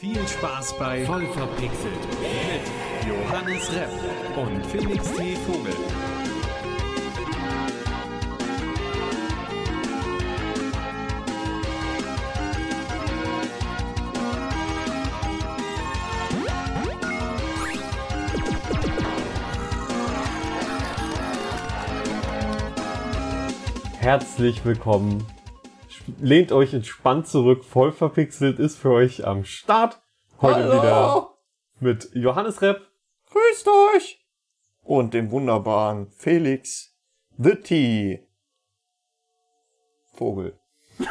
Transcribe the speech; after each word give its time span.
Viel 0.00 0.26
Spaß 0.26 0.78
bei 0.78 1.04
Voll 1.04 1.26
verpixelt 1.26 1.92
mit 2.22 3.06
Johannes 3.06 3.70
Repp 3.70 3.90
und 4.34 4.64
Felix 4.64 5.12
T. 5.12 5.36
Vogel. 5.36 5.74
Herzlich 23.98 24.64
willkommen. 24.64 25.26
Lehnt 26.20 26.52
euch 26.52 26.74
entspannt 26.74 27.26
zurück. 27.26 27.64
Voll 27.64 27.92
verpixelt 27.92 28.58
ist 28.58 28.76
für 28.78 28.90
euch 28.90 29.26
am 29.26 29.44
Start. 29.44 30.00
Heute 30.40 30.64
Hallo. 30.64 30.72
wieder 30.82 31.30
mit 31.80 32.10
Johannes 32.14 32.60
Repp. 32.62 32.80
Grüßt 33.30 33.68
euch! 33.96 34.24
Und 34.82 35.14
dem 35.14 35.30
wunderbaren 35.30 36.10
Felix 36.10 36.94
The 37.38 37.54
T. 37.56 38.28
Vogel. 40.14 40.58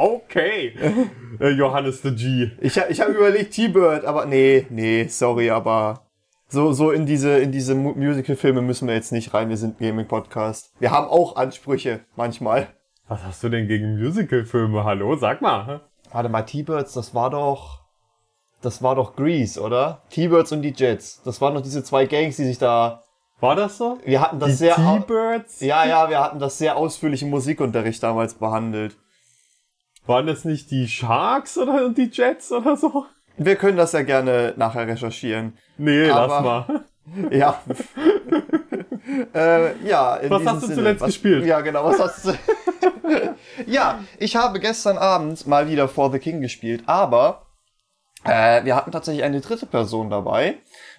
Okay. 0.00 0.74
äh, 1.40 1.48
Johannes 1.48 2.02
the 2.02 2.14
G. 2.14 2.52
Ich, 2.60 2.76
ich 2.76 3.00
habe 3.00 3.10
überlegt 3.12 3.52
T-Bird, 3.54 4.04
aber 4.04 4.26
nee, 4.26 4.64
nee, 4.70 5.08
sorry, 5.08 5.50
aber 5.50 6.06
so, 6.46 6.72
so 6.72 6.92
in 6.92 7.04
diese, 7.04 7.38
in 7.40 7.50
diese 7.50 7.74
Mu- 7.74 7.94
Musical-Filme 7.96 8.62
müssen 8.62 8.86
wir 8.86 8.94
jetzt 8.94 9.10
nicht 9.10 9.34
rein. 9.34 9.48
Wir 9.48 9.56
sind 9.56 9.80
Gaming-Podcast. 9.80 10.72
Wir 10.78 10.92
haben 10.92 11.08
auch 11.08 11.34
Ansprüche, 11.34 12.04
manchmal. 12.14 12.68
Was 13.08 13.24
hast 13.24 13.42
du 13.42 13.48
denn 13.48 13.66
gegen 13.68 13.98
Musicalfilme? 14.02 14.84
Hallo, 14.84 15.16
sag 15.16 15.40
mal. 15.40 15.80
Warte 16.12 16.28
mal, 16.28 16.42
T-Birds, 16.42 16.92
das 16.94 17.14
war 17.14 17.30
doch, 17.30 17.80
das 18.62 18.82
war 18.82 18.94
doch 18.94 19.16
Grease, 19.16 19.60
oder? 19.60 20.02
T-Birds 20.10 20.52
und 20.52 20.62
die 20.62 20.72
Jets. 20.76 21.22
Das 21.22 21.40
waren 21.40 21.54
doch 21.54 21.62
diese 21.62 21.82
zwei 21.84 22.06
Gangs, 22.06 22.36
die 22.36 22.44
sich 22.44 22.58
da, 22.58 23.02
War 23.40 23.56
das 23.56 23.78
so? 23.78 23.98
wir 24.04 24.20
hatten 24.20 24.38
das 24.38 24.50
Die 24.50 24.54
sehr, 24.56 24.74
T-Birds? 24.76 25.60
ja, 25.60 25.84
ja, 25.86 26.08
wir 26.10 26.20
hatten 26.20 26.38
das 26.38 26.58
sehr 26.58 26.76
ausführlich 26.76 27.22
im 27.22 27.30
Musikunterricht 27.30 28.02
damals 28.02 28.34
behandelt. 28.34 28.96
Waren 30.06 30.26
das 30.26 30.44
nicht 30.44 30.70
die 30.70 30.88
Sharks 30.88 31.58
oder 31.58 31.90
die 31.90 32.10
Jets 32.12 32.50
oder 32.52 32.76
so? 32.76 33.04
Wir 33.36 33.56
können 33.56 33.76
das 33.76 33.92
ja 33.92 34.02
gerne 34.02 34.54
nachher 34.56 34.86
recherchieren. 34.86 35.56
Nee, 35.76 36.10
Aber- 36.10 36.26
lass 36.26 36.42
mal. 36.68 36.84
Ja. 37.30 37.62
äh, 39.34 39.76
ja. 39.86 40.16
In 40.16 40.30
Was 40.30 40.46
hast 40.46 40.62
du 40.62 40.66
Sinne. 40.66 40.74
zuletzt 40.74 41.04
gespielt? 41.04 41.44
Ja, 41.44 41.60
genau. 41.60 41.84
Was 41.84 42.00
hast 42.00 42.26
du? 42.26 42.34
ja, 43.66 44.00
ich 44.18 44.36
habe 44.36 44.60
gestern 44.60 44.98
Abend 44.98 45.46
mal 45.46 45.68
wieder 45.68 45.88
For 45.88 46.10
the 46.12 46.18
King 46.18 46.40
gespielt, 46.40 46.82
aber 46.86 47.46
äh, 48.24 48.64
wir 48.64 48.76
hatten 48.76 48.92
tatsächlich 48.92 49.24
eine 49.24 49.40
dritte 49.40 49.66
Person 49.66 50.10
dabei, 50.10 50.58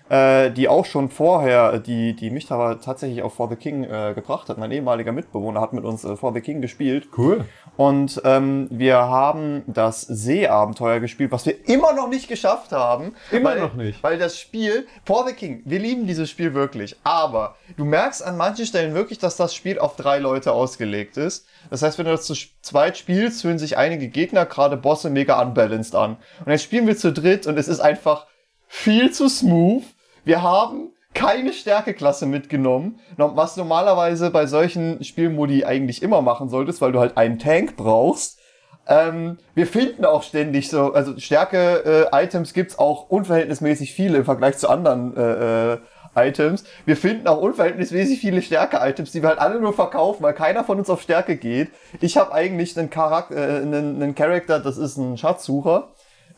äh, 0.09 0.49
die 0.51 0.67
auch 0.67 0.85
schon 0.85 1.09
vorher, 1.09 1.79
die, 1.79 2.15
die 2.15 2.31
mich 2.31 2.47
tatsächlich 2.47 3.21
auf 3.21 3.35
For 3.35 3.47
the 3.47 3.55
King 3.55 3.83
äh, 3.83 4.13
gebracht 4.15 4.49
hat. 4.49 4.57
Mein 4.57 4.71
ehemaliger 4.71 5.11
Mitbewohner 5.11 5.61
hat 5.61 5.73
mit 5.73 5.85
uns 5.85 6.03
äh, 6.03 6.15
For 6.15 6.33
the 6.33 6.41
King 6.41 6.61
gespielt. 6.61 7.09
Cool. 7.15 7.45
Und 7.77 8.21
ähm, 8.25 8.67
wir 8.71 8.97
haben 8.97 9.63
das 9.67 10.01
Seeabenteuer 10.01 10.99
gespielt, 10.99 11.31
was 11.31 11.45
wir 11.45 11.69
immer 11.69 11.93
noch 11.93 12.09
nicht 12.09 12.27
geschafft 12.27 12.71
haben. 12.71 13.13
Immer 13.31 13.51
weil, 13.51 13.59
noch 13.59 13.73
nicht. 13.75 14.01
Weil 14.03 14.17
das 14.17 14.39
Spiel, 14.39 14.87
For 15.05 15.27
the 15.27 15.33
King, 15.33 15.61
wir 15.65 15.79
lieben 15.79 16.07
dieses 16.07 16.29
Spiel 16.29 16.53
wirklich. 16.53 16.95
Aber 17.03 17.55
du 17.77 17.85
merkst 17.85 18.25
an 18.25 18.35
manchen 18.35 18.65
Stellen 18.65 18.95
wirklich, 18.95 19.19
dass 19.19 19.37
das 19.37 19.53
Spiel 19.53 19.77
auf 19.77 19.95
drei 19.95 20.17
Leute 20.17 20.53
ausgelegt 20.53 21.17
ist. 21.17 21.45
Das 21.69 21.83
heißt, 21.83 21.99
wenn 21.99 22.05
du 22.05 22.11
das 22.11 22.25
zu 22.25 22.33
zweit 22.61 22.97
spielst, 22.97 23.43
fühlen 23.43 23.59
sich 23.59 23.77
einige 23.77 24.07
Gegner, 24.07 24.45
gerade 24.47 24.75
Bosse, 24.75 25.09
mega 25.09 25.39
unbalanced 25.39 25.93
an. 25.93 26.17
Und 26.43 26.51
jetzt 26.51 26.63
spielen 26.63 26.87
wir 26.87 26.97
zu 26.97 27.13
dritt 27.13 27.45
und 27.45 27.57
es 27.59 27.67
ist 27.67 27.79
einfach 27.79 28.25
viel 28.67 29.11
zu 29.11 29.29
smooth. 29.29 29.83
Wir 30.25 30.41
haben 30.41 30.91
keine 31.13 31.53
Stärkeklasse 31.53 32.25
mitgenommen, 32.25 32.99
no- 33.17 33.35
was 33.35 33.57
normalerweise 33.57 34.29
bei 34.29 34.45
solchen 34.45 35.03
Spielmodi 35.03 35.65
eigentlich 35.65 36.03
immer 36.03 36.21
machen 36.21 36.49
solltest, 36.49 36.81
weil 36.81 36.91
du 36.91 36.99
halt 36.99 37.17
einen 37.17 37.39
Tank 37.39 37.75
brauchst. 37.75 38.39
Ähm, 38.87 39.37
wir 39.55 39.67
finden 39.67 40.05
auch 40.05 40.23
ständig 40.23 40.69
so, 40.69 40.93
also 40.93 41.17
Stärke-Items 41.17 42.53
gibt's 42.53 42.77
auch 42.79 43.09
unverhältnismäßig 43.09 43.93
viele 43.93 44.19
im 44.19 44.25
Vergleich 44.25 44.57
zu 44.57 44.69
anderen 44.69 45.15
äh, 45.15 45.73
äh, 45.73 45.77
Items. 46.15 46.63
Wir 46.85 46.97
finden 46.97 47.27
auch 47.27 47.39
unverhältnismäßig 47.39 48.19
viele 48.19 48.41
Stärke-Items, 48.41 49.11
die 49.11 49.21
wir 49.21 49.29
halt 49.29 49.39
alle 49.39 49.59
nur 49.59 49.73
verkaufen, 49.73 50.23
weil 50.23 50.33
keiner 50.33 50.63
von 50.63 50.79
uns 50.79 50.89
auf 50.89 51.01
Stärke 51.01 51.37
geht. 51.37 51.69
Ich 52.01 52.17
habe 52.17 52.33
eigentlich 52.33 52.77
einen 52.77 52.89
Charakter, 52.89 53.35
äh, 53.35 53.61
einen, 53.61 54.01
einen 54.01 54.15
Charakter, 54.15 54.59
das 54.59 54.77
ist 54.77 54.97
ein 54.97 55.17
Schatzsucher 55.17 55.89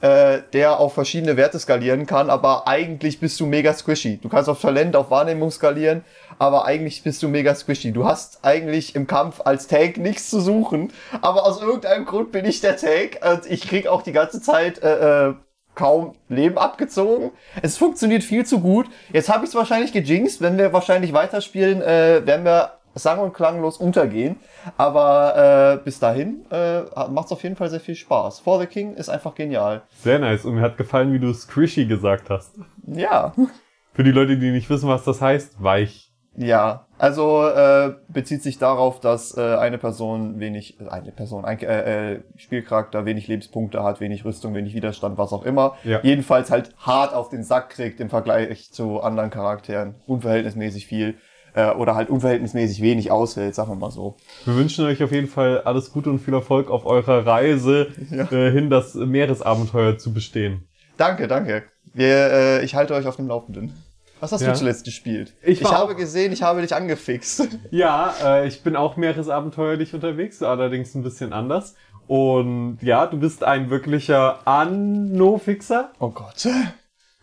äh, 0.01 0.41
der 0.53 0.79
auf 0.79 0.94
verschiedene 0.94 1.38
Werte 1.38 1.59
skalieren 1.59 2.06
kann, 2.06 2.29
aber 2.29 2.67
eigentlich 2.67 3.19
bist 3.19 3.39
du 3.39 3.45
mega 3.45 3.73
squishy. 3.73 4.17
Du 4.17 4.29
kannst 4.29 4.50
auf 4.50 4.62
Talent, 4.62 4.95
auf 4.95 5.12
Wahrnehmung 5.12 5.51
skalieren, 5.51 6.03
aber 6.39 6.66
eigentlich 6.66 7.03
bist 7.03 7.22
du 7.23 7.28
mega 7.28 7.53
squishy. 7.56 7.91
Du 7.91 8.06
hast 8.06 8.40
eigentlich 8.44 8.95
im 8.95 9.07
Kampf 9.07 9.41
als 9.45 9.67
Tank 9.67 9.97
nichts 9.97 10.29
zu 10.29 10.40
suchen, 10.40 10.91
aber 11.22 11.45
aus 11.45 11.61
irgendeinem 11.61 12.06
Grund 12.06 12.31
bin 12.31 12.45
ich 12.45 12.61
der 12.61 12.78
Tank 12.78 13.19
und 13.23 13.50
ich 13.50 13.67
krieg 13.67 13.88
auch 13.88 14.01
die 14.01 14.11
ganze 14.11 14.41
Zeit 14.41 14.81
äh, 14.81 15.29
äh, 15.29 15.34
kaum 15.75 16.13
Leben 16.28 16.57
abgezogen. 16.57 17.31
Es 17.61 17.78
funktioniert 17.78 18.23
viel 18.23 18.45
zu 18.45 18.59
gut. 18.59 18.88
Jetzt 19.13 19.29
habe 19.29 19.45
ich 19.45 19.50
es 19.50 19.56
wahrscheinlich 19.56 19.94
gejinxt. 19.94 20.41
Wenn 20.41 20.57
wir 20.57 20.73
wahrscheinlich 20.73 21.13
weiterspielen, 21.13 21.81
äh, 21.81 22.25
werden 22.25 22.45
wir 22.45 22.80
sang- 22.96 23.19
und 23.19 23.34
klanglos 23.34 23.78
untergehen. 23.78 24.38
Aber 24.78 25.78
äh, 25.79 25.84
bis 25.84 26.00
dahin 26.00 26.46
äh, 26.52 26.81
macht 27.09 27.28
es 27.28 27.31
auf 27.31 27.44
jeden 27.44 27.56
Fall 27.56 27.69
sehr 27.69 27.79
viel 27.79 27.96
Spaß. 27.96 28.40
For 28.40 28.59
the 28.59 28.68
King 28.68 28.94
ist 28.94 29.09
einfach 29.09 29.35
genial. 29.35 29.84
Sehr 30.02 30.19
nice. 30.19 30.46
Und 30.46 30.56
mir 30.56 30.62
hat 30.62 30.78
gefallen, 30.78 31.13
wie 31.13 31.19
du 31.19 31.34
squishy 31.34 31.85
gesagt 31.85 32.29
hast. 32.29 32.56
Ja. 32.85 33.34
Für 33.94 34.03
die 34.03 34.12
Leute, 34.12 34.38
die 34.38 34.52
nicht 34.52 34.69
wissen, 34.69 34.88
was 34.88 35.03
das 35.03 35.22
heißt, 35.22 35.62
weich. 35.62 36.12
Ja, 36.38 36.88
also 36.97 37.46
äh, 37.46 37.94
bezieht 38.07 38.41
sich 38.41 38.57
darauf, 38.57 39.02
dass 39.02 39.35
äh, 39.35 39.41
eine 39.41 39.78
Person 39.78 40.40
wenig, 40.40 40.78
eine 40.90 41.12
Person, 41.12 41.44
ein 41.44 41.59
äh, 41.59 42.13
äh, 42.13 42.19
Spielcharakter 42.38 43.06
wenig 43.06 43.28
Lebenspunkte 43.28 43.84
hat, 43.84 44.00
wenig 44.00 44.23
Rüstung, 44.23 44.56
wenig 44.56 44.73
Widerstand, 44.73 45.18
was 45.18 45.34
auch 45.34 45.44
immer. 45.44 45.75
Ja. 45.84 46.00
Jedenfalls 46.03 46.50
halt 46.50 46.73
hart 46.78 47.13
auf 47.13 47.28
den 47.28 47.44
Sack 47.44 47.72
kriegt 47.72 48.00
im 48.00 48.09
Vergleich 48.09 48.72
zu 48.72 49.02
anderen 49.02 49.29
Charakteren. 49.29 49.96
Unverhältnismäßig 50.08 50.88
viel 50.88 51.16
äh, 51.53 51.72
oder 51.72 51.95
halt 51.95 52.09
unverhältnismäßig 52.09 52.81
wenig 52.81 53.12
aushält, 53.12 53.56
sagen 53.56 53.72
wir 53.72 53.75
mal 53.75 53.91
so. 53.91 54.16
Wir 54.45 54.56
wünschen 54.56 54.85
euch 54.85 55.03
auf 55.03 55.12
jeden 55.12 55.28
Fall 55.28 55.62
alles 55.62 55.91
Gute 55.91 56.09
und 56.09 56.19
viel 56.19 56.34
Erfolg 56.34 56.69
auf 56.69 56.85
eurer 56.85 57.25
Reise 57.25 57.88
Ja. 58.09 58.31
äh, 58.31 58.51
hin, 58.51 58.69
das 58.69 58.94
Meeresabenteuer 58.95 59.97
zu 59.97 60.13
bestehen. 60.13 60.67
Danke, 60.97 61.28
danke. 61.28 61.63
Wir, 61.94 62.31
äh, 62.31 62.63
ich 62.66 62.75
halte 62.75 62.94
euch 62.94 63.06
auf 63.07 63.16
dem 63.17 63.28
Laufenden. 63.28 63.73
Was 64.19 64.31
hast 64.31 64.41
Ja. 64.41 64.51
du 64.51 64.57
zuletzt 64.57 64.85
gespielt? 64.85 65.34
Ich 65.41 65.63
war 65.63 65.72
habe 65.72 65.95
gesehen, 65.95 66.31
ich 66.31 66.44
habe 66.44 66.61
dich 66.61 66.75
angefixt. 66.75 67.47
Ja, 67.72 68.13
äh, 68.23 68.47
ich 68.47 68.61
bin 68.63 68.75
auch 68.75 68.95
meeresabenteuerlich 68.95 69.94
unterwegs, 69.95 70.44
allerdings 70.44 70.94
ein 70.95 71.01
bisschen 71.03 71.34
anders. 71.34 71.75
Und 72.07 72.78
ja, 72.81 73.07
du 73.07 73.17
bist 73.17 73.44
ein 73.44 73.69
wirklicher 73.69 74.40
Anno-Fixer. 74.45 75.91
Oh 76.00 76.09
Gott. 76.09 76.47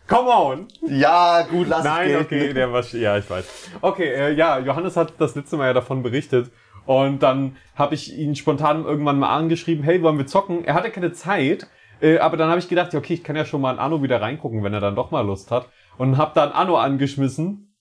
Come 0.09 0.29
on! 0.29 0.67
Ja, 0.87 1.43
gut, 1.43 1.67
lass 1.67 1.83
Nein, 1.83 2.09
es 2.09 2.21
okay, 2.21 2.51
der 2.51 2.73
war, 2.73 2.83
ja, 2.93 3.19
ich 3.19 3.29
weiß. 3.29 3.69
Okay, 3.81 4.11
äh, 4.11 4.33
ja, 4.33 4.57
Johannes 4.57 4.97
hat 4.97 5.13
das 5.19 5.35
letzte 5.35 5.55
Mal 5.55 5.67
ja 5.67 5.73
davon 5.73 6.01
berichtet. 6.01 6.49
Und 6.87 7.21
dann 7.21 7.55
habe 7.75 7.93
ich 7.93 8.17
ihn 8.17 8.35
spontan 8.35 8.85
irgendwann 8.85 9.19
mal 9.19 9.29
angeschrieben, 9.29 9.83
hey, 9.83 10.01
wollen 10.01 10.17
wir 10.17 10.25
zocken? 10.25 10.65
Er 10.65 10.73
hatte 10.73 10.89
keine 10.89 11.13
Zeit, 11.13 11.67
äh, 12.01 12.17
aber 12.17 12.37
dann 12.37 12.49
habe 12.49 12.57
ich 12.57 12.67
gedacht, 12.67 12.91
ja, 12.91 12.97
okay, 12.97 13.13
ich 13.13 13.23
kann 13.23 13.35
ja 13.35 13.45
schon 13.45 13.61
mal 13.61 13.73
in 13.73 13.79
Anno 13.79 14.01
wieder 14.01 14.19
reingucken, 14.19 14.63
wenn 14.63 14.73
er 14.73 14.79
dann 14.79 14.95
doch 14.95 15.11
mal 15.11 15.21
Lust 15.21 15.51
hat. 15.51 15.69
Und 15.99 16.17
habe 16.17 16.31
dann 16.33 16.51
Anno 16.53 16.77
angeschmissen. 16.77 17.75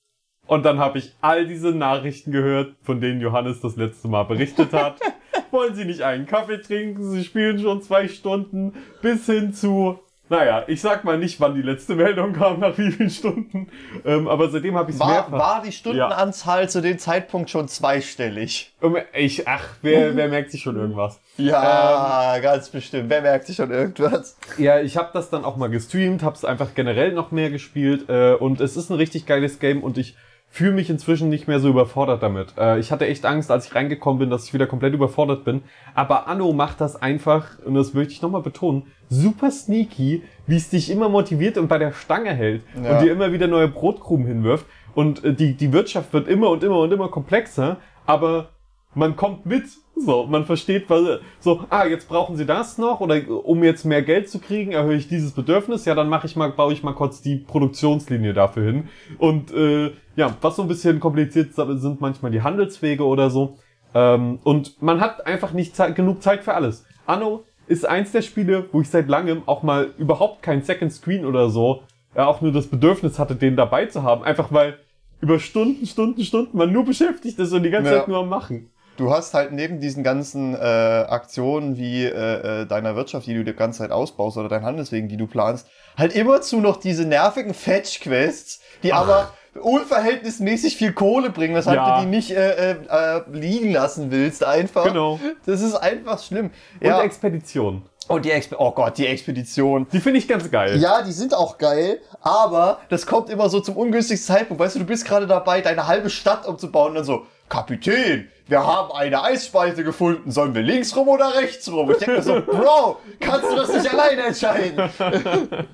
Und 0.47 0.67
dann 0.67 0.79
habe 0.79 0.99
ich 0.99 1.15
all 1.23 1.47
diese 1.47 1.71
Nachrichten 1.71 2.31
gehört, 2.31 2.77
von 2.83 3.01
denen 3.01 3.23
Johannes 3.23 3.63
das 3.63 3.77
letzte 3.77 4.09
Mal 4.09 4.25
berichtet 4.25 4.75
hat. 4.75 5.01
Wollen 5.51 5.75
Sie 5.75 5.87
nicht 5.87 6.03
einen 6.03 6.27
Kaffee 6.27 6.61
trinken? 6.61 7.11
Sie 7.11 7.25
spielen 7.25 7.59
schon 7.59 7.81
zwei 7.81 8.07
Stunden. 8.09 8.75
Bis 9.01 9.25
hin 9.25 9.55
zu, 9.55 9.99
naja, 10.29 10.65
ich 10.67 10.81
sag 10.81 11.05
mal 11.05 11.19
nicht, 11.19 11.41
wann 11.41 11.55
die 11.55 11.63
letzte 11.63 11.95
Meldung 11.95 12.33
kam, 12.33 12.61
nach 12.61 12.77
wie 12.79 12.91
vielen 12.93 13.11
Stunden. 13.11 13.69
Ähm, 14.05 14.29
aber 14.29 14.51
seitdem 14.51 14.77
habe 14.77 14.91
ich 14.91 14.99
mehrfach. 14.99 15.33
war 15.33 15.63
die 15.63 15.73
Stundenanzahl 15.73 16.69
zu 16.69 16.83
dem 16.83 16.99
Zeitpunkt 16.99 17.51
schon 17.51 17.69
zweistellig? 17.69 18.73
Um, 18.81 18.97
ich, 19.15 19.49
ach, 19.49 19.65
wer, 19.83 20.17
wer 20.17 20.29
merkt 20.29 20.51
sich 20.51 20.63
schon 20.63 20.77
irgendwas? 20.77 21.21
Ja, 21.37 22.39
ganz 22.41 22.69
bestimmt. 22.69 23.11
Wer 23.11 23.23
merkt 23.23 23.47
sich 23.47 23.57
schon 23.57 23.71
irgendwas? 23.71 24.37
Ja, 24.59 24.81
ich 24.81 24.97
habe 24.97 25.11
das 25.13 25.31
dann 25.31 25.45
auch 25.45 25.57
mal 25.57 25.71
gestreamt, 25.71 26.23
habe 26.23 26.37
es 26.37 26.45
einfach 26.45 26.75
generell 26.75 27.13
noch 27.13 27.31
mehr 27.31 27.51
gespielt 27.51 28.09
äh, 28.09 28.35
und 28.35 28.61
es 28.61 28.77
ist 28.77 28.91
ein 28.91 28.97
richtig 28.97 29.27
geiles 29.27 29.59
Game 29.59 29.83
und 29.83 29.99
ich 29.99 30.17
fühle 30.51 30.73
mich 30.73 30.91
inzwischen 30.91 31.29
nicht 31.29 31.47
mehr 31.47 31.61
so 31.61 31.69
überfordert 31.69 32.23
damit. 32.23 32.55
Äh, 32.59 32.79
ich 32.79 32.91
hatte 32.91 33.07
echt 33.07 33.25
Angst, 33.27 33.51
als 33.51 33.67
ich 33.67 33.75
reingekommen 33.75 34.19
bin, 34.19 34.31
dass 34.31 34.47
ich 34.47 34.55
wieder 34.55 34.67
komplett 34.67 34.95
überfordert 34.95 35.45
bin. 35.45 35.63
Aber 35.95 36.27
Anno 36.27 36.53
macht 36.53 36.81
das 36.81 37.01
einfach, 37.01 37.59
und 37.65 37.75
das 37.75 37.95
möchte 37.95 38.13
ich 38.15 38.23
nochmal 38.23 38.43
betonen, 38.43 38.85
super 39.09 39.51
sneaky, 39.51 40.23
wie 40.47 40.57
es 40.57 40.71
dich 40.71 40.91
immer 40.91 41.09
motiviert 41.09 41.59
und 41.59 41.69
bei 41.69 41.79
der 41.79 41.93
Stange 41.93 42.31
hält 42.35 42.63
Ja. 42.83 42.93
und 42.99 43.05
dir 43.05 43.13
immer 43.13 43.33
wieder 43.33 43.47
neue 43.47 43.69
Brotkrumen 43.69 44.27
hinwirft. 44.27 44.67
Und 44.95 45.23
äh, 45.25 45.35
die, 45.35 45.55
die 45.55 45.73
Wirtschaft 45.73 46.13
wird 46.13 46.29
immer 46.29 46.51
und 46.51 46.65
immer 46.65 46.79
und 46.81 46.93
immer 46.93 47.09
komplexer, 47.09 47.77
aber 48.07 48.49
man 48.95 49.17
kommt 49.17 49.47
mit. 49.47 49.65
So, 50.01 50.27
man 50.27 50.45
versteht, 50.45 50.89
was, 50.89 51.19
so, 51.41 51.65
ah, 51.71 51.85
jetzt 51.85 52.09
brauchen 52.09 52.37
sie 52.37 52.47
das 52.47 52.79
noch 52.79 53.01
oder 53.01 53.21
um 53.45 53.65
jetzt 53.65 53.85
mehr 53.85 54.03
Geld 54.03 54.29
zu 54.31 54.39
kriegen, 54.39 54.71
erhöhe 54.71 54.97
ich 54.97 55.09
dieses 55.09 55.33
Bedürfnis, 55.33 55.85
ja, 55.87 55.95
dann 55.97 56.09
mache 56.09 56.27
ich 56.29 56.37
mal, 56.37 56.51
baue 56.53 56.73
ich 56.73 56.85
mal 56.85 56.93
kurz 56.95 57.21
die 57.21 57.35
Produktionslinie 57.37 58.33
dafür 58.33 58.65
hin. 58.65 58.89
Und 59.19 59.53
äh, 59.53 59.91
ja, 60.19 60.35
was 60.41 60.57
so 60.57 60.63
ein 60.63 60.69
bisschen 60.69 60.99
kompliziert 60.99 61.55
sind 61.55 62.01
manchmal 62.01 62.33
die 62.33 62.43
Handelswege 62.43 63.05
oder 63.05 63.31
so. 63.31 63.57
Ähm, 63.95 64.41
und 64.43 64.83
man 64.83 65.01
hat 65.01 65.27
einfach 65.27 65.53
nicht 65.53 65.77
Zeit, 65.77 65.95
genug 65.95 66.23
Zeit 66.23 66.43
für 66.43 66.55
alles. 66.55 66.85
Anno 67.07 67.45
ist 67.69 67.87
eins 67.87 68.11
der 68.11 68.23
Spiele, 68.23 68.67
wo 68.73 68.81
ich 68.81 68.91
seit 68.91 69.09
langem 69.09 69.43
auch 69.47 69.63
mal 69.63 69.93
überhaupt 69.97 70.43
kein 70.43 70.63
Second 70.63 70.93
Screen 70.93 71.25
oder 71.25 71.51
so, 71.51 71.83
ja, 72.17 72.27
auch 72.27 72.41
nur 72.41 72.53
das 72.53 72.67
Bedürfnis 72.67 73.19
hatte, 73.21 73.37
den 73.37 73.55
dabei 73.55 73.87
zu 73.87 74.03
haben. 74.03 74.25
Einfach 74.25 74.51
weil 74.51 74.79
über 75.21 75.39
Stunden, 75.39 75.87
Stunden, 75.87 76.25
Stunden 76.25 76.59
man 76.59 76.73
nur 76.73 76.85
beschäftigt 76.85 77.39
ist 77.39 77.53
und 77.53 77.63
die 77.63 77.71
ganze 77.71 77.93
Ja. 77.93 77.99
Zeit 77.99 78.09
nur 78.09 78.19
am 78.19 78.29
Machen. 78.29 78.71
Du 78.97 79.13
hast 79.13 79.35
halt 79.35 79.53
neben 79.53 79.79
diesen 79.79 80.03
ganzen 80.03 80.55
äh, 80.55 80.59
Aktionen 80.59 81.77
wie 81.77 82.05
äh, 82.05 82.63
äh, 82.63 82.67
deiner 82.67 82.97
Wirtschaft, 82.97 83.29
die 83.29 83.35
du 83.35 83.45
die 83.45 83.53
ganze 83.53 83.79
Zeit 83.79 83.93
ausbaust, 83.93 84.37
oder 84.37 84.49
deinen 84.49 84.65
Handelswegen, 84.65 85.09
die 85.09 85.17
du 85.17 85.29
planst, 85.29 85.69
halt 85.97 86.13
immerzu 86.17 86.61
noch 86.61 86.79
diese 86.79 87.05
nervigen 87.05 87.55
Fetch-Quests, 87.55 88.61
die 88.83 88.93
aber 88.93 89.33
unverhältnismäßig 89.59 90.77
viel 90.77 90.93
Kohle 90.93 91.31
bringen, 91.31 91.55
weshalb 91.55 91.77
Ja. 91.77 91.97
du 91.97 92.03
die 92.05 92.09
nicht 92.11 92.31
äh, 92.31 92.73
äh, 92.73 92.77
äh, 92.89 93.21
liegen 93.33 93.73
lassen 93.73 94.11
willst 94.11 94.45
einfach. 94.45 94.85
Genau. 94.85 95.19
Das 95.47 95.61
ist 95.61 95.75
einfach 95.75 96.23
schlimm. 96.23 96.51
Und 96.81 96.87
Ja. 96.87 97.03
Expedition. 97.03 97.83
Und 98.09 98.25
die 98.25 98.31
Exp 98.31 98.55
oh 98.59 98.71
Gott, 98.71 98.97
die 98.97 99.07
Expedition. 99.07 99.87
Die 99.93 100.01
finde 100.01 100.19
ich 100.19 100.27
ganz 100.27 100.51
geil. 100.51 100.79
Ja, 100.79 101.03
die 101.03 101.13
sind 101.13 101.35
auch 101.35 101.59
geil, 101.59 102.01
aber 102.23 102.79
das 102.89 103.07
kommt 103.07 103.29
immer 103.29 103.51
so 103.51 103.61
zum 103.61 103.77
ungünstigsten 103.77 104.35
Zeitpunkt. 104.35 104.63
Weißt 104.63 104.77
du, 104.77 104.79
du 104.79 104.87
bist 104.87 105.05
gerade 105.05 105.27
dabei, 105.27 105.61
deine 105.61 105.87
halbe 105.87 106.09
Stadt 106.09 106.47
umzubauen 106.47 106.91
und 106.91 106.95
dann 106.95 107.05
so, 107.05 107.27
Kapitän, 107.49 108.29
wir 108.47 108.67
haben 108.67 108.93
eine 108.93 109.23
Eisspalte 109.23 109.85
gefunden. 109.85 110.31
Sollen 110.31 110.55
wir 110.55 110.63
links 110.63 110.97
rum 110.97 111.09
oder 111.09 111.35
rechts 111.35 111.71
rum? 111.71 111.91
Ich 111.91 111.99
denke 111.99 112.17
mir 112.17 112.23
so, 112.23 112.41
Bro, 112.41 112.99
kannst 113.21 113.51
du 113.51 113.57
das 113.57 113.73
nicht 113.73 113.93
alleine 113.93 114.23
entscheiden? 114.23 114.91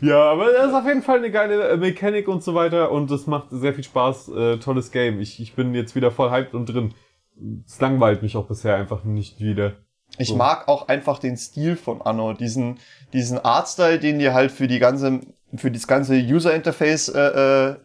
Ja, 0.00 0.22
aber 0.32 0.52
das 0.52 0.68
ist 0.68 0.74
auf 0.74 0.86
jeden 0.86 1.02
Fall 1.02 1.18
eine 1.18 1.30
geile 1.30 1.68
äh, 1.68 1.76
Mechanik 1.76 2.28
und 2.28 2.42
so 2.42 2.54
weiter 2.54 2.90
und 2.90 3.10
das 3.10 3.26
macht 3.26 3.46
sehr 3.50 3.72
viel 3.72 3.84
Spaß. 3.84 4.28
Äh, 4.28 4.56
tolles 4.58 4.90
Game. 4.90 5.20
Ich, 5.20 5.40
ich 5.40 5.54
bin 5.54 5.74
jetzt 5.74 5.94
wieder 5.94 6.10
voll 6.10 6.30
hyped 6.30 6.52
und 6.54 6.66
drin. 6.66 6.92
Es 7.66 7.80
langweilt 7.80 8.22
mich 8.22 8.36
auch 8.36 8.46
bisher 8.46 8.76
einfach 8.76 9.04
nicht 9.04 9.40
wieder. 9.40 9.74
Ich 10.18 10.28
So. 10.28 10.36
mag 10.36 10.68
auch 10.68 10.88
einfach 10.88 11.18
den 11.18 11.36
Stil 11.36 11.76
von 11.76 12.02
Anno, 12.02 12.34
diesen, 12.34 12.78
diesen 13.12 13.38
Artstyle, 13.38 13.98
den 13.98 14.18
die 14.18 14.30
halt 14.30 14.52
für 14.52 14.68
die 14.68 14.78
ganze, 14.78 15.20
für 15.56 15.70
das 15.70 15.86
ganze 15.86 16.14
User 16.16 16.54
Interface 16.54 17.08
äh, 17.08 17.20
äh, 17.70 17.76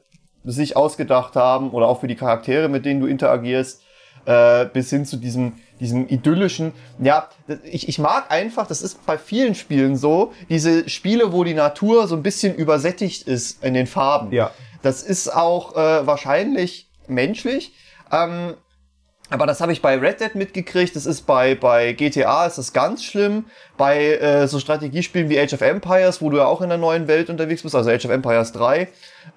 sich 0.44 0.76
ausgedacht 0.76 1.36
haben 1.36 1.72
oder 1.72 1.88
auch 1.88 2.00
für 2.00 2.08
die 2.08 2.16
Charaktere, 2.16 2.70
mit 2.70 2.86
denen 2.86 3.00
du 3.00 3.08
interagierst, 3.08 3.82
äh, 4.26 4.66
bis 4.66 4.90
hin 4.90 5.06
zu 5.06 5.18
diesem, 5.18 5.54
diesem 5.80 6.08
idyllischen. 6.08 6.74
Ja, 7.02 7.30
ich, 7.64 7.88
ich 7.88 8.00
mag 8.00 8.32
einfach, 8.32 8.68
das 8.68 8.82
ist 8.82 9.06
bei 9.06 9.18
vielen 9.18 9.56
Spielen 9.56 9.96
so, 9.96 10.34
diese 10.50 10.88
Spiele, 10.90 11.32
wo 11.34 11.44
die 11.44 11.54
Natur 11.54 12.08
so 12.08 12.16
ein 12.16 12.24
bisschen 12.24 12.56
übersättigt 12.56 13.28
ist 13.28 13.64
in 13.64 13.74
den 13.74 13.88
Farben. 13.88 14.32
Ja. 14.32 14.52
Das 14.82 15.04
ist 15.04 15.34
auch 15.34 15.76
äh, 15.76 16.08
wahrscheinlich 16.08 16.90
menschlich. 17.08 17.74
Ähm, 18.12 18.54
aber 19.30 19.46
das 19.46 19.62
habe 19.62 19.72
ich 19.72 19.82
bei 19.82 19.98
Red 19.98 20.20
Dead 20.22 20.36
mitgekriegt. 20.36 20.96
Das 20.96 21.06
ist 21.06 21.22
bei, 21.28 21.56
bei 21.56 21.94
GTA 21.94 22.46
ist 22.46 22.58
das 22.58 22.74
ganz 22.74 23.04
schlimm. 23.04 23.46
Bei 23.78 24.14
äh, 24.16 24.48
so 24.48 24.60
Strategiespielen 24.60 25.30
wie 25.30 25.40
Age 25.40 25.54
of 25.54 25.62
Empires, 25.62 26.22
wo 26.22 26.30
du 26.30 26.38
ja 26.38 26.46
auch 26.46 26.62
in 26.62 26.70
der 26.70 26.78
neuen 26.78 27.08
Welt 27.08 27.30
unterwegs 27.30 27.64
bist, 27.64 27.76
also 27.76 27.90
Age 27.90 28.06
of 28.06 28.12
Empires 28.12 28.52
3. 28.54 28.88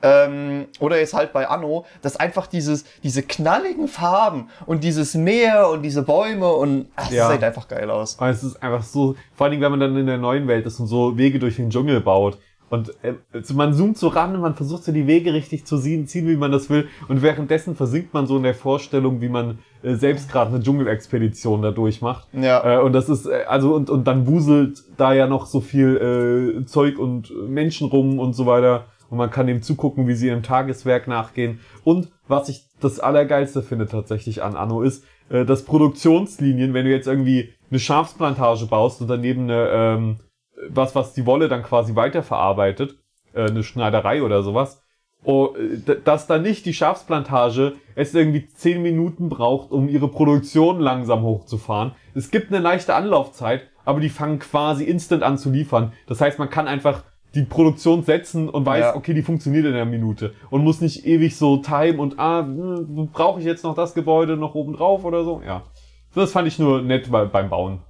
Ähm, 0.02 0.66
oder 0.80 0.98
jetzt 0.98 1.14
halt 1.14 1.32
bei 1.32 1.46
Anno, 1.48 1.84
dass 2.00 2.16
einfach 2.16 2.46
dieses, 2.46 2.84
diese 3.02 3.22
knalligen 3.22 3.88
Farben 3.88 4.48
und 4.66 4.82
dieses 4.82 5.14
Meer 5.14 5.68
und 5.68 5.82
diese 5.82 6.02
Bäume 6.02 6.50
und 6.52 6.88
ach, 6.96 7.06
das 7.08 7.14
Ja. 7.14 7.30
sieht 7.30 7.44
einfach 7.44 7.68
geil 7.68 7.90
aus. 7.90 8.18
Aber 8.18 8.30
es 8.30 8.42
ist 8.42 8.62
einfach 8.62 8.82
so, 8.82 9.16
vor 9.34 9.46
allem 9.46 9.60
wenn 9.60 9.70
man 9.70 9.80
dann 9.80 9.96
in 9.96 10.06
der 10.06 10.18
neuen 10.18 10.48
Welt 10.48 10.66
ist 10.66 10.80
und 10.80 10.86
so 10.86 11.16
Wege 11.18 11.38
durch 11.38 11.56
den 11.56 11.70
Dschungel 11.70 12.00
baut. 12.00 12.38
Und 12.72 12.94
äh, 13.02 13.12
also 13.34 13.52
man 13.52 13.74
zoomt 13.74 13.98
so 13.98 14.08
ran 14.08 14.34
und 14.34 14.40
man 14.40 14.54
versucht 14.54 14.84
so 14.84 14.92
die 14.92 15.06
Wege 15.06 15.34
richtig 15.34 15.66
zu 15.66 15.76
ziehen, 15.78 16.06
ziehen, 16.06 16.26
wie 16.26 16.36
man 16.36 16.50
das 16.50 16.70
will. 16.70 16.88
Und 17.06 17.20
währenddessen 17.20 17.76
versinkt 17.76 18.14
man 18.14 18.26
so 18.26 18.38
in 18.38 18.44
der 18.44 18.54
Vorstellung, 18.54 19.20
wie 19.20 19.28
man 19.28 19.58
äh, 19.82 19.94
selbst 19.94 20.32
gerade 20.32 20.54
eine 20.54 20.64
Dschungelexpedition 20.64 21.60
da 21.60 21.70
durchmacht. 21.70 22.28
Ja. 22.32 22.78
Äh, 22.78 22.82
und 22.82 22.94
das 22.94 23.10
ist, 23.10 23.26
äh, 23.26 23.44
also, 23.46 23.74
und, 23.74 23.90
und 23.90 24.06
dann 24.06 24.26
wuselt 24.26 24.84
da 24.96 25.12
ja 25.12 25.26
noch 25.26 25.44
so 25.44 25.60
viel 25.60 26.62
äh, 26.62 26.64
Zeug 26.64 26.98
und 26.98 27.30
Menschen 27.46 27.88
rum 27.88 28.18
und 28.18 28.32
so 28.32 28.46
weiter. 28.46 28.86
Und 29.10 29.18
man 29.18 29.30
kann 29.30 29.46
dem 29.46 29.60
zugucken, 29.60 30.08
wie 30.08 30.14
sie 30.14 30.28
ihrem 30.28 30.42
Tageswerk 30.42 31.08
nachgehen. 31.08 31.60
Und 31.84 32.08
was 32.26 32.48
ich 32.48 32.64
das 32.80 33.00
Allergeilste 33.00 33.62
finde 33.62 33.86
tatsächlich 33.86 34.42
an 34.42 34.56
Anno 34.56 34.80
ist, 34.80 35.04
äh, 35.28 35.44
dass 35.44 35.66
Produktionslinien, 35.66 36.72
wenn 36.72 36.86
du 36.86 36.90
jetzt 36.90 37.06
irgendwie 37.06 37.50
eine 37.70 37.80
Schafsplantage 37.80 38.64
baust 38.64 39.02
und 39.02 39.08
daneben 39.08 39.42
eine, 39.42 39.68
ähm, 39.68 40.16
was, 40.68 40.94
was 40.94 41.14
die 41.14 41.26
Wolle 41.26 41.48
dann 41.48 41.62
quasi 41.62 41.94
weiterverarbeitet, 41.94 42.96
äh, 43.34 43.46
eine 43.48 43.62
Schneiderei 43.62 44.22
oder 44.22 44.42
sowas, 44.42 44.82
oh, 45.24 45.54
äh, 45.56 45.96
dass 46.04 46.26
dann 46.26 46.42
nicht 46.42 46.66
die 46.66 46.74
Schafsplantage 46.74 47.74
es 47.94 48.14
irgendwie 48.14 48.46
zehn 48.48 48.82
Minuten 48.82 49.28
braucht, 49.28 49.70
um 49.72 49.88
ihre 49.88 50.08
Produktion 50.08 50.80
langsam 50.80 51.22
hochzufahren. 51.22 51.92
Es 52.14 52.30
gibt 52.30 52.52
eine 52.52 52.62
leichte 52.62 52.94
Anlaufzeit, 52.94 53.68
aber 53.84 54.00
die 54.00 54.10
fangen 54.10 54.38
quasi 54.38 54.84
instant 54.84 55.22
an 55.22 55.38
zu 55.38 55.50
liefern. 55.50 55.92
Das 56.06 56.20
heißt, 56.20 56.38
man 56.38 56.50
kann 56.50 56.68
einfach 56.68 57.02
die 57.34 57.42
Produktion 57.44 58.02
setzen 58.02 58.48
und 58.48 58.66
weiß, 58.66 58.80
Ja. 58.80 58.94
okay, 58.96 59.14
die 59.14 59.22
funktioniert 59.22 59.64
in 59.64 59.72
einer 59.72 59.86
Minute 59.86 60.34
und 60.50 60.62
muss 60.62 60.80
nicht 60.82 61.06
ewig 61.06 61.36
so 61.36 61.56
time 61.56 61.98
und 61.98 62.18
ah, 62.18 62.46
brauche 63.12 63.40
ich 63.40 63.46
jetzt 63.46 63.64
noch 63.64 63.74
das 63.74 63.94
Gebäude 63.94 64.36
noch 64.36 64.54
oben 64.54 64.74
drauf 64.74 65.04
oder 65.04 65.24
so. 65.24 65.40
Ja, 65.46 65.62
das 66.14 66.30
fand 66.32 66.46
ich 66.46 66.58
nur 66.58 66.82
nett 66.82 67.10
bei, 67.10 67.24
beim 67.24 67.48
Bauen. 67.48 67.80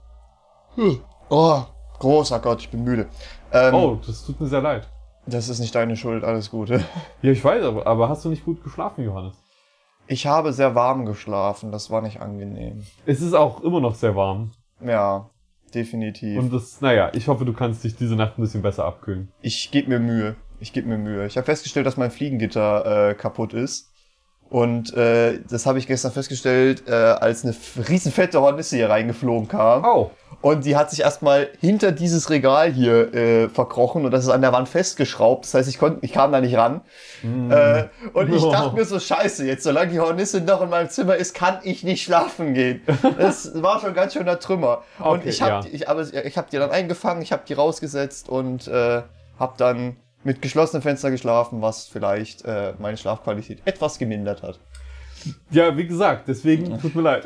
Oh, 1.28 1.64
großer 2.02 2.38
Gott, 2.40 2.60
ich 2.60 2.68
bin 2.70 2.84
müde. 2.84 3.06
Ähm, 3.52 3.74
Oh, 3.74 3.98
das 4.06 4.24
tut 4.26 4.40
mir 4.40 4.46
sehr 4.48 4.60
leid. 4.60 4.88
Das 5.26 5.48
ist 5.48 5.60
nicht 5.60 5.74
deine 5.74 5.96
Schuld, 5.96 6.24
alles 6.24 6.50
Gute. 6.50 6.84
Ja, 7.22 7.30
ich 7.30 7.42
weiß, 7.44 7.64
aber, 7.64 7.86
aber 7.86 8.08
hast 8.08 8.24
du 8.24 8.28
nicht 8.28 8.44
gut 8.44 8.62
geschlafen, 8.62 9.04
Johannes? 9.04 9.34
Ich 10.08 10.26
habe 10.26 10.52
sehr 10.52 10.74
warm 10.74 11.06
geschlafen, 11.06 11.70
das 11.70 11.90
war 11.90 12.02
nicht 12.02 12.20
angenehm. 12.20 12.84
Es 13.06 13.20
ist 13.22 13.34
auch 13.34 13.62
immer 13.62 13.80
noch 13.80 13.94
sehr 13.94 14.16
warm. 14.16 14.50
Ja, 14.84 15.30
definitiv. 15.72 16.38
Und 16.40 16.52
das, 16.52 16.80
naja, 16.80 17.10
ich 17.14 17.28
hoffe, 17.28 17.44
du 17.44 17.52
kannst 17.52 17.84
dich 17.84 17.94
diese 17.94 18.16
Nacht 18.16 18.36
ein 18.36 18.42
bisschen 18.42 18.62
besser 18.62 18.84
abkühlen. 18.84 19.30
ich 19.40 19.70
gebe 19.70 19.88
mir 19.88 20.00
Mühe. 20.00 20.34
Ich 20.58 20.72
gebe 20.72 20.88
mir 20.88 20.98
Mühe. 20.98 21.26
Ich 21.26 21.36
habe 21.36 21.44
festgestellt, 21.44 21.86
dass 21.86 21.96
mein 21.96 22.10
Fliegengitter 22.10 23.10
äh, 23.10 23.14
kaputt 23.14 23.52
ist. 23.54 23.90
Und 24.50 24.92
äh, 24.94 25.40
das 25.48 25.64
habe 25.66 25.78
ich 25.78 25.86
gestern 25.86 26.12
festgestellt, 26.12 26.84
äh, 26.86 26.92
als 26.92 27.44
eine 27.44 27.54
riesenfette 27.88 28.40
Hornisse 28.40 28.76
hier 28.76 28.90
reingeflogen 28.90 29.48
kam. 29.48 29.84
Oh. 29.84 30.10
Und 30.42 30.64
die 30.66 30.76
hat 30.76 30.90
sich 30.90 31.00
erstmal 31.00 31.48
hinter 31.60 31.92
dieses 31.92 32.28
Regal 32.28 32.70
hier 32.72 33.14
äh, 33.14 33.48
verkrochen 33.48 34.04
und 34.04 34.10
das 34.10 34.24
ist 34.24 34.30
an 34.30 34.42
der 34.42 34.52
Wand 34.52 34.68
festgeschraubt. 34.68 35.44
Das 35.44 35.54
heißt, 35.54 35.68
ich 35.68 35.78
konnte, 35.78 35.98
ich 36.04 36.12
kam 36.12 36.32
da 36.32 36.40
nicht 36.40 36.56
ran. 36.56 36.80
Äh, 37.22 37.84
und 38.12 38.32
ich 38.34 38.42
Oh. 38.42 38.50
dachte 38.50 38.74
mir 38.74 38.84
so, 38.84 38.98
scheiße, 38.98 39.46
jetzt 39.46 39.62
solange 39.62 39.92
die 39.92 40.00
Hornisse 40.00 40.40
noch 40.40 40.60
in 40.60 40.68
meinem 40.68 40.90
Zimmer 40.90 41.14
ist, 41.14 41.34
kann 41.34 41.58
ich 41.62 41.84
nicht 41.84 42.02
schlafen 42.02 42.54
gehen. 42.54 42.82
Das 43.18 43.62
war 43.62 43.80
schon 43.80 43.94
ganz 43.94 44.14
schöner 44.14 44.38
Trümmer. 44.38 44.82
und 44.98 45.20
Okay, 45.20 45.28
ich 45.28 45.40
habe 45.40 45.66
ja. 45.66 45.72
ich, 45.72 45.88
aber 45.88 46.02
ich 46.12 46.36
hab 46.36 46.50
die 46.50 46.56
dann 46.58 46.70
eingefangen, 46.70 47.22
ich 47.22 47.30
habe 47.32 47.42
die 47.46 47.54
rausgesetzt 47.54 48.28
und 48.28 48.66
äh, 48.68 49.02
habe 49.38 49.54
dann 49.56 49.96
mit 50.24 50.42
geschlossenen 50.42 50.82
Fenster 50.82 51.10
geschlafen, 51.10 51.62
was 51.62 51.86
vielleicht 51.86 52.44
äh, 52.44 52.74
meine 52.78 52.96
Schlafqualität 52.96 53.60
etwas 53.64 53.98
gemindert 53.98 54.42
hat. 54.42 54.58
Ja, 55.50 55.76
wie 55.76 55.86
gesagt, 55.86 56.26
deswegen 56.26 56.78
tut 56.80 56.94
mir 56.96 57.02
leid. 57.02 57.24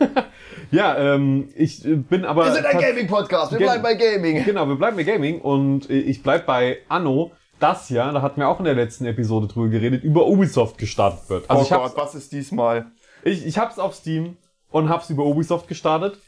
ja, 0.70 1.14
ähm, 1.14 1.48
ich 1.56 1.84
äh, 1.84 1.96
bin 1.96 2.24
aber. 2.24 2.46
Wir 2.46 2.52
sind 2.54 2.66
ein 2.66 2.78
Gaming-Podcast, 2.78 3.52
wir 3.52 3.58
Gen- 3.58 3.66
bleiben 3.66 3.82
bei 3.82 3.94
Gaming. 3.94 4.44
Genau, 4.50 4.66
wir 4.66 4.76
bleiben 4.76 4.96
bei 4.96 5.04
Gaming 5.04 5.40
und 5.40 5.88
äh, 5.90 5.98
ich 5.98 6.22
bleib 6.22 6.46
bei 6.46 6.78
Anno, 6.88 7.32
das 7.58 7.90
ja, 7.90 8.10
da 8.10 8.22
hatten 8.22 8.40
wir 8.40 8.48
auch 8.48 8.58
in 8.58 8.64
der 8.64 8.74
letzten 8.74 9.04
Episode 9.06 9.46
drüber 9.46 9.68
geredet, 9.68 10.02
über 10.02 10.26
Ubisoft 10.26 10.78
gestartet 10.78 11.28
wird. 11.28 11.50
Also 11.50 11.62
oh 11.62 11.64
ich 11.64 11.70
Gott, 11.70 11.92
was 11.96 12.14
ist 12.14 12.32
diesmal? 12.32 12.90
ich, 13.24 13.46
ich 13.46 13.58
hab's 13.58 13.78
auf 13.78 13.94
Steam 13.94 14.36
und 14.70 14.88
hab's 14.88 15.10
über 15.10 15.24
Ubisoft 15.24 15.68
gestartet. 15.68 16.18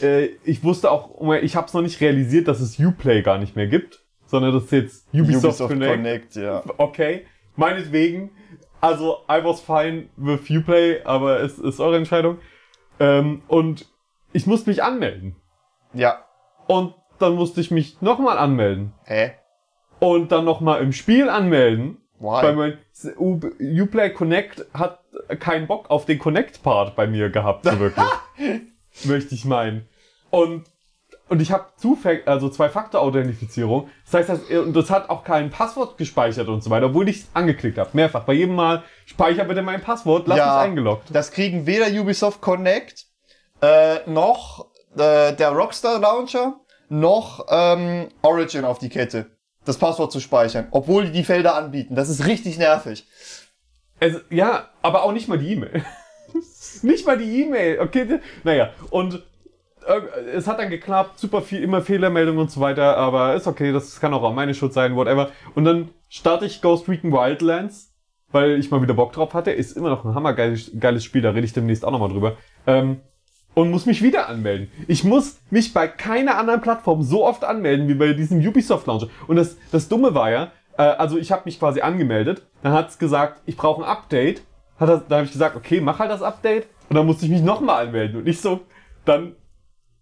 Äh, 0.00 0.30
ich 0.44 0.62
wusste 0.64 0.90
auch, 0.90 1.32
ich 1.42 1.56
hab's 1.56 1.74
noch 1.74 1.82
nicht 1.82 2.00
realisiert, 2.00 2.48
dass 2.48 2.60
es 2.60 2.78
Uplay 2.78 3.22
gar 3.22 3.38
nicht 3.38 3.56
mehr 3.56 3.66
gibt, 3.66 4.00
sondern 4.26 4.52
das 4.52 4.64
ist 4.64 4.72
jetzt 4.72 5.06
Ubisoft, 5.12 5.44
Ubisoft 5.44 5.72
Connect. 5.72 5.92
Connect, 5.96 6.36
ja. 6.36 6.62
Okay, 6.78 7.26
meinetwegen. 7.56 8.30
Also, 8.80 9.18
I 9.28 9.44
was 9.44 9.60
fine 9.60 10.06
with 10.16 10.48
Uplay, 10.48 11.02
aber 11.04 11.40
es 11.40 11.58
ist 11.58 11.80
eure 11.80 11.98
Entscheidung. 11.98 12.38
Ähm, 13.00 13.42
und 13.48 13.86
ich 14.32 14.46
musste 14.46 14.70
mich 14.70 14.82
anmelden. 14.82 15.34
Ja. 15.92 16.24
Und 16.66 16.94
dann 17.18 17.34
musste 17.34 17.60
ich 17.60 17.70
mich 17.70 18.00
nochmal 18.00 18.38
anmelden. 18.38 18.92
Hä? 19.04 19.32
Und 19.98 20.32
dann 20.32 20.44
nochmal 20.44 20.82
im 20.82 20.92
Spiel 20.92 21.28
anmelden. 21.28 21.98
Why? 22.18 22.42
Weil 22.42 22.56
mein 22.56 22.78
Uplay 23.16 24.10
Connect 24.10 24.66
hat 24.74 25.00
keinen 25.40 25.66
Bock 25.66 25.90
auf 25.90 26.04
den 26.04 26.18
Connect-Part 26.18 26.94
bei 26.94 27.06
mir 27.06 27.30
gehabt, 27.30 27.64
so 27.64 27.78
wirklich. 27.80 28.06
Möchte 29.04 29.34
ich 29.34 29.44
meinen. 29.44 29.88
Und 30.30 30.64
und 31.30 31.40
ich 31.40 31.52
habe 31.52 31.66
also 32.26 32.48
Zwei-Faktor-Authentifizierung. 32.48 33.88
Das 34.04 34.14
heißt, 34.14 34.28
das, 34.28 34.58
und 34.58 34.74
das 34.74 34.90
hat 34.90 35.08
auch 35.10 35.22
kein 35.22 35.50
Passwort 35.50 35.96
gespeichert 35.96 36.48
und 36.48 36.62
so 36.62 36.70
weiter, 36.70 36.86
obwohl 36.86 37.08
ich 37.08 37.20
es 37.20 37.28
angeklickt 37.34 37.78
habe. 37.78 37.90
Mehrfach. 37.92 38.24
Bei 38.24 38.32
jedem 38.32 38.56
Mal, 38.56 38.82
speicher 39.06 39.44
bitte 39.44 39.62
mein 39.62 39.80
Passwort, 39.80 40.26
lass 40.26 40.38
mich 40.38 40.46
eingeloggt. 40.46 41.04
Das 41.12 41.30
kriegen 41.30 41.66
weder 41.66 41.86
Ubisoft 41.86 42.40
Connect 42.40 43.06
äh, 43.62 43.98
noch 44.06 44.66
äh, 44.96 45.32
der 45.32 45.50
Rockstar 45.50 46.00
Launcher 46.00 46.58
noch 46.88 47.46
ähm, 47.48 48.08
Origin 48.22 48.64
auf 48.64 48.78
die 48.78 48.88
Kette, 48.88 49.26
das 49.64 49.78
Passwort 49.78 50.10
zu 50.10 50.18
speichern, 50.18 50.66
obwohl 50.72 51.06
die 51.06 51.12
die 51.12 51.24
Felder 51.24 51.54
anbieten. 51.54 51.94
Das 51.94 52.08
ist 52.08 52.26
richtig 52.26 52.58
nervig. 52.58 53.06
Es, 54.00 54.16
ja, 54.30 54.68
aber 54.82 55.04
auch 55.04 55.12
nicht 55.12 55.28
mal 55.28 55.38
die 55.38 55.52
E-Mail. 55.52 55.84
nicht 56.82 57.06
mal 57.06 57.18
die 57.18 57.42
E-Mail. 57.42 57.78
Okay, 57.78 58.18
naja, 58.42 58.70
und 58.90 59.22
es 60.34 60.46
hat 60.46 60.58
dann 60.58 60.70
geklappt, 60.70 61.18
super 61.18 61.42
viel, 61.42 61.62
immer 61.62 61.82
Fehlermeldungen 61.82 62.40
und 62.40 62.50
so 62.50 62.60
weiter, 62.60 62.96
aber 62.96 63.34
ist 63.34 63.46
okay, 63.46 63.72
das 63.72 64.00
kann 64.00 64.14
auch 64.14 64.32
meine 64.34 64.54
Schuld 64.54 64.72
sein, 64.72 64.96
whatever. 64.96 65.30
Und 65.54 65.64
dann 65.64 65.90
starte 66.08 66.46
ich 66.46 66.62
Ghost 66.62 66.88
Recon 66.88 67.12
Wildlands, 67.12 67.92
weil 68.30 68.58
ich 68.58 68.70
mal 68.70 68.82
wieder 68.82 68.94
Bock 68.94 69.12
drauf 69.12 69.34
hatte. 69.34 69.50
Ist 69.50 69.76
immer 69.76 69.90
noch 69.90 70.04
ein 70.04 70.14
hammergeiles 70.14 70.70
geiles 70.78 71.04
Spiel, 71.04 71.22
da 71.22 71.30
rede 71.30 71.44
ich 71.44 71.52
demnächst 71.52 71.84
auch 71.84 71.90
nochmal 71.90 72.10
drüber. 72.10 72.36
Ähm, 72.66 73.00
und 73.54 73.70
muss 73.70 73.86
mich 73.86 74.02
wieder 74.02 74.28
anmelden. 74.28 74.70
Ich 74.86 75.02
muss 75.02 75.40
mich 75.50 75.72
bei 75.72 75.88
keiner 75.88 76.38
anderen 76.38 76.60
Plattform 76.60 77.02
so 77.02 77.26
oft 77.26 77.44
anmelden 77.44 77.88
wie 77.88 77.94
bei 77.94 78.12
diesem 78.12 78.38
Ubisoft 78.38 78.86
Launcher. 78.86 79.08
Und 79.26 79.36
das, 79.36 79.56
das 79.72 79.88
Dumme 79.88 80.14
war 80.14 80.30
ja, 80.30 80.52
äh, 80.78 80.82
also 80.82 81.18
ich 81.18 81.32
habe 81.32 81.42
mich 81.46 81.58
quasi 81.58 81.80
angemeldet, 81.80 82.46
dann 82.62 82.72
hat's 82.72 82.98
gesagt, 82.98 83.42
ich 83.46 83.56
brauche 83.56 83.82
ein 83.82 83.88
Update. 83.88 84.42
Hat 84.78 84.88
das, 84.88 85.02
dann 85.08 85.18
habe 85.18 85.26
ich 85.26 85.32
gesagt, 85.32 85.56
okay, 85.56 85.80
mach 85.80 85.98
halt 85.98 86.10
das 86.10 86.22
Update. 86.22 86.68
Und 86.88 86.96
dann 86.96 87.06
musste 87.06 87.24
ich 87.24 87.30
mich 87.30 87.42
nochmal 87.42 87.86
anmelden. 87.86 88.20
Und 88.20 88.28
ich 88.28 88.40
so, 88.40 88.60
dann 89.04 89.34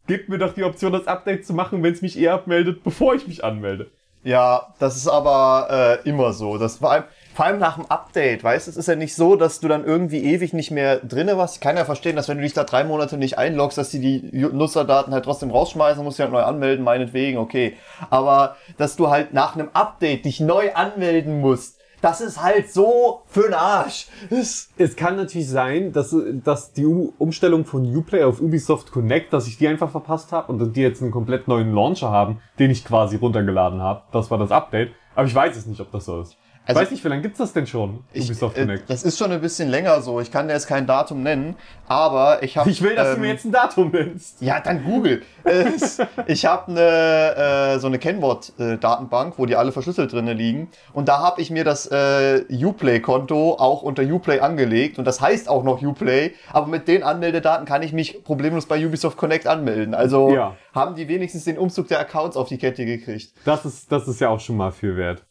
gebt 0.09 0.29
mir 0.29 0.39
doch 0.39 0.55
die 0.55 0.65
Option, 0.65 0.93
das 0.93 1.07
Update 1.07 1.47
zu 1.47 1.55
machen, 1.55 1.83
wenn 1.85 1.93
es 1.93 2.03
mich 2.03 2.19
eher 2.19 2.35
abmeldet, 2.35 2.83
bevor 2.83 3.15
ich 3.15 3.29
mich 3.29 3.45
anmelde. 3.45 3.91
Ja, 4.25 4.75
das 4.81 4.97
ist 4.97 5.07
aber 5.07 6.01
äh, 6.05 6.09
immer 6.09 6.33
so. 6.33 6.59
Das 6.59 6.83
war 6.83 7.05
vor 7.35 7.47
allem 7.47 7.61
nach 7.61 7.77
dem 7.77 7.87
Update, 7.87 8.43
weißt 8.43 8.67
du, 8.67 8.73
es 8.73 8.77
ist 8.77 8.89
ja 8.89 8.97
nicht 8.97 9.15
so, 9.15 9.37
dass 9.37 9.61
du 9.61 9.69
dann 9.69 9.85
irgendwie 9.85 10.25
ewig 10.25 10.53
nicht 10.53 10.73
mehr 10.73 10.97
drinne 10.97 11.39
warst. 11.39 11.55
Ich 11.55 11.61
kann 11.61 11.77
ja 11.77 11.85
verstehen, 11.85 12.17
dass 12.17 12.29
wenn 12.29 12.39
du 12.39 12.43
dich 12.43 12.53
da 12.53 12.65
drei 12.65 12.83
Monate 12.83 13.17
nicht 13.17 13.39
einloggst, 13.39 13.79
dass 13.79 13.91
die 13.91 14.01
die 14.01 14.41
Nutzerdaten 14.41 15.15
halt 15.15 15.25
trotzdem 15.25 15.53
rausschmeißen, 15.53 16.03
musst 16.03 16.19
du 16.19 16.25
halt 16.25 16.33
neu 16.33 16.43
anmelden, 16.43 16.85
meinetwegen, 16.85 17.39
okay. 17.39 17.77
Aber 18.11 18.57
dass 18.77 18.97
du 18.97 19.09
halt 19.09 19.35
nach 19.35 19.55
einem 19.55 19.69
Update 19.73 20.25
dich 20.25 20.41
neu 20.41 20.75
anmelden 20.75 21.41
musst, 21.41 21.78
das 22.01 22.21
ist 22.21 22.43
halt 22.43 22.73
so 22.73 23.23
für 23.27 23.43
den 23.43 23.55
Arsch. 23.55 24.07
Es, 24.31 24.71
es 24.77 24.97
kann 24.97 25.17
natürlich 25.17 25.49
sein, 25.49 25.93
dass, 25.93 26.15
dass 26.45 26.73
die 26.73 26.85
Umstellung 26.85 27.65
von 27.65 27.85
Uplay 27.85 28.23
auf 28.25 28.41
Ubisoft 28.41 28.93
Connect, 28.93 29.33
dass 29.33 29.47
ich 29.47 29.59
die 29.59 29.69
einfach 29.69 29.91
verpasst 29.91 30.33
habe 30.33 30.53
und 30.53 30.77
die 30.77 30.81
jetzt 30.81 31.03
einen 31.03 31.11
komplett 31.11 31.49
neuen 31.49 31.73
Launcher 31.73 32.11
haben, 32.11 32.41
den 32.59 32.71
ich 32.71 32.85
quasi 32.85 33.17
runtergeladen 33.17 33.81
habe. 33.81 34.03
Das 34.13 34.31
war 34.31 34.39
das 34.39 34.51
Update. 34.51 34.93
Aber 35.15 35.27
ich 35.27 35.35
weiß 35.35 35.57
es 35.57 35.67
nicht, 35.67 35.81
ob 35.81 35.91
das 35.91 36.05
so 36.05 36.21
ist. 36.21 36.37
Also, 36.69 36.83
weiß 36.83 36.91
nicht, 36.91 37.03
wie 37.03 37.09
lange 37.09 37.23
gibt's 37.23 37.39
das 37.39 37.55
denn 37.55 37.67
schon, 37.67 38.05
Ubisoft 38.15 38.57
ich, 38.57 38.63
äh, 38.63 38.67
Connect? 38.67 38.91
Das 38.91 39.03
ist 39.03 39.17
schon 39.17 39.33
ein 39.33 39.41
bisschen 39.41 39.71
länger 39.71 40.03
so. 40.03 40.21
Ich 40.21 40.31
kann 40.31 40.49
dir 40.49 40.53
jetzt 40.53 40.67
kein 40.67 40.87
Datum 40.87 41.23
nennen, 41.23 41.57
aber 41.87 42.43
ich 42.43 42.59
habe. 42.59 42.69
Ich 42.69 42.83
will, 42.83 42.95
dass 42.95 43.09
ähm, 43.09 43.15
du 43.15 43.21
mir 43.23 43.29
jetzt 43.29 43.47
ein 43.47 43.53
Datum 43.53 43.91
nennst. 43.91 44.43
Ja, 44.43 44.61
dann 44.61 44.85
Google. 44.85 45.23
ich 46.27 46.45
habe 46.45 46.71
eine 46.71 47.75
äh, 47.75 47.79
so 47.79 47.87
eine 47.87 47.99
Kennwort-Datenbank, 47.99 49.39
wo 49.39 49.47
die 49.47 49.57
alle 49.57 49.73
verschlüsselt 49.73 50.13
drinnen 50.13 50.37
liegen. 50.37 50.69
Und 50.93 51.09
da 51.09 51.21
habe 51.21 51.41
ich 51.41 51.51
mir 51.51 51.65
das 51.65 51.87
äh, 51.87 52.45
Uplay-Konto 52.51 53.55
auch 53.59 53.81
unter 53.81 54.03
Uplay 54.03 54.41
angelegt. 54.41 54.99
Und 54.99 55.07
das 55.07 55.23
heißt 55.23 55.49
auch 55.49 55.65
noch 55.65 55.81
Uplay. 55.83 56.35
Aber 56.53 56.67
mit 56.67 56.87
den 56.87 57.03
Anmeldedaten 57.03 57.65
kann 57.65 57.83
ich 57.83 57.95
mich 57.95 58.25
problemlos 58.25 58.67
bei 58.67 58.85
Ubisoft 58.87 59.17
Connect 59.17 59.47
anmelden. 59.47 59.95
Also 59.95 60.35
ja. 60.35 60.55
haben 60.75 60.97
die 60.97 61.09
wenigstens 61.09 61.45
den 61.45 61.57
Umzug 61.57 61.89
der 61.89 61.99
Accounts 62.01 62.37
auf 62.37 62.49
die 62.49 62.59
Kette 62.59 62.85
gekriegt. 62.85 63.33
Das 63.47 63.65
ist, 63.65 63.91
das 63.91 64.07
ist 64.07 64.21
ja 64.21 64.29
auch 64.29 64.41
schon 64.41 64.59
mal 64.59 64.71
viel 64.71 64.95
wert. 64.95 65.25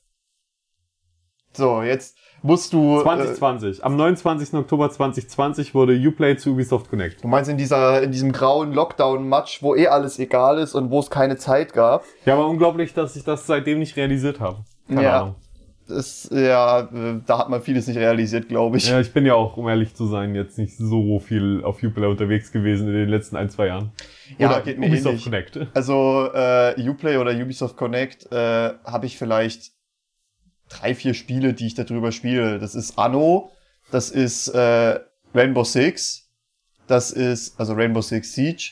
So, 1.58 1.82
jetzt 1.82 2.16
musst 2.44 2.72
du. 2.72 3.02
2020. 3.02 3.80
Äh, 3.80 3.84
Am 3.84 3.96
29. 3.96 4.54
Oktober 4.54 4.92
2020 4.92 5.74
wurde 5.74 5.94
Uplay 5.96 6.38
zu 6.38 6.52
Ubisoft 6.52 6.90
Connect. 6.90 7.24
Du 7.24 7.28
meinst 7.28 7.50
in 7.50 7.58
dieser, 7.58 8.04
in 8.04 8.12
diesem 8.12 8.32
grauen 8.32 8.74
Lockdown-Match, 8.74 9.64
wo 9.64 9.76
eh 9.76 9.88
alles 9.88 10.20
egal 10.20 10.60
ist 10.60 10.76
und 10.76 10.92
wo 10.92 11.00
es 11.00 11.10
keine 11.10 11.38
Zeit 11.38 11.74
gab? 11.74 12.04
Ja, 12.26 12.36
aber 12.36 12.48
unglaublich, 12.48 12.94
dass 12.94 13.16
ich 13.16 13.24
das 13.24 13.48
seitdem 13.48 13.80
nicht 13.80 13.98
realisiert 13.98 14.40
habe. 14.40 14.60
Keine 14.88 15.04
ja. 15.04 15.22
Ahnung. 15.22 15.36
Das, 15.88 16.30
ja, 16.32 16.82
äh, 16.82 17.22
da 17.26 17.40
hat 17.40 17.50
man 17.50 17.62
vieles 17.62 17.88
nicht 17.88 17.98
realisiert, 17.98 18.50
glaube 18.50 18.76
ich. 18.76 18.90
Ja, 18.90 19.00
ich 19.00 19.14
bin 19.14 19.26
ja 19.26 19.36
auch, 19.36 19.56
um 19.56 19.70
ehrlich 19.70 19.96
zu 19.96 20.06
sein, 20.06 20.36
jetzt 20.36 20.58
nicht 20.58 20.78
so 20.78 21.20
viel 21.20 21.64
auf 21.64 21.82
Uplay 21.82 22.08
unterwegs 22.08 22.52
gewesen 22.52 22.88
in 22.88 22.94
den 22.94 23.10
letzten 23.10 23.38
ein, 23.38 23.50
zwei 23.50 23.68
Jahren. 23.68 23.92
Ja, 24.38 24.50
oder 24.50 24.62
geht 24.62 24.80
mir 24.80 24.88
Ubisoft 24.88 25.26
ähnlich. 25.26 25.52
Connect. 25.54 25.68
Also 25.74 26.30
äh, 26.34 26.90
Uplay 26.90 27.16
oder 27.18 27.32
Ubisoft 27.32 27.78
Connect 27.78 28.30
äh, 28.34 28.36
habe 28.84 29.06
ich 29.06 29.18
vielleicht 29.18 29.77
drei, 30.70 30.96
vier 30.96 31.14
Spiele, 31.14 31.54
die 31.54 31.68
ich 31.68 31.76
darüber 31.76 32.12
spiele. 32.12 32.60
Das 32.60 32.76
ist 32.76 32.98
Anno, 32.98 33.52
das 33.92 34.10
ist 34.10 34.50
äh, 34.50 35.00
Rainbow 35.34 35.64
Six, 35.64 36.30
das 36.88 37.12
ist 37.12 37.60
also 37.60 37.74
Rainbow 37.74 38.02
Six 38.02 38.34
Siege. 38.34 38.72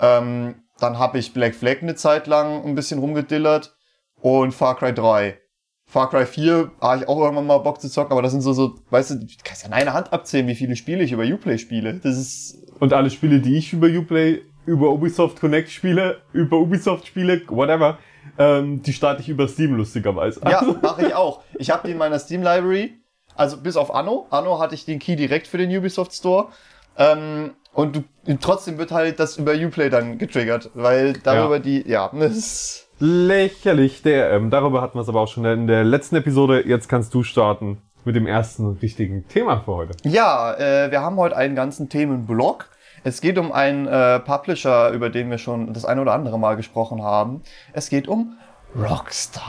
Ähm, 0.00 0.62
dann 0.78 0.98
habe 0.98 1.18
ich 1.18 1.32
Black 1.32 1.54
Flag 1.54 1.82
eine 1.82 1.94
Zeit 1.94 2.26
lang 2.26 2.64
ein 2.64 2.74
bisschen 2.74 2.98
rumgedillert 2.98 3.76
und 4.20 4.52
Far 4.52 4.76
Cry 4.76 4.94
3. 4.94 5.38
Far 5.86 6.08
Cry 6.08 6.24
4 6.24 6.70
habe 6.80 7.02
ich 7.02 7.08
auch 7.08 7.20
irgendwann 7.20 7.46
mal 7.46 7.58
Bock 7.58 7.80
zu 7.80 7.90
zocken, 7.90 8.12
aber 8.12 8.22
das 8.22 8.32
sind 8.32 8.42
so, 8.42 8.52
so, 8.52 8.76
weißt 8.90 9.10
du, 9.10 9.14
du 9.16 9.26
kannst 9.42 9.62
ja 9.62 9.68
in 9.68 9.74
einer 9.74 9.92
Hand 9.92 10.12
abzählen, 10.12 10.46
wie 10.46 10.54
viele 10.54 10.76
Spiele 10.76 11.02
ich 11.02 11.12
über 11.12 11.24
Uplay 11.24 11.58
spiele. 11.58 11.94
Das 11.94 12.16
ist. 12.16 12.58
Und 12.78 12.92
alle 12.92 13.10
Spiele, 13.10 13.40
die 13.40 13.58
ich 13.58 13.72
über 13.72 13.88
Uplay, 13.88 14.42
über 14.66 14.90
Ubisoft 14.90 15.40
Connect 15.40 15.68
spiele, 15.68 16.22
über 16.32 16.58
Ubisoft 16.58 17.08
spiele, 17.08 17.42
whatever, 17.48 17.98
ähm, 18.38 18.82
die 18.82 18.92
starte 18.92 19.22
ich 19.22 19.28
über 19.28 19.48
Steam 19.48 19.76
lustigerweise. 19.76 20.40
Ja, 20.48 20.62
mache 20.82 21.06
ich 21.06 21.14
auch. 21.14 21.42
Ich 21.58 21.70
habe 21.70 21.86
die 21.86 21.92
in 21.92 21.98
meiner 21.98 22.18
Steam 22.18 22.42
Library, 22.42 22.94
also 23.34 23.56
bis 23.58 23.76
auf 23.76 23.94
Anno. 23.94 24.26
Anno 24.30 24.58
hatte 24.58 24.74
ich 24.74 24.84
den 24.84 24.98
Key 24.98 25.16
direkt 25.16 25.46
für 25.46 25.58
den 25.58 25.76
Ubisoft 25.76 26.12
Store. 26.12 26.48
Ähm, 26.96 27.52
und 27.72 27.96
du, 27.96 28.38
trotzdem 28.40 28.78
wird 28.78 28.90
halt 28.90 29.20
das 29.20 29.36
über 29.36 29.52
Uplay 29.54 29.90
dann 29.90 30.18
getriggert, 30.18 30.70
weil 30.74 31.14
darüber 31.14 31.56
ja. 31.56 31.62
die, 31.62 31.88
ja, 31.88 32.10
das 32.18 32.90
Lächerlich, 33.02 34.02
der, 34.02 34.30
ähm, 34.30 34.50
darüber 34.50 34.82
hatten 34.82 34.98
wir 34.98 35.02
es 35.02 35.08
aber 35.08 35.22
auch 35.22 35.28
schon 35.28 35.46
in 35.46 35.66
der 35.66 35.84
letzten 35.84 36.16
Episode. 36.16 36.68
Jetzt 36.68 36.86
kannst 36.86 37.14
du 37.14 37.22
starten 37.22 37.80
mit 38.04 38.14
dem 38.14 38.26
ersten 38.26 38.76
richtigen 38.76 39.26
Thema 39.26 39.60
für 39.60 39.72
heute. 39.72 39.96
Ja, 40.04 40.52
äh, 40.54 40.90
wir 40.90 41.00
haben 41.00 41.16
heute 41.16 41.34
einen 41.34 41.54
ganzen 41.54 41.88
Themenblock. 41.88 42.68
Es 43.02 43.22
geht 43.22 43.38
um 43.38 43.50
einen 43.50 43.86
äh, 43.86 44.20
Publisher, 44.20 44.90
über 44.90 45.08
den 45.08 45.30
wir 45.30 45.38
schon 45.38 45.72
das 45.72 45.86
ein 45.86 45.98
oder 45.98 46.12
andere 46.12 46.38
Mal 46.38 46.56
gesprochen 46.56 47.02
haben. 47.02 47.42
Es 47.72 47.88
geht 47.88 48.08
um 48.08 48.36
Rockstar. 48.76 49.42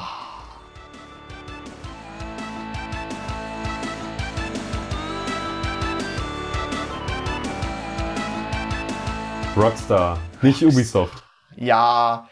Rockstar, 9.58 10.18
nicht 10.42 10.64
Ubisoft. 10.64 11.22
Ja, 11.58 12.30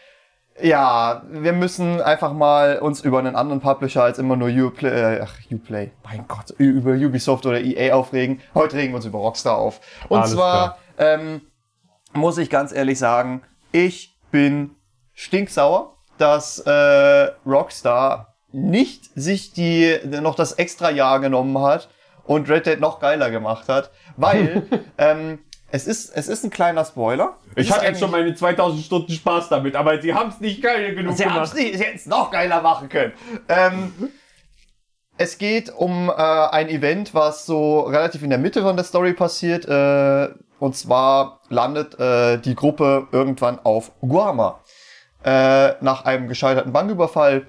ja, 0.62 1.22
wir 1.30 1.52
müssen 1.52 2.00
einfach 2.00 2.32
mal 2.32 2.78
uns 2.78 3.02
über 3.02 3.18
einen 3.18 3.36
anderen 3.36 3.60
Publisher 3.60 4.04
als 4.04 4.18
immer 4.18 4.36
nur 4.36 4.48
Uplay, 4.48 5.16
äh, 5.16 5.20
ach, 5.22 5.34
Uplay, 5.52 5.90
mein 6.02 6.24
Gott, 6.26 6.50
über 6.56 6.92
Ubisoft 6.92 7.44
oder 7.44 7.60
EA 7.60 7.94
aufregen. 7.94 8.40
Heute 8.54 8.76
regen 8.76 8.92
wir 8.92 8.96
uns 8.96 9.04
über 9.04 9.18
Rockstar 9.18 9.58
auf. 9.58 9.80
Und 10.08 10.20
Alles 10.20 10.32
zwar 10.32 10.52
klar 10.52 10.78
ähm, 11.00 11.40
muss 12.12 12.38
ich 12.38 12.50
ganz 12.50 12.72
ehrlich 12.72 12.98
sagen, 12.98 13.42
ich 13.72 14.16
bin 14.30 14.76
stinksauer, 15.14 15.96
dass 16.18 16.60
äh, 16.60 17.30
Rockstar 17.46 18.36
nicht 18.52 19.10
sich 19.14 19.52
die 19.52 19.98
noch 20.04 20.34
das 20.34 20.52
extra 20.52 20.90
Jahr 20.90 21.20
genommen 21.20 21.58
hat 21.60 21.88
und 22.24 22.48
Red 22.48 22.66
Dead 22.66 22.80
noch 22.80 23.00
geiler 23.00 23.30
gemacht 23.30 23.68
hat, 23.68 23.90
weil 24.16 24.62
ähm, 24.98 25.38
es 25.72 25.86
ist 25.86 26.10
es 26.10 26.28
ist 26.28 26.44
ein 26.44 26.50
kleiner 26.50 26.84
Spoiler. 26.84 27.36
Ich 27.54 27.70
hatte 27.70 27.86
jetzt 27.86 28.00
schon 28.00 28.10
meine 28.10 28.34
2000 28.34 28.84
Stunden 28.84 29.12
Spaß 29.12 29.48
damit, 29.48 29.76
aber 29.76 30.00
sie 30.02 30.12
haben 30.12 30.30
es 30.30 30.40
nicht 30.40 30.62
geil 30.62 30.94
genug 30.94 31.16
sie 31.16 31.22
gemacht. 31.24 31.54
Sie 31.54 31.66
haben 31.68 31.74
es 31.74 31.94
nicht, 31.94 32.06
noch 32.06 32.30
geiler 32.30 32.60
machen 32.60 32.88
können. 32.88 33.12
Ähm, 33.48 33.92
es 35.20 35.36
geht 35.36 35.68
um 35.68 36.08
äh, 36.08 36.12
ein 36.12 36.70
Event, 36.70 37.14
was 37.14 37.44
so 37.44 37.80
relativ 37.80 38.22
in 38.22 38.30
der 38.30 38.38
Mitte 38.38 38.62
von 38.62 38.74
der 38.74 38.86
Story 38.86 39.12
passiert. 39.12 39.68
Äh, 39.68 40.30
und 40.58 40.74
zwar 40.74 41.42
landet 41.50 42.00
äh, 42.00 42.38
die 42.38 42.54
Gruppe 42.54 43.06
irgendwann 43.12 43.58
auf 43.58 43.92
Guama. 44.00 44.60
Äh, 45.22 45.74
nach 45.82 46.06
einem 46.06 46.26
gescheiterten 46.26 46.72
Banküberfall. 46.72 47.48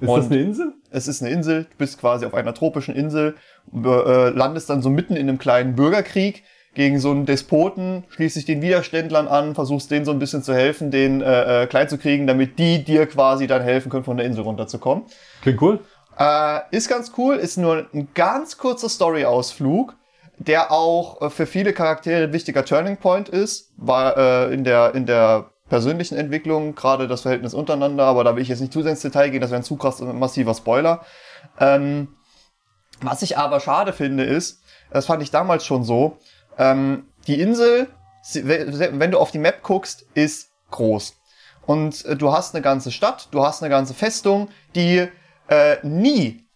Ist 0.00 0.08
und 0.08 0.16
das 0.16 0.26
eine 0.26 0.40
Insel? 0.40 0.74
Es 0.90 1.06
ist 1.06 1.22
eine 1.22 1.30
Insel. 1.30 1.64
Du 1.70 1.76
bist 1.78 2.00
quasi 2.00 2.26
auf 2.26 2.34
einer 2.34 2.52
tropischen 2.52 2.96
Insel. 2.96 3.36
Äh, 3.72 4.30
landest 4.30 4.68
dann 4.68 4.82
so 4.82 4.90
mitten 4.90 5.14
in 5.14 5.28
einem 5.28 5.38
kleinen 5.38 5.76
Bürgerkrieg 5.76 6.42
gegen 6.74 6.98
so 6.98 7.10
einen 7.10 7.26
Despoten, 7.26 8.04
schließt 8.08 8.36
dich 8.36 8.46
den 8.46 8.62
Widerständlern 8.62 9.28
an, 9.28 9.54
versuchst 9.54 9.90
denen 9.90 10.04
so 10.04 10.10
ein 10.10 10.18
bisschen 10.18 10.42
zu 10.42 10.54
helfen, 10.54 10.90
den 10.90 11.20
äh, 11.20 11.62
äh, 11.62 11.66
klein 11.66 11.88
zu 11.88 11.98
kriegen, 11.98 12.26
damit 12.26 12.58
die 12.58 12.82
dir 12.82 13.06
quasi 13.06 13.46
dann 13.46 13.62
helfen 13.62 13.90
können, 13.90 14.04
von 14.04 14.16
der 14.16 14.26
Insel 14.26 14.42
runterzukommen. 14.42 15.04
Klingt 15.42 15.60
cool. 15.60 15.80
Äh, 16.18 16.60
ist 16.70 16.88
ganz 16.88 17.12
cool, 17.16 17.36
ist 17.36 17.56
nur 17.56 17.86
ein 17.92 18.08
ganz 18.14 18.58
kurzer 18.58 18.88
Story-Ausflug 18.88 19.94
der 20.46 20.72
auch 20.72 21.20
äh, 21.20 21.30
für 21.30 21.46
viele 21.46 21.72
Charaktere 21.72 22.24
ein 22.24 22.32
wichtiger 22.32 22.64
Turning 22.64 22.96
Point 22.96 23.28
ist, 23.28 23.70
war 23.76 24.16
äh, 24.16 24.54
in 24.54 24.64
der 24.64 24.94
in 24.94 25.06
der 25.06 25.50
persönlichen 25.68 26.18
Entwicklungen, 26.18 26.74
gerade 26.74 27.08
das 27.08 27.22
Verhältnis 27.22 27.54
untereinander, 27.54 28.04
aber 28.04 28.24
da 28.24 28.36
will 28.36 28.42
ich 28.42 28.48
jetzt 28.48 28.60
nicht 28.60 28.72
zu 28.72 28.82
sehr 28.82 28.90
ins 28.90 29.00
Detail 29.00 29.30
gehen, 29.30 29.40
das 29.40 29.50
wäre 29.50 29.60
ein 29.60 29.64
zu 29.64 29.76
krass 29.76 30.00
massiver 30.00 30.54
Spoiler. 30.54 31.04
Ähm, 31.58 32.08
was 33.00 33.22
ich 33.22 33.38
aber 33.38 33.58
schade 33.60 33.92
finde 33.92 34.24
ist, 34.24 34.62
das 34.90 35.06
fand 35.06 35.22
ich 35.22 35.30
damals 35.30 35.64
schon 35.64 35.82
so, 35.82 36.18
ähm, 36.58 37.06
die 37.26 37.40
Insel, 37.40 37.88
wenn 38.34 39.10
du 39.10 39.18
auf 39.18 39.30
die 39.30 39.38
Map 39.38 39.62
guckst, 39.62 40.04
ist 40.14 40.50
groß. 40.70 41.16
Und 41.64 42.04
äh, 42.04 42.16
du 42.16 42.32
hast 42.32 42.54
eine 42.54 42.62
ganze 42.62 42.92
Stadt, 42.92 43.28
du 43.30 43.42
hast 43.42 43.62
eine 43.62 43.70
ganze 43.70 43.94
Festung, 43.94 44.48
die 44.74 45.08
äh, 45.48 45.76
nie 45.82 46.46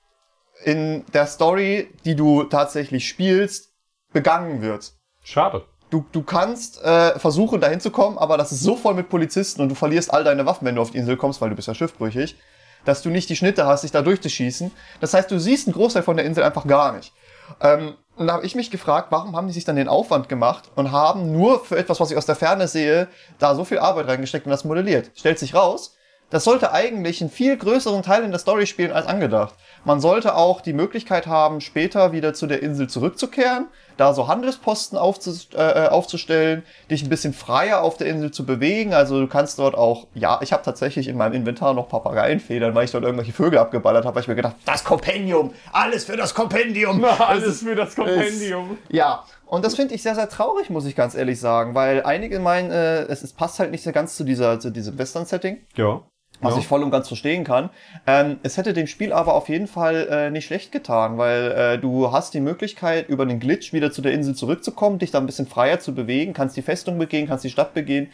in 0.65 1.05
der 1.13 1.27
Story, 1.27 1.89
die 2.05 2.17
du 2.17 2.45
tatsächlich 2.45 3.09
spielst, 3.09 3.73
begangen 4.13 4.63
wird. 4.63 4.93
Schade. 5.23 5.65
Du, 5.91 6.05
du 6.11 6.23
kannst 6.23 6.83
äh, 6.83 7.19
versuchen, 7.19 7.61
dahin 7.61 7.81
zu 7.81 7.91
kommen, 7.91 8.19
aber 8.19 8.37
das 8.37 8.51
ist 8.51 8.63
so 8.63 8.77
voll 8.77 8.95
mit 8.95 9.09
Polizisten 9.09 9.63
und 9.63 9.69
du 9.69 9.75
verlierst 9.75 10.13
all 10.13 10.25
deine 10.25 10.47
Waffen, 10.47 10.67
wenn 10.67 10.75
du 10.75 10.83
auf 10.83 10.91
die 10.91 10.99
Insel 10.99 11.17
kommst, 11.17 11.41
weil 11.41 11.51
du 11.51 11.57
bist 11.57 11.69
ja 11.69 11.75
schiffbrüchig, 11.75 12.37
dass 12.85 13.03
du 13.03 13.11
nicht 13.11 13.29
die 13.29 13.37
Schnitte 13.37 13.67
hast, 13.67 13.83
dich 13.83 13.93
da 13.93 14.03
durchzuschießen. 14.03 14.73
Das 15.01 15.15
heißt, 15.15 15.31
du 15.31 15.39
siehst 15.39 15.69
einen 15.69 15.75
Großteil 15.75 16.03
von 16.03 16.17
der 16.17 16.27
Insel 16.27 16.43
einfach 16.43 16.67
gar 16.67 16.93
nicht. 16.93 17.13
Ähm, 17.61 17.95
und 18.17 18.27
da 18.27 18.33
habe 18.33 18.47
ich 18.47 18.55
mich 18.55 18.71
gefragt, 18.71 19.09
warum 19.11 19.37
haben 19.37 19.47
die 19.47 19.53
sich 19.53 19.65
dann 19.65 19.77
den 19.77 19.89
Aufwand 19.89 20.29
gemacht 20.29 20.71
und 20.75 20.91
haben 20.91 21.33
nur 21.33 21.65
für 21.65 21.77
etwas, 21.77 22.01
was 22.01 22.11
ich 22.11 22.17
aus 22.17 22.27
der 22.27 22.35
Ferne 22.35 22.67
sehe, 22.67 23.09
da 23.39 23.55
so 23.55 23.65
viel 23.65 23.79
Arbeit 23.79 24.09
reingesteckt 24.09 24.47
und 24.47 24.51
das 24.51 24.65
modelliert. 24.65 25.11
Stellt 25.15 25.39
sich 25.39 25.55
raus, 25.55 25.97
das 26.31 26.45
sollte 26.45 26.73
eigentlich 26.73 27.21
einen 27.21 27.31
viel 27.31 27.57
größeren 27.57 28.03
Teil 28.03 28.25
in 28.25 28.31
der 28.31 28.41
Story 28.41 28.67
spielen 28.67 28.93
als 28.93 29.07
angedacht. 29.07 29.55
Man 29.85 30.01
sollte 30.01 30.35
auch 30.35 30.61
die 30.61 30.73
Möglichkeit 30.73 31.27
haben, 31.27 31.61
später 31.61 32.13
wieder 32.13 32.35
zu 32.35 32.47
der 32.47 32.63
Insel 32.63 32.89
zurückzukehren, 32.89 33.69
da 33.97 34.15
so 34.15 34.29
Handelsposten 34.29 34.99
aufzus 34.99 35.49
äh, 35.55 35.89
aufzustellen, 35.89 36.63
dich 36.91 37.03
ein 37.03 37.09
bisschen 37.09 37.33
freier 37.33 37.83
auf 37.83 37.97
der 37.97 38.07
Insel 38.09 38.31
zu 38.31 38.45
bewegen. 38.45 38.95
Also 38.95 39.21
du 39.21 39.27
kannst 39.27 39.59
dort 39.59 39.75
auch, 39.75 40.07
ja, 40.15 40.39
ich 40.43 40.53
habe 40.53 40.63
tatsächlich 40.63 41.09
in 41.09 41.17
meinem 41.17 41.33
Inventar 41.33 41.75
noch 41.75 41.89
Papageienfedern, 41.89 42.75
weil 42.75 42.85
ich 42.85 42.91
dort 42.91 43.05
irgendwelche 43.05 43.33
Vögel 43.33 43.59
abgeballert 43.59 44.05
habe, 44.05 44.15
weil 44.15 44.23
ich 44.23 44.29
mir 44.29 44.35
gedacht, 44.35 44.57
das 44.65 44.85
Kompendium, 44.85 45.53
alles 45.73 46.05
für 46.05 46.17
das 46.17 46.35
Kompendium. 46.35 47.05
Alles 47.19 47.63
für 47.63 47.75
das 47.75 47.95
Kompendium. 47.97 48.79
Ja, 48.89 49.25
und 49.47 49.65
das 49.65 49.75
finde 49.75 49.95
ich 49.95 50.03
sehr, 50.03 50.15
sehr 50.15 50.29
traurig, 50.29 50.71
muss 50.71 50.87
ich 50.87 50.97
ganz 50.97 51.15
ehrlich 51.15 51.41
sagen, 51.41 51.75
weil 51.75 52.03
einige 52.03 52.39
meinen, 52.41 52.71
äh, 52.71 53.03
es, 53.03 53.23
es 53.23 53.33
passt 53.33 53.59
halt 53.59 53.71
nicht 53.71 53.83
so 53.85 53.93
ganz 53.93 54.17
zu, 54.17 54.25
dieser, 54.25 54.61
zu 54.61 54.71
diesem 54.71 54.99
Western-Setting, 54.99 55.59
Ja. 55.77 56.03
Was 56.41 56.55
ja. 56.55 56.61
ich 56.61 56.67
voll 56.67 56.83
und 56.83 56.91
ganz 56.91 57.09
verstehen 57.09 57.45
kann. 57.45 57.71
Ähm, 58.07 58.39
es 58.43 58.57
hätte 58.57 58.73
dem 58.73 58.87
Spiel 58.87 59.13
aber 59.13 59.35
auf 59.35 59.49
jeden 59.49 59.67
Fall 59.67 60.09
äh, 60.11 60.31
nicht 60.31 60.47
schlecht 60.47 60.73
getan, 60.73 61.19
weil 61.19 61.53
äh, 61.53 61.79
du 61.79 62.13
hast 62.13 62.35
die 62.35 62.41
Möglichkeit, 62.41 63.09
über 63.09 63.27
den 63.27 63.41
Glitch 63.41 63.73
wieder 63.73 63.93
zu 63.93 64.03
der 64.03 64.13
Insel 64.13 64.35
zurückzukommen, 64.35 64.99
dich 64.99 65.11
da 65.11 65.19
ein 65.19 65.27
bisschen 65.27 65.47
freier 65.47 65.81
zu 65.81 65.95
bewegen, 65.95 66.33
kannst 66.33 66.57
die 66.57 66.63
Festung 66.63 66.99
begehen, 66.99 67.27
kannst 67.27 67.45
die 67.45 67.51
Stadt 67.51 67.75
begehen. 67.75 68.11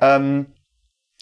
Ähm, 0.00 0.46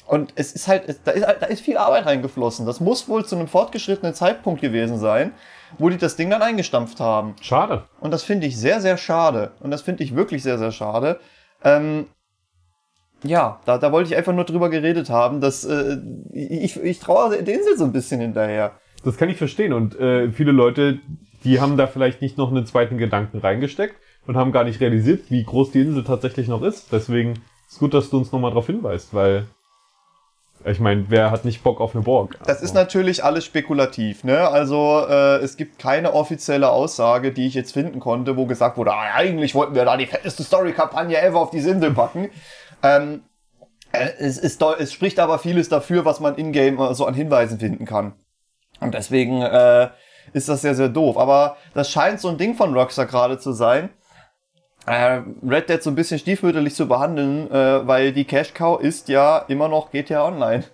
und 0.06 0.32
es 0.36 0.52
ist 0.52 0.68
halt, 0.68 0.88
es, 0.88 1.02
da, 1.02 1.10
ist, 1.12 1.26
da 1.26 1.46
ist 1.46 1.62
viel 1.62 1.78
Arbeit 1.78 2.06
reingeflossen. 2.06 2.66
Das 2.66 2.80
muss 2.80 3.08
wohl 3.08 3.24
zu 3.24 3.34
einem 3.34 3.48
fortgeschrittenen 3.48 4.14
Zeitpunkt 4.14 4.60
gewesen 4.60 4.98
sein, 4.98 5.32
wo 5.78 5.88
die 5.88 5.96
das 5.96 6.16
Ding 6.16 6.30
dann 6.30 6.42
eingestampft 6.42 7.00
haben. 7.00 7.34
Schade. 7.40 7.84
Und 8.00 8.12
das 8.12 8.22
finde 8.22 8.46
ich 8.46 8.56
sehr, 8.56 8.80
sehr 8.80 8.98
schade. 8.98 9.52
Und 9.60 9.70
das 9.70 9.82
finde 9.82 10.04
ich 10.04 10.14
wirklich 10.14 10.42
sehr, 10.42 10.58
sehr 10.58 10.70
schade. 10.70 11.18
Ähm, 11.64 12.06
ja, 13.22 13.60
da, 13.64 13.78
da 13.78 13.92
wollte 13.92 14.10
ich 14.10 14.16
einfach 14.16 14.34
nur 14.34 14.44
drüber 14.44 14.68
geredet 14.68 15.10
haben, 15.10 15.40
dass 15.40 15.64
äh, 15.64 15.98
ich, 16.32 16.82
ich 16.82 16.98
traue 16.98 17.42
der 17.42 17.54
Insel 17.54 17.76
so 17.76 17.84
ein 17.84 17.92
bisschen 17.92 18.20
hinterher. 18.20 18.72
Das 19.04 19.16
kann 19.16 19.28
ich 19.28 19.36
verstehen. 19.36 19.72
Und 19.72 19.98
äh, 19.98 20.30
viele 20.30 20.52
Leute, 20.52 20.98
die 21.44 21.60
haben 21.60 21.76
da 21.76 21.86
vielleicht 21.86 22.20
nicht 22.22 22.38
noch 22.38 22.50
einen 22.50 22.66
zweiten 22.66 22.98
Gedanken 22.98 23.38
reingesteckt 23.38 23.96
und 24.26 24.36
haben 24.36 24.52
gar 24.52 24.64
nicht 24.64 24.80
realisiert, 24.80 25.30
wie 25.30 25.44
groß 25.44 25.70
die 25.72 25.80
Insel 25.80 26.04
tatsächlich 26.04 26.48
noch 26.48 26.62
ist. 26.62 26.92
Deswegen 26.92 27.34
ist 27.68 27.78
gut, 27.78 27.94
dass 27.94 28.10
du 28.10 28.18
uns 28.18 28.32
nochmal 28.32 28.50
darauf 28.50 28.66
hinweist, 28.66 29.14
weil 29.14 29.46
ich 30.64 30.80
meine, 30.80 31.04
wer 31.08 31.30
hat 31.30 31.44
nicht 31.44 31.62
Bock 31.62 31.80
auf 31.80 31.94
eine 31.94 32.02
Borg? 32.02 32.38
Das 32.44 32.60
ist 32.60 32.74
natürlich 32.74 33.22
alles 33.22 33.44
spekulativ, 33.44 34.24
ne? 34.24 34.48
Also 34.48 35.06
äh, 35.08 35.36
es 35.36 35.56
gibt 35.56 35.78
keine 35.78 36.12
offizielle 36.12 36.70
Aussage, 36.70 37.30
die 37.30 37.46
ich 37.46 37.54
jetzt 37.54 37.72
finden 37.72 38.00
konnte, 38.00 38.36
wo 38.36 38.46
gesagt 38.46 38.76
wurde, 38.76 38.92
ah, 38.92 39.14
eigentlich 39.14 39.54
wollten 39.54 39.76
wir 39.76 39.84
da 39.84 39.96
die 39.96 40.06
fetteste 40.06 40.42
Story-Kampagne 40.42 41.20
ever 41.20 41.38
auf 41.38 41.50
diese 41.50 41.70
Insel 41.70 41.92
packen. 41.92 42.30
Ähm, 42.82 43.22
äh, 43.92 44.08
es, 44.18 44.38
ist, 44.38 44.62
es 44.62 44.92
spricht 44.92 45.18
aber 45.18 45.38
vieles 45.38 45.68
dafür, 45.68 46.04
was 46.04 46.20
man 46.20 46.36
in-game 46.36 46.94
so 46.94 47.06
an 47.06 47.14
Hinweisen 47.14 47.58
finden 47.58 47.84
kann. 47.84 48.14
Und 48.80 48.94
deswegen 48.94 49.42
äh, 49.42 49.88
ist 50.32 50.48
das 50.48 50.62
sehr, 50.62 50.74
sehr 50.74 50.88
doof. 50.88 51.16
Aber 51.16 51.56
das 51.74 51.90
scheint 51.90 52.20
so 52.20 52.28
ein 52.28 52.38
Ding 52.38 52.54
von 52.54 52.74
Rockstar 52.74 53.06
gerade 53.06 53.38
zu 53.38 53.52
sein. 53.52 53.90
Äh, 54.86 55.22
Red 55.42 55.68
Dead 55.68 55.82
so 55.82 55.90
ein 55.90 55.96
bisschen 55.96 56.18
stiefmütterlich 56.18 56.74
zu 56.74 56.86
behandeln, 56.86 57.50
äh, 57.50 57.86
weil 57.86 58.12
die 58.12 58.24
Cash 58.24 58.54
Cow 58.54 58.80
ist 58.80 59.08
ja 59.08 59.38
immer 59.48 59.68
noch 59.68 59.90
GTA 59.90 60.24
Online. 60.24 60.64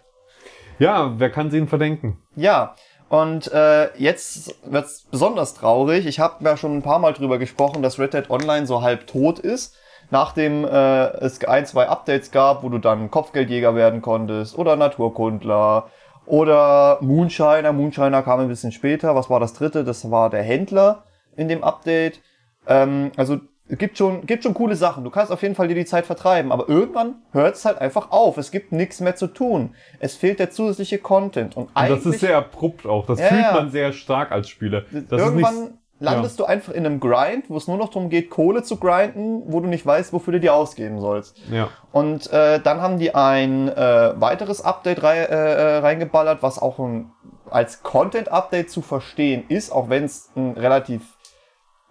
Ja, 0.79 1.15
wer 1.17 1.31
kann 1.31 1.51
sie 1.51 1.59
ihnen 1.59 1.69
verdenken? 1.69 2.19
Ja, 2.35 2.75
und 3.09 3.51
äh, 3.53 3.97
jetzt 3.99 4.55
wird's 4.65 5.07
besonders 5.11 5.55
traurig. 5.55 6.07
Ich 6.07 6.19
habe 6.19 6.45
ja 6.45 6.57
schon 6.57 6.77
ein 6.77 6.83
paar 6.83 6.99
Mal 6.99 7.13
drüber 7.13 7.39
gesprochen, 7.39 7.83
dass 7.83 7.99
Red 7.99 8.15
Dead 8.15 8.31
Online 8.31 8.67
so 8.67 8.83
halb 8.83 9.07
tot 9.07 9.39
ist. 9.39 9.77
Nachdem 10.13 10.67
äh, 10.67 11.07
es 11.25 11.43
ein, 11.43 11.65
zwei 11.65 11.89
Updates 11.89 12.31
gab, 12.31 12.63
wo 12.63 12.69
du 12.69 12.77
dann 12.77 13.11
Kopfgeldjäger 13.11 13.75
werden 13.75 14.03
konntest 14.03 14.59
oder 14.59 14.77
Naturkundler 14.77 15.87
oder 16.27 16.99
Moonshiner. 17.01 17.73
Moonshiner 17.73 18.23
kam 18.23 18.41
ein 18.41 18.49
bisschen 18.49 18.73
später. 18.73 19.17
Was 19.17 19.31
war 19.31 19.41
das 19.41 19.55
dritte? 19.55 19.85
Das 19.85 20.11
war 20.11 20.29
der 20.29 20.43
Händler 20.43 21.05
in 21.35 21.49
dem 21.49 21.65
Update. 21.65 22.21
Ähm, 22.67 23.13
also 23.17 23.41
gibt 23.71 23.97
schon, 23.97 24.27
gibt 24.27 24.43
schon 24.43 24.53
coole 24.53 24.77
Sachen. 24.77 25.03
Du 25.03 25.09
kannst 25.09 25.33
auf 25.33 25.41
jeden 25.41 25.55
Fall 25.55 25.69
dir 25.69 25.75
die 25.75 25.87
Zeit 25.87 26.05
vertreiben, 26.05 26.53
aber 26.53 26.69
irgendwann 26.69 27.23
hört 27.33 27.55
es 27.55 27.65
halt 27.65 27.79
einfach 27.79 28.11
auf. 28.11 28.37
Es 28.37 28.51
gibt 28.51 28.71
nichts 28.71 29.01
mehr 29.01 29.17
zu 29.17 29.29
tun. 29.29 29.75
Es 29.99 30.15
fehlt 30.15 30.41
der 30.41 30.51
zusätzliche 30.51 30.99
Content. 30.99 31.57
Und, 31.57 31.75
Und 31.75 31.89
das 31.89 32.05
ist 32.05 32.21
sehr 32.21 32.37
abrupt 32.37 32.85
auch. 32.87 33.07
Das 33.07 33.19
Ja, 33.19 33.29
fühlt 33.29 33.53
man 33.55 33.71
sehr 33.71 33.95
stark 33.95 34.31
als 34.31 34.51
Spieler. 34.51 34.83
Das 35.09 35.23
irgendwann 35.23 35.79
landest 36.03 36.39
du 36.41 36.45
einfach 36.45 36.73
in 36.73 36.85
einem 36.85 37.01
Grind, 37.01 37.49
wo 37.49 37.57
es 37.57 37.69
nur 37.69 37.77
noch 37.77 37.89
darum 37.89 38.09
geht, 38.09 38.31
Kohle 38.31 38.63
zu 38.63 38.77
grinden, 38.77 39.43
wo 39.47 39.61
du 39.61 39.69
nicht 39.69 39.87
weißt, 39.87 40.13
wofür 40.13 40.33
du 40.33 40.41
die 40.41 40.51
ausgeben 40.51 41.01
sollst. 41.01 41.37
ja. 41.51 41.69
Und 41.93 42.31
äh, 42.33 42.61
dann 42.61 42.81
haben 42.81 42.99
die 42.99 43.15
ein 43.15 43.69
äh, 43.69 44.21
weiteres 44.21 44.63
Update 44.63 45.03
rei 45.03 45.19
äh, 45.19 45.27
äh, 45.27 45.79
reingeballert, 45.79 46.43
was 46.43 46.61
auch 46.61 46.79
ein, 46.79 47.13
als 47.51 47.83
Content-Update 47.83 48.71
zu 48.71 48.83
verstehen 48.83 49.45
ist, 49.49 49.71
auch 49.71 49.89
wenn 49.89 50.05
es 50.05 50.31
ein 50.35 50.53
relativ 50.53 51.03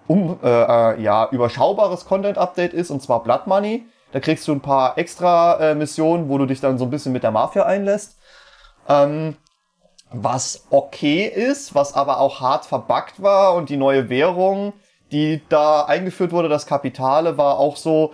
um, 0.08 0.39
äh, 0.43 0.47
äh, 0.47 1.02
ja, 1.02 1.30
überschaubares 1.32 2.06
Content-Update 2.06 2.74
ist, 2.74 2.89
und 2.89 3.02
zwar 3.02 3.24
Blood 3.24 3.47
Money. 3.47 3.86
Da 4.12 4.19
kriegst 4.19 4.47
du 4.47 4.52
ein 4.52 4.62
paar 4.62 4.97
extra 4.97 5.58
äh, 5.60 5.76
Missionen, 5.76 6.28
wo 6.28 6.38
du 6.38 6.45
dich 6.45 6.60
dann 6.60 6.78
so 6.78 6.86
ein 6.86 6.89
bisschen 6.89 7.13
mit 7.13 7.24
der 7.24 7.32
Mafia 7.32 7.65
einlässt. 7.65 8.17
Ähm, 8.89 9.38
was 10.13 10.65
okay 10.69 11.26
ist, 11.26 11.74
was 11.74 11.93
aber 11.93 12.19
auch 12.19 12.41
hart 12.41 12.65
verbuggt 12.65 13.21
war 13.21 13.56
und 13.56 13.69
die 13.69 13.78
neue 13.78 14.10
Währung, 14.10 14.74
die 15.12 15.41
da 15.50 15.84
eingeführt 15.84 16.32
wurde, 16.32 16.50
das 16.50 16.65
Kapitale, 16.65 17.38
war 17.38 17.60
auch 17.60 17.78
so, 17.78 18.13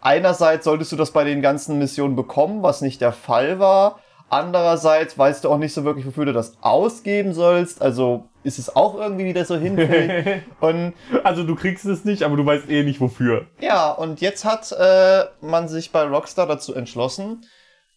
einerseits 0.00 0.64
solltest 0.64 0.92
du 0.92 0.96
das 0.96 1.10
bei 1.10 1.24
den 1.24 1.42
ganzen 1.42 1.78
Missionen 1.78 2.16
bekommen, 2.16 2.62
was 2.62 2.80
nicht 2.80 3.00
der 3.00 3.12
Fall 3.12 3.58
war. 3.58 3.98
Andererseits 4.30 5.16
weißt 5.16 5.44
du 5.44 5.50
auch 5.50 5.58
nicht 5.58 5.74
so 5.74 5.84
wirklich, 5.84 6.06
wofür 6.06 6.24
du 6.24 6.32
das 6.32 6.56
ausgeben 6.60 7.34
sollst. 7.34 7.82
Also 7.82 8.28
ist 8.42 8.58
es 8.58 8.74
auch 8.74 8.96
irgendwie 8.96 9.26
wieder 9.26 9.44
so 9.44 9.56
hinfällig. 9.56 10.42
und 10.60 10.94
Also 11.22 11.44
du 11.44 11.54
kriegst 11.54 11.84
es 11.84 12.04
nicht, 12.04 12.22
aber 12.22 12.36
du 12.36 12.44
weißt 12.44 12.68
eh 12.68 12.82
nicht 12.84 13.00
wofür. 13.00 13.46
ja, 13.60 13.90
und 13.90 14.20
jetzt 14.20 14.44
hat 14.44 14.72
äh, 14.72 15.24
man 15.40 15.68
sich 15.68 15.92
bei 15.92 16.02
Rockstar 16.04 16.46
dazu 16.46 16.74
entschlossen, 16.74 17.44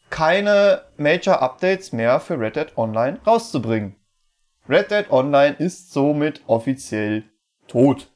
keine 0.10 0.84
Major 0.98 1.42
Updates 1.42 1.92
mehr 1.92 2.20
für 2.20 2.40
Red 2.40 2.56
Dead 2.56 2.78
Online 2.78 3.20
rauszubringen. 3.26 3.96
Red 4.70 4.92
Dead 4.92 5.10
Online 5.12 5.56
ist 5.58 5.92
somit 5.94 6.42
offiziell 6.48 7.24
tot. 7.68 8.10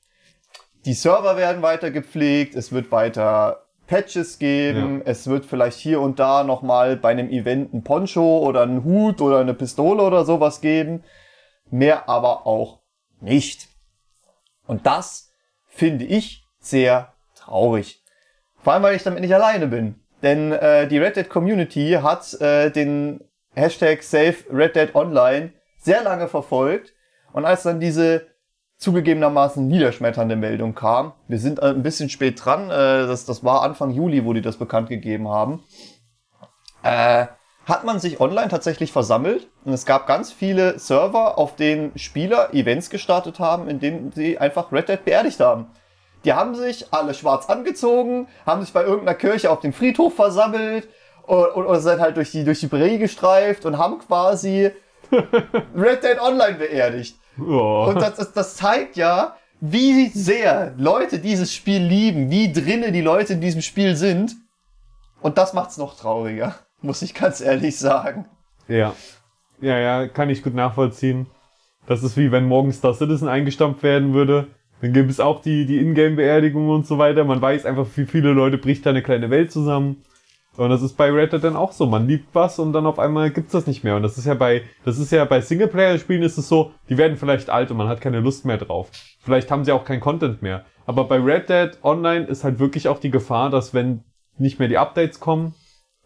Die 0.86 0.94
Server 0.94 1.38
werden 1.38 1.62
weiter 1.62 1.92
gepflegt, 1.92 2.56
es 2.56 2.72
wird 2.72 2.92
weiter 2.92 3.66
Patches 3.88 4.40
geben, 4.40 5.00
Ja. 5.00 5.12
es 5.12 5.28
wird 5.28 5.46
vielleicht 5.46 5.78
hier 5.78 6.02
und 6.02 6.18
da 6.20 6.44
nochmal 6.44 6.96
bei 6.98 7.10
einem 7.12 7.30
Event 7.30 7.74
ein 7.74 7.84
Poncho 7.84 8.40
oder 8.40 8.64
ein 8.64 8.84
Hut 8.84 9.22
oder 9.22 9.40
eine 9.40 9.54
Pistole 9.54 10.02
oder 10.02 10.26
sowas 10.26 10.62
geben. 10.62 11.04
Mehr 11.70 12.10
aber 12.10 12.48
auch 12.48 12.80
nicht. 13.20 13.68
Und 14.66 14.86
das 14.86 15.32
finde 15.68 16.06
ich 16.06 16.46
sehr 16.60 17.14
traurig. 17.36 18.02
Vor 18.64 18.74
allem, 18.74 18.84
weil 18.84 18.96
ich 18.96 19.04
damit 19.04 19.22
nicht 19.22 19.34
alleine 19.36 19.68
bin. 19.68 20.01
Denn 20.22 20.52
äh, 20.52 20.88
die 20.88 20.98
Red 20.98 21.16
Dead 21.16 21.30
Community 21.30 21.98
hat 22.02 22.40
äh, 22.42 22.70
den 22.70 23.22
Hashtag 23.54 24.04
Save 24.04 24.36
Red 24.52 24.76
Dead 24.76 24.96
Online 24.96 25.54
sehr 25.78 26.04
lange 26.04 26.28
verfolgt. 26.28 26.94
Und 27.34 27.46
als 27.46 27.64
dann 27.64 27.80
diese 27.80 28.28
zugegebenermaßen 28.78 29.68
niederschmetternde 29.68 30.36
Meldung 30.36 30.74
kam, 30.74 31.14
wir 31.28 31.38
sind 31.38 31.62
ein 31.62 31.84
bisschen 31.84 32.10
spät 32.10 32.44
dran, 32.44 32.70
äh, 32.70 33.08
das, 33.08 33.26
das 33.26 33.44
war 33.44 33.62
Anfang 33.62 33.92
Juli, 33.92 34.26
wo 34.26 34.34
die 34.34 34.42
das 34.42 34.58
bekannt 34.58 34.90
gegeben 34.90 35.28
haben, 35.28 35.64
äh, 36.84 37.28
hat 37.66 37.84
man 37.84 38.00
sich 38.00 38.20
online 38.20 38.50
tatsächlich 38.50 38.92
versammelt 38.92 39.48
und 39.66 39.74
es 39.74 39.86
gab 39.86 40.08
ganz 40.08 40.32
viele 40.32 40.80
Server, 40.80 41.38
auf 41.38 41.56
denen 41.56 41.98
Spieler 41.98 42.54
Events 42.56 42.90
gestartet 42.90 43.40
haben, 43.40 43.70
in 43.70 43.80
denen 43.80 44.12
sie 44.12 44.40
einfach 44.40 44.72
Red 44.72 44.90
Dead 44.90 45.06
beerdigt 45.06 45.40
haben. 45.40 45.68
Die 46.24 46.34
haben 46.34 46.56
sich 46.56 46.94
alle 46.94 47.14
schwarz 47.14 47.50
angezogen, 47.50 48.28
haben 48.46 48.62
sich 48.62 48.74
bei 48.74 48.84
irgendeiner 48.84 49.16
Kirche 49.16 49.50
auf 49.50 49.60
dem 49.60 49.74
Friedhof 49.74 50.16
versammelt 50.16 50.88
oder, 51.28 51.58
oder 51.58 51.80
sind 51.80 52.00
halt 52.00 52.18
durch 52.18 52.32
die, 52.32 52.44
durch 52.44 52.60
die 52.60 52.68
Brie 52.68 52.98
gestreift 52.98 53.66
und 53.66 53.78
haben 53.78 54.00
quasi 54.00 54.72
Red 55.76 56.04
Dead 56.04 56.20
Online 56.22 56.58
beerdigt. 56.58 57.16
Oh. 57.40 57.88
Und 57.90 58.02
das, 58.02 58.16
das, 58.16 58.34
das 58.34 58.56
zeigt 58.56 58.98
ja, 58.98 59.36
wie 59.60 60.08
sehr 60.10 60.74
Leute 60.78 61.20
dieses 61.20 61.54
Spiel 61.54 61.82
lieben, 61.82 62.30
wie 62.30 62.52
drinne 62.52 62.92
die 62.92 63.02
Leute 63.02 63.34
in 63.34 63.42
diesem 63.42 63.62
Spiel 63.62 63.96
sind. 63.96 64.36
Und 65.22 65.38
das 65.38 65.54
macht's 65.54 65.78
noch 65.78 65.96
trauriger, 65.96 66.56
muss 66.82 67.02
ich 67.02 67.14
ganz 67.14 67.42
ehrlich 67.42 67.78
sagen. 67.78 68.26
Ja. 68.68 68.96
Ja, 69.60 69.78
ja, 69.78 70.08
kann 70.08 70.32
ich 70.32 70.42
gut 70.42 70.56
nachvollziehen. 70.56 71.28
Das 71.86 72.04
ist 72.04 72.18
wie 72.18 72.32
wenn 72.32 72.46
morgen 72.46 72.72
Star 72.72 72.94
Citizen 72.96 73.28
eingestampft 73.28 73.84
werden 73.84 74.14
würde. 74.14 74.48
Dann 74.82 74.94
gibt 74.94 75.12
es 75.12 75.20
auch 75.20 75.42
die, 75.42 75.66
die 75.66 75.80
Ingame-Beerdigung 75.80 76.70
und 76.70 76.88
so 76.88 76.98
weiter. 76.98 77.24
Man 77.24 77.42
weiß 77.42 77.66
einfach, 77.66 77.86
wie 77.96 78.06
viele 78.06 78.32
Leute 78.32 78.58
bricht 78.58 78.86
da 78.86 78.90
eine 78.90 79.04
kleine 79.04 79.30
Welt 79.30 79.52
zusammen. 79.52 80.04
Und 80.58 80.70
das 80.70 80.82
ist 80.82 80.98
bei 80.98 81.10
Red 81.10 81.32
Dead 81.32 81.44
dann 81.44 81.56
auch 81.56 81.72
so. 81.72 81.86
Man 81.86 82.08
liebt 82.08 82.34
was 82.34 82.60
und 82.60 82.74
dann 82.74 82.86
auf 82.86 83.00
einmal 83.00 83.32
gibt's 83.32 83.54
das 83.54 83.68
nicht 83.68 83.84
mehr. 83.84 83.96
Und 83.96 84.04
das 84.04 84.18
ist 84.18 84.26
ja 84.26 84.34
bei, 84.34 84.64
das 84.84 84.98
ist 85.00 85.12
ja 85.12 85.24
bei 85.24 85.40
Singleplayer-Spielen 85.40 86.24
ist 86.24 86.38
es 86.38 86.50
so, 86.50 86.72
die 86.90 86.98
werden 86.98 87.16
vielleicht 87.16 87.50
alt 87.50 87.72
und 87.72 87.78
man 87.78 87.88
hat 87.88 88.02
keine 88.02 88.20
Lust 88.20 88.46
mehr 88.46 88.58
drauf. 88.58 88.92
Vielleicht 89.22 89.50
haben 89.50 89.64
sie 89.64 89.72
auch 89.72 89.86
kein 89.86 90.02
Content 90.02 90.42
mehr. 90.42 90.66
Aber 90.86 91.06
bei 91.06 91.18
Red 91.18 91.48
Dead 91.50 91.78
Online 91.84 92.26
ist 92.26 92.44
halt 92.44 92.60
wirklich 92.60 92.88
auch 92.88 93.00
die 93.00 93.12
Gefahr, 93.12 93.50
dass 93.50 93.74
wenn 93.74 94.04
nicht 94.38 94.60
mehr 94.60 94.68
die 94.68 94.78
Updates 94.78 95.20
kommen, 95.20 95.54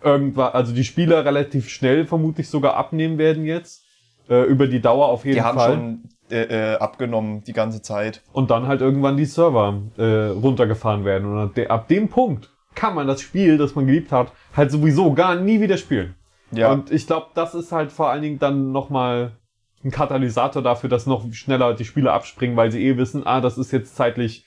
irgendwann, 0.04 0.54
also 0.54 0.74
die 0.74 0.84
Spieler 0.84 1.26
relativ 1.26 1.70
schnell 1.70 2.06
vermutlich 2.06 2.50
sogar 2.50 2.76
abnehmen 2.76 3.18
werden 3.18 3.46
jetzt. 3.46 3.84
Äh, 4.30 4.44
über 4.44 4.68
die 4.68 4.82
Dauer 4.82 5.08
auf 5.08 5.24
jeden 5.24 5.36
Die 5.36 5.42
haben 5.42 5.58
Fall. 5.58 5.74
schon 5.74 6.04
äh, 6.30 6.74
äh, 6.74 6.76
abgenommen 6.78 7.44
die 7.44 7.54
ganze 7.54 7.82
Zeit. 7.82 8.24
und 8.32 8.50
dann 8.52 8.68
halt 8.68 8.82
irgendwann 8.82 9.18
die 9.18 9.26
Server 9.26 9.82
äh, 9.98 10.30
runtergefahren 10.30 11.06
werden. 11.06 11.32
Und 11.32 11.40
ab, 11.40 11.56
de 11.56 11.68
ab 11.68 11.88
dem 11.88 12.10
Punkt 12.10 12.50
kann 12.74 12.96
man 12.96 13.08
das 13.08 13.22
Spiel, 13.22 13.58
das 13.58 13.76
man 13.76 13.88
geliebt 13.88 14.12
hat, 14.12 14.32
halt 14.56 14.72
sowieso 14.72 15.14
gar 15.14 15.36
nie 15.36 15.62
wieder 15.62 15.78
spielen. 15.78 16.16
Ja. 16.52 16.72
Und 16.72 16.92
ich 16.92 17.08
glaube, 17.08 17.28
das 17.34 17.56
ist 17.56 17.72
halt 17.72 17.92
vor 17.92 18.10
allen 18.10 18.22
Dingen 18.22 18.40
dann 18.40 18.72
nochmal 18.72 19.38
ein 19.84 19.92
Katalysator 19.92 20.62
dafür, 20.62 20.90
dass 20.90 21.06
noch 21.06 21.32
schneller 21.34 21.74
die 21.74 21.86
Spieler 21.86 22.14
abspringen, 22.14 22.58
weil 22.58 22.72
sie 22.72 22.84
eh 22.84 22.98
wissen, 22.98 23.26
ah, 23.26 23.40
das 23.40 23.58
ist 23.58 23.72
jetzt 23.72 23.96
zeitlich, 23.96 24.46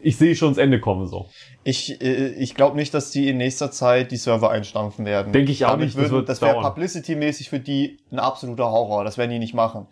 ich 0.00 0.16
sehe 0.18 0.36
schon 0.36 0.50
ins 0.50 0.58
Ende 0.58 0.78
kommen 0.78 1.06
so. 1.06 1.28
Ich, 1.64 2.00
äh, 2.02 2.28
ich 2.34 2.54
glaube 2.54 2.76
nicht, 2.76 2.92
dass 2.92 3.10
die 3.10 3.28
in 3.28 3.38
nächster 3.38 3.70
Zeit 3.70 4.10
die 4.10 4.16
Server 4.16 4.50
einstampfen 4.50 5.04
werden. 5.06 5.32
Denke 5.32 5.52
ich 5.52 5.64
auch 5.64 5.70
Damit 5.70 5.86
nicht, 5.86 5.96
das 5.96 6.04
Würden, 6.04 6.12
wird 6.12 6.28
das 6.28 6.42
wäre 6.42 6.60
publicity-mäßig 6.60 7.48
für 7.48 7.60
die 7.60 7.98
ein 8.12 8.18
absoluter 8.18 8.70
Horror. 8.70 9.04
Das 9.04 9.16
werden 9.16 9.30
die 9.30 9.38
nicht 9.38 9.54
machen. 9.54 9.88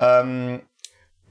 Ähm, 0.00 0.62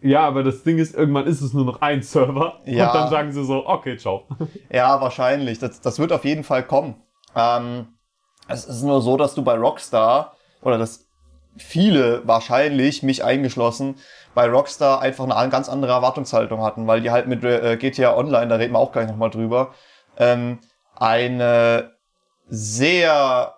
Ja, 0.02 0.22
aber 0.22 0.44
das 0.44 0.64
Ding 0.64 0.78
ist, 0.78 0.96
irgendwann 0.96 1.28
ist 1.28 1.42
es 1.42 1.52
nur 1.54 1.66
noch 1.66 1.82
ein 1.82 2.02
Server 2.02 2.62
Ja. 2.66 2.88
und 2.88 2.96
dann 2.96 3.10
sagen 3.10 3.32
sie 3.34 3.44
so, 3.44 3.68
okay, 3.68 3.98
ciao. 3.98 4.28
ja, 4.72 5.02
wahrscheinlich. 5.02 5.60
Das, 5.60 5.82
das 5.82 6.00
wird 6.00 6.14
auf 6.14 6.24
jeden 6.24 6.44
Fall 6.46 6.64
kommen. 6.64 6.96
Ähm, 7.36 7.88
es 8.48 8.64
ist 8.66 8.82
nur 8.84 9.02
so, 9.02 9.18
dass 9.18 9.36
du 9.36 9.44
bei 9.44 9.56
Rockstar 9.56 10.36
oder 10.62 10.78
dass 10.78 11.06
viele 11.58 12.26
wahrscheinlich, 12.26 13.04
mich 13.04 13.24
eingeschlossen, 13.26 13.96
bei 14.34 14.48
Rockstar 14.50 15.02
einfach 15.02 15.30
eine 15.30 15.50
ganz 15.50 15.68
andere 15.68 15.92
Erwartungshaltung 15.92 16.64
hatten, 16.64 16.88
weil 16.88 17.02
die 17.02 17.12
halt 17.12 17.28
mit 17.28 17.44
äh, 17.44 17.76
GTA 17.76 18.16
Online, 18.16 18.48
da 18.48 18.56
reden 18.56 18.74
wir 18.74 18.80
auch 18.80 18.94
gleich 18.94 19.08
nochmal 19.10 19.30
drüber, 19.32 19.74
ähm, 20.18 20.60
eine 20.96 21.92
sehr 22.48 23.56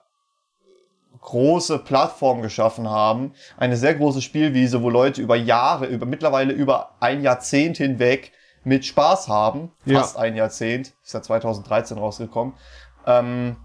große 1.22 1.80
Plattform 1.80 2.42
geschaffen 2.42 2.90
haben, 2.90 3.34
eine 3.58 3.78
sehr 3.78 3.96
große 3.96 4.22
Spielwiese, 4.22 4.82
wo 4.82 4.90
Leute 4.90 5.22
über 5.22 5.36
Jahre, 5.36 5.86
über 5.86 6.06
mittlerweile 6.06 6.52
über 6.54 6.96
ein 7.00 7.22
Jahrzehnt 7.22 7.78
hinweg 7.78 8.32
mit 8.64 8.86
Spaß 8.86 9.28
haben, 9.28 9.72
Ja. 9.86 10.00
fast 10.00 10.18
ein 10.18 10.36
Jahrzehnt, 10.36 10.94
ist 11.04 11.14
ja 11.14 11.22
2013 11.22 11.98
rausgekommen. 11.98 12.54
Ähm, 13.06 13.58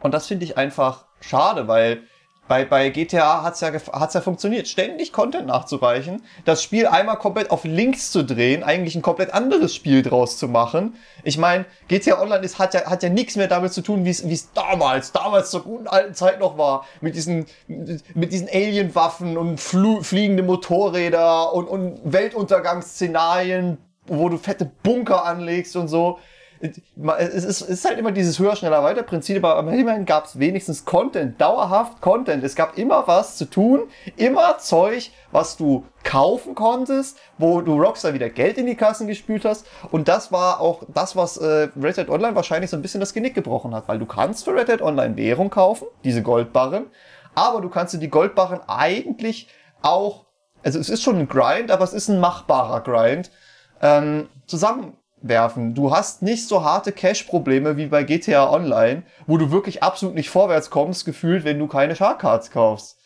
und 0.00 0.12
das 0.12 0.26
finde 0.26 0.44
ich 0.44 0.56
einfach 0.56 1.06
schade, 1.20 1.68
weil 1.68 2.02
bei, 2.50 2.64
bei 2.64 2.90
GTA 2.90 3.44
hat's 3.44 3.60
ja, 3.60 3.70
hat's 3.92 4.14
ja 4.14 4.20
funktioniert, 4.20 4.66
ständig 4.66 5.12
Content 5.12 5.46
nachzureichen, 5.46 6.20
das 6.44 6.64
Spiel 6.64 6.88
einmal 6.88 7.16
komplett 7.16 7.52
auf 7.52 7.62
links 7.62 8.10
zu 8.10 8.24
drehen, 8.24 8.64
eigentlich 8.64 8.96
ein 8.96 9.02
komplett 9.02 9.32
anderes 9.32 9.72
Spiel 9.72 10.02
draus 10.02 10.36
zu 10.36 10.48
machen. 10.48 10.96
Ich 11.22 11.38
meine, 11.38 11.64
GTA 11.86 12.20
Online 12.20 12.44
ist, 12.44 12.58
hat 12.58 12.74
ja, 12.74 12.86
hat 12.86 13.04
ja 13.04 13.08
nichts 13.08 13.36
mehr 13.36 13.46
damit 13.46 13.72
zu 13.72 13.82
tun, 13.82 14.04
wie 14.04 14.10
es 14.10 14.28
wie 14.28 14.34
es 14.34 14.52
damals, 14.52 15.12
damals 15.12 15.52
zur 15.52 15.62
guten 15.62 15.86
alten 15.86 16.14
Zeit 16.14 16.40
noch 16.40 16.58
war, 16.58 16.86
mit 17.00 17.14
diesen, 17.14 17.46
mit 17.68 18.32
diesen 18.32 18.48
Alien-Waffen 18.48 19.38
und 19.38 19.60
flu 19.60 20.02
fliegende 20.02 20.42
Motorräder 20.42 21.52
und, 21.52 21.68
und 21.68 22.00
Weltuntergangsszenarien, 22.02 23.78
wo 24.08 24.28
du 24.28 24.38
fette 24.38 24.68
Bunker 24.82 25.24
anlegst 25.24 25.76
und 25.76 25.86
so 25.86 26.18
es 26.60 27.44
ist, 27.44 27.62
es 27.62 27.62
ist 27.62 27.84
halt 27.86 27.98
immer 27.98 28.12
dieses 28.12 28.38
höher, 28.38 28.54
schneller, 28.54 28.82
weiter 28.82 29.02
Prinzip, 29.02 29.42
aber 29.44 29.72
immerhin 29.72 30.04
gab 30.04 30.26
es 30.26 30.38
wenigstens 30.38 30.84
Content, 30.84 31.40
dauerhaft 31.40 32.02
Content. 32.02 32.44
Es 32.44 32.54
gab 32.54 32.76
immer 32.76 33.06
was 33.06 33.38
zu 33.38 33.46
tun, 33.46 33.88
immer 34.16 34.58
Zeug, 34.58 35.10
was 35.32 35.56
du 35.56 35.86
kaufen 36.04 36.54
konntest, 36.54 37.18
wo 37.38 37.62
du 37.62 37.80
Rockstar 37.80 38.12
wieder 38.12 38.28
Geld 38.28 38.58
in 38.58 38.66
die 38.66 38.74
Kassen 38.74 39.06
gespült 39.06 39.46
hast. 39.46 39.66
Und 39.90 40.08
das 40.08 40.32
war 40.32 40.60
auch 40.60 40.82
das, 40.92 41.16
was 41.16 41.38
äh, 41.38 41.68
Red 41.80 41.96
Dead 41.96 42.08
Online 42.10 42.34
wahrscheinlich 42.34 42.70
so 42.70 42.76
ein 42.76 42.82
bisschen 42.82 43.00
das 43.00 43.14
Genick 43.14 43.34
gebrochen 43.34 43.74
hat, 43.74 43.88
weil 43.88 43.98
du 43.98 44.06
kannst 44.06 44.44
für 44.44 44.54
Red 44.54 44.68
Dead 44.68 44.82
Online 44.82 45.16
Währung 45.16 45.48
kaufen, 45.48 45.86
diese 46.04 46.22
Goldbarren, 46.22 46.86
aber 47.34 47.62
du 47.62 47.70
kannst 47.70 47.94
dir 47.94 47.98
die 47.98 48.10
Goldbarren 48.10 48.60
eigentlich 48.66 49.48
auch, 49.80 50.26
also 50.62 50.78
es 50.78 50.90
ist 50.90 51.02
schon 51.02 51.18
ein 51.18 51.28
Grind, 51.28 51.70
aber 51.70 51.84
es 51.84 51.94
ist 51.94 52.08
ein 52.08 52.20
machbarer 52.20 52.80
Grind, 52.80 53.30
ähm, 53.80 54.28
zusammen 54.46 54.96
werfen. 55.22 55.74
Du 55.74 55.90
hast 55.90 56.22
nicht 56.22 56.48
so 56.48 56.64
harte 56.64 56.92
Cash-Probleme 56.92 57.76
wie 57.76 57.86
bei 57.86 58.04
GTA 58.04 58.50
Online, 58.50 59.02
wo 59.26 59.36
du 59.36 59.50
wirklich 59.50 59.82
absolut 59.82 60.14
nicht 60.14 60.30
vorwärts 60.30 60.70
kommst, 60.70 61.04
gefühlt, 61.04 61.44
wenn 61.44 61.58
du 61.58 61.66
keine 61.66 61.96
Shark 61.96 62.20
Cards 62.20 62.50
kaufst. 62.50 62.98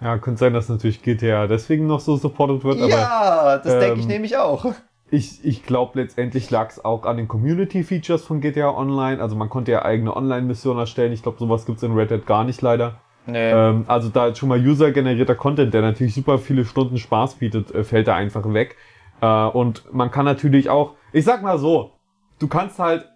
Ja, 0.00 0.16
könnte 0.18 0.40
sein, 0.40 0.54
dass 0.54 0.68
natürlich 0.68 1.02
GTA 1.02 1.46
deswegen 1.46 1.86
noch 1.86 2.00
so 2.00 2.16
supported 2.16 2.64
wird, 2.64 2.80
aber 2.80 2.88
ja, 2.88 3.58
das 3.58 3.78
denke 3.78 3.98
ich 3.98 4.04
ähm, 4.04 4.08
nämlich 4.08 4.36
auch. 4.38 4.72
Ich, 5.10 5.44
ich 5.44 5.64
glaube, 5.64 6.00
letztendlich 6.00 6.50
lag 6.50 6.70
es 6.70 6.84
auch 6.84 7.04
an 7.04 7.16
den 7.16 7.26
Community-Features 7.26 8.22
von 8.22 8.40
GTA 8.40 8.70
Online. 8.70 9.20
Also 9.20 9.34
man 9.34 9.48
konnte 9.48 9.72
ja 9.72 9.84
eigene 9.84 10.16
Online-Missionen 10.16 10.78
erstellen. 10.78 11.12
Ich 11.12 11.22
glaube, 11.22 11.38
sowas 11.38 11.66
gibt's 11.66 11.82
in 11.82 11.92
Red 11.92 12.12
Dead 12.12 12.24
gar 12.24 12.44
nicht 12.44 12.62
leider. 12.62 13.00
Nee. 13.26 13.50
Ähm, 13.50 13.84
also 13.88 14.08
da 14.08 14.34
schon 14.34 14.48
mal 14.48 14.58
user-generierter 14.58 15.34
Content, 15.34 15.74
der 15.74 15.82
natürlich 15.82 16.14
super 16.14 16.38
viele 16.38 16.64
Stunden 16.64 16.96
Spaß 16.96 17.34
bietet, 17.34 17.74
äh, 17.74 17.82
fällt 17.82 18.06
da 18.08 18.14
einfach 18.14 18.44
weg. 18.52 18.76
Äh, 19.20 19.26
und 19.26 19.92
man 19.92 20.10
kann 20.10 20.24
natürlich 20.24 20.70
auch, 20.70 20.94
ich 21.12 21.24
sag 21.24 21.42
mal 21.42 21.58
so, 21.58 21.92
du 22.38 22.48
kannst 22.48 22.78
halt 22.78 23.08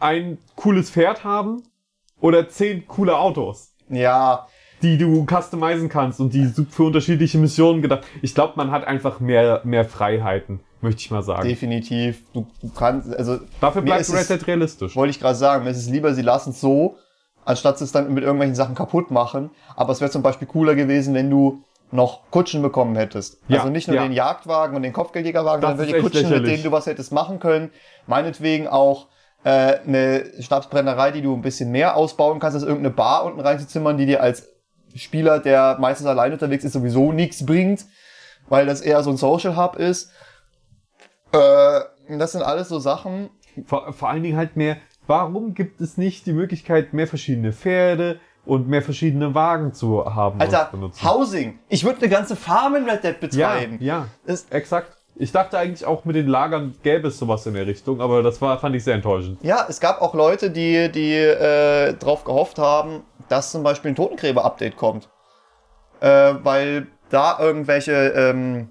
ein 0.00 0.38
cooles 0.54 0.90
Pferd 0.90 1.24
haben 1.24 1.62
oder 2.20 2.48
zehn 2.48 2.86
coole 2.86 3.16
Autos 3.18 3.72
ja, 3.88 4.48
die 4.82 4.98
du 4.98 5.24
customizen 5.26 5.88
kannst 5.88 6.18
und 6.18 6.34
die 6.34 6.46
für 6.70 6.82
unterschiedliche 6.82 7.38
Missionen 7.38 7.82
gedacht. 7.82 8.04
Ich 8.20 8.34
glaube, 8.34 8.54
man 8.56 8.72
hat 8.72 8.84
einfach 8.84 9.20
mehr, 9.20 9.60
mehr 9.62 9.84
Freiheiten, 9.84 10.58
möchte 10.80 11.00
ich 11.02 11.10
mal 11.12 11.22
sagen. 11.22 11.48
definitiv. 11.48 12.20
Du, 12.32 12.46
du 12.60 12.70
kannst, 12.74 13.14
also 13.14 13.38
Dafür 13.60 13.82
bleibt 13.82 14.00
es- 14.02 14.12
Red 14.12 14.28
Dead 14.28 14.46
realistisch. 14.48 14.96
wollte 14.96 15.10
ich 15.10 15.20
gerade 15.20 15.36
sagen, 15.36 15.62
mir 15.64 15.70
ist 15.70 15.76
es 15.78 15.88
lieber, 15.88 16.12
sie 16.14 16.22
lassen 16.22 16.50
es 16.50 16.60
so, 16.60 16.96
anstatt 17.44 17.78
sie 17.78 17.84
es 17.84 17.92
dann 17.92 18.12
mit 18.12 18.24
irgendwelchen 18.24 18.56
Sachen 18.56 18.74
kaputt 18.74 19.12
machen. 19.12 19.50
Aber 19.76 19.92
es 19.92 20.00
wäre 20.00 20.10
zum 20.10 20.22
Beispiel 20.22 20.48
cooler 20.48 20.74
gewesen, 20.74 21.14
wenn 21.14 21.30
du 21.30 21.62
noch 21.90 22.30
Kutschen 22.30 22.62
bekommen 22.62 22.96
hättest. 22.96 23.38
Ja, 23.48 23.60
also 23.60 23.70
nicht 23.70 23.88
nur 23.88 23.96
ja. 23.96 24.02
den 24.02 24.12
Jagdwagen 24.12 24.76
und 24.76 24.82
den 24.82 24.92
Kopfgeldjägerwagen, 24.92 25.60
Das 25.60 25.70
sondern 25.70 25.86
wirklich 25.86 25.96
echt 25.96 26.04
Kutschen, 26.04 26.22
mit 26.22 26.30
lächerlich. 26.30 26.52
denen 26.54 26.64
du 26.64 26.72
was 26.72 26.86
hättest 26.86 27.12
machen 27.12 27.38
können. 27.38 27.70
Meinetwegen 28.06 28.66
auch 28.68 29.06
äh, 29.44 29.78
eine 29.86 30.24
Stabsbrennerei, 30.40 31.12
die 31.12 31.22
du 31.22 31.34
ein 31.34 31.42
bisschen 31.42 31.70
mehr 31.70 31.96
ausbauen 31.96 32.40
kannst, 32.40 32.56
als 32.56 32.64
irgendeine 32.64 32.90
Bar 32.90 33.24
unten 33.24 33.40
reinzuzimmern, 33.40 33.96
die 33.96 34.06
dir 34.06 34.22
als 34.22 34.48
Spieler, 34.94 35.38
der 35.38 35.76
meistens 35.78 36.06
allein 36.06 36.32
unterwegs 36.32 36.64
ist, 36.64 36.72
sowieso 36.72 37.12
nichts 37.12 37.44
bringt, 37.46 37.84
weil 38.48 38.66
das 38.66 38.80
eher 38.80 39.02
so 39.02 39.10
ein 39.10 39.16
Social 39.16 39.56
Hub 39.56 39.76
ist. 39.76 40.10
Äh, 41.32 41.80
das 42.18 42.32
sind 42.32 42.42
alles 42.42 42.68
so 42.68 42.78
Sachen, 42.78 43.30
Vor, 43.66 43.92
vor 43.92 44.08
allen 44.08 44.22
Dingen 44.22 44.36
halt 44.36 44.56
mehr, 44.56 44.78
warum 45.06 45.54
gibt 45.54 45.80
es 45.80 45.96
nicht 45.96 46.26
die 46.26 46.32
Möglichkeit, 46.32 46.92
mehr 46.92 47.06
verschiedene 47.06 47.52
Pferde 47.52 48.20
und 48.46 48.68
mehr 48.68 48.82
verschiedene 48.82 49.34
Wagen 49.34 49.72
zu 49.74 50.04
haben 50.14 50.40
Alter? 50.40 50.70
Housing. 51.04 51.58
Ich 51.68 51.84
würde 51.84 51.98
eine 52.00 52.08
ganze 52.08 52.36
Farm 52.36 52.76
in 52.76 52.88
Red 52.88 53.02
Dead 53.04 53.14
Ja, 53.34 53.48
betreiben. 53.50 53.78
ja, 53.80 54.06
Das- 54.26 54.46
exakt. 54.50 54.92
Ich 55.18 55.32
dachte 55.32 55.58
eigentlich 55.58 55.86
auch 55.86 56.04
mit 56.04 56.14
den 56.14 56.26
Lagern 56.26 56.74
gäbe 56.82 57.08
es 57.08 57.18
sowas 57.18 57.46
in 57.46 57.54
der 57.54 57.66
Richtung, 57.66 58.02
aber 58.02 58.22
das 58.22 58.40
war, 58.42 58.58
fand 58.58 58.76
ich 58.76 58.84
sehr 58.84 58.94
enttäuschend. 58.94 59.38
Ja, 59.42 59.64
es 59.66 59.80
gab 59.80 60.02
auch 60.02 60.12
Leute, 60.14 60.50
die, 60.50 60.92
die 60.92 61.14
äh, 61.14 61.94
drauf 61.94 62.22
gehofft 62.24 62.58
haben, 62.58 63.02
dass 63.30 63.50
zum 63.50 63.62
Beispiel 63.62 63.92
ein 63.92 63.94
Totengräber-Update 63.94 64.76
kommt. 64.76 65.08
Äh, 66.00 66.34
weil 66.42 66.88
da 67.08 67.38
irgendwelche 67.40 67.92
ähm, 67.92 68.68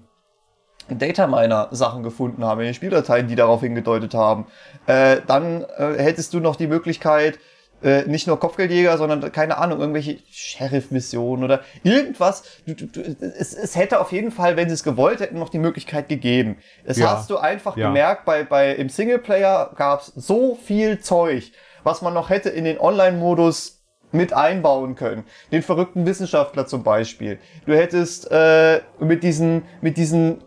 Dataminer-Sachen 0.88 2.02
gefunden 2.04 2.44
haben, 2.44 2.60
in 2.60 2.66
den 2.66 2.74
Spieldateien, 2.74 3.26
die 3.26 3.34
darauf 3.34 3.60
hingedeutet 3.62 4.14
haben. 4.14 4.46
Äh, 4.86 5.16
dann 5.26 5.62
äh, 5.76 5.94
hättest 5.98 6.32
du 6.32 6.38
noch 6.40 6.54
die 6.56 6.68
Möglichkeit, 6.68 7.38
äh, 7.82 8.02
nicht 8.04 8.26
nur 8.26 8.38
Kopfgeldjäger, 8.40 8.96
sondern 8.98 9.30
keine 9.32 9.58
Ahnung, 9.58 9.80
irgendwelche 9.80 10.18
Sheriff-Missionen 10.30 11.44
oder 11.44 11.60
irgendwas. 11.82 12.42
Du, 12.66 12.74
du, 12.74 12.86
du, 12.86 13.00
es, 13.00 13.54
es 13.54 13.76
hätte 13.76 14.00
auf 14.00 14.12
jeden 14.12 14.30
Fall, 14.30 14.56
wenn 14.56 14.68
sie 14.68 14.74
es 14.74 14.82
gewollt 14.82 15.20
hätten, 15.20 15.38
noch 15.38 15.50
die 15.50 15.58
Möglichkeit 15.58 16.08
gegeben. 16.08 16.56
Das 16.86 16.96
Ja. 16.98 17.10
hast 17.12 17.30
du 17.30 17.36
einfach 17.36 17.76
Ja. 17.76 17.88
gemerkt, 17.88 18.24
bei, 18.24 18.44
bei, 18.44 18.72
im 18.74 18.88
Singleplayer 18.88 19.72
gab's 19.76 20.12
so 20.16 20.54
viel 20.56 21.00
Zeug, 21.00 21.52
was 21.84 22.02
man 22.02 22.14
noch 22.14 22.30
hätte 22.30 22.48
in 22.48 22.64
den 22.64 22.78
Online-Modus 22.80 23.84
mit 24.12 24.32
einbauen 24.32 24.94
können. 24.94 25.24
Den 25.52 25.62
verrückten 25.62 26.06
Wissenschaftler 26.06 26.66
zum 26.66 26.82
Beispiel. 26.82 27.38
Du 27.66 27.74
hättest 27.74 28.30
äh, 28.30 28.80
mit 29.00 29.22
diesen, 29.22 29.64
mit 29.80 29.96
diesen 29.96 30.42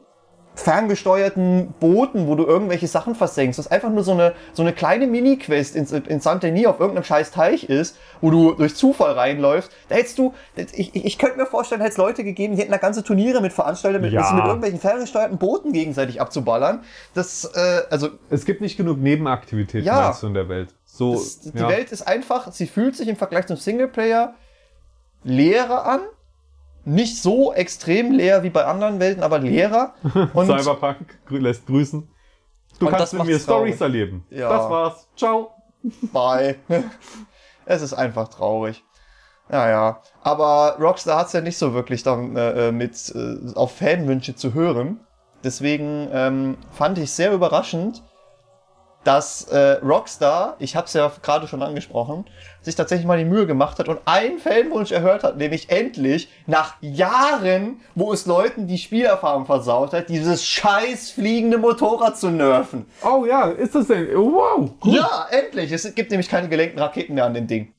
ferngesteuerten 0.56 1.74
Booten, 1.80 2.28
wo 2.28 2.36
du 2.36 2.46
irgendwelche 2.46 2.88
Sachen 2.88 3.16
versenkst, 3.16 3.58
was 3.60 3.68
einfach 3.72 3.90
nur 3.90 4.04
so 4.04 4.12
eine, 4.12 4.34
so 4.54 4.62
eine 4.62 4.74
kleine 4.74 5.08
Mini-Quest 5.08 5.76
in, 5.76 5.86
in 6.06 6.20
Saint-Denis 6.20 6.66
auf 6.66 6.80
irgendeinem 6.80 7.06
scheiß 7.06 7.32
Teich 7.32 7.64
ist, 7.70 7.98
wo 8.20 8.30
du 8.30 8.54
durch 8.54 8.76
Zufall 8.76 9.14
reinläufst, 9.14 9.72
da 9.88 9.96
hättest 9.96 10.18
du, 10.18 10.34
ich, 10.56 10.94
ich, 10.96 11.06
ich 11.06 11.18
könnte 11.18 11.38
mir 11.38 11.46
vorstellen, 11.46 11.80
hätte 11.82 11.92
es 11.94 11.98
Leute 11.98 12.24
gegeben, 12.24 12.56
die 12.56 12.62
hätten 12.62 12.72
da 12.72 12.78
ganze 12.78 13.04
Turniere 13.04 13.42
mit 13.42 13.54
veranstaltet, 13.54 14.02
mit, 14.02 14.12
Ja. 14.12 14.34
mit 14.34 14.44
irgendwelchen 14.46 14.80
ferngesteuerten 14.80 15.38
Booten 15.38 15.72
gegenseitig 15.72 16.20
abzuballern. 16.20 16.84
Das, 17.14 17.46
äh, 17.56 17.82
also 17.90 18.10
Es 18.30 18.46
gibt 18.46 18.60
nicht 18.62 18.76
genug 18.76 18.98
Nebenaktivitäten 19.00 19.86
Ja. 19.86 20.02
meinst 20.02 20.24
du, 20.24 20.28
in 20.28 20.34
der 20.34 20.50
Welt. 20.50 20.76
So, 20.86 21.14
das, 21.14 21.40
die 21.40 21.58
ja. 21.58 21.70
Welt 21.70 21.92
ist 21.92 22.06
einfach, 22.06 22.52
sie 22.52 22.68
fühlt 22.68 22.96
sich 22.98 23.08
im 23.08 23.16
Vergleich 23.16 23.48
zum 23.48 23.56
Singleplayer 23.56 24.34
leerer 25.24 25.86
an. 25.86 26.02
Nicht 26.90 27.22
so 27.22 27.54
extrem 27.54 28.12
leer 28.12 28.42
wie 28.42 28.50
bei 28.50 28.66
anderen 28.66 29.00
Welten, 29.00 29.22
aber 29.22 29.38
leerer. 29.38 29.94
Und 30.34 30.48
Cyberpunk 30.48 31.20
lässt 31.30 31.68
grüßen. 31.68 32.10
Du 32.80 32.88
kannst 32.88 33.14
mit 33.14 33.26
mir 33.26 33.40
Stories 33.40 33.78
traurig. 33.78 33.82
erleben. 33.82 34.26
Ja. 34.32 34.50
Das 34.50 34.70
war's. 34.70 35.08
Ciao. 35.16 35.52
Bye. 36.12 36.56
es 37.66 37.84
ist 37.84 37.94
einfach 37.94 38.30
traurig. 38.30 38.84
Ja, 39.52 39.70
ja. 39.70 40.02
Aber 40.24 40.78
Rockstar 40.80 41.20
hat's 41.20 41.34
ja 41.34 41.42
nicht 41.42 41.60
so 41.60 41.76
wirklich 41.76 42.02
dann, 42.02 42.36
äh, 42.36 42.72
mit 42.72 43.14
äh, 43.16 43.54
auf 43.54 43.78
Fanwünsche 43.78 44.36
zu 44.36 44.56
hören. 44.56 45.00
Deswegen 45.44 46.10
ähm, 46.12 46.58
fand 46.72 46.98
ich 46.98 47.12
sehr 47.12 47.32
überraschend, 47.34 48.04
dass 49.04 49.44
äh, 49.44 49.80
Rockstar, 49.84 50.56
ich 50.60 50.76
habe 50.76 50.86
es 50.88 50.94
ja 50.94 51.12
gerade 51.22 51.48
schon 51.48 51.64
angesprochen, 51.64 52.26
sich 52.62 52.76
tatsächlich 52.76 53.08
mal 53.08 53.18
die 53.18 53.26
Mühe 53.26 53.48
gemacht 53.48 53.80
hat 53.80 53.88
und 53.88 54.00
einen 54.06 54.40
Fanwunsch 54.40 54.92
erhört 54.92 55.24
hat, 55.24 55.38
nämlich 55.38 55.70
endlich 55.70 56.30
nach 56.48 56.76
Jahren, 56.82 57.80
wo 57.96 58.12
es 58.12 58.26
Leuten 58.26 58.68
die 58.68 58.78
Spielerfahrung 58.78 59.46
versaut 59.46 59.94
hat, 59.94 60.10
dieses 60.10 60.46
scheiß 60.46 61.12
fliegende 61.12 61.58
Motorrad 61.58 62.18
zu 62.18 62.30
nerven. 62.30 62.86
Oh 63.04 63.26
ja, 63.26 63.46
ist 63.50 63.76
das 63.76 63.88
denn? 63.88 64.16
Oh, 64.16 64.34
wow. 64.34 64.70
Gut. 64.80 64.96
Ja, 64.96 65.28
endlich! 65.32 65.72
Es 65.72 65.96
gibt 65.96 66.12
nämlich 66.12 66.28
keine 66.30 66.50
gelenkten 66.50 66.80
Raketen 66.82 67.16
mehr 67.16 67.26
an 67.26 67.34
dem 67.34 67.48
Ding. 67.48 67.74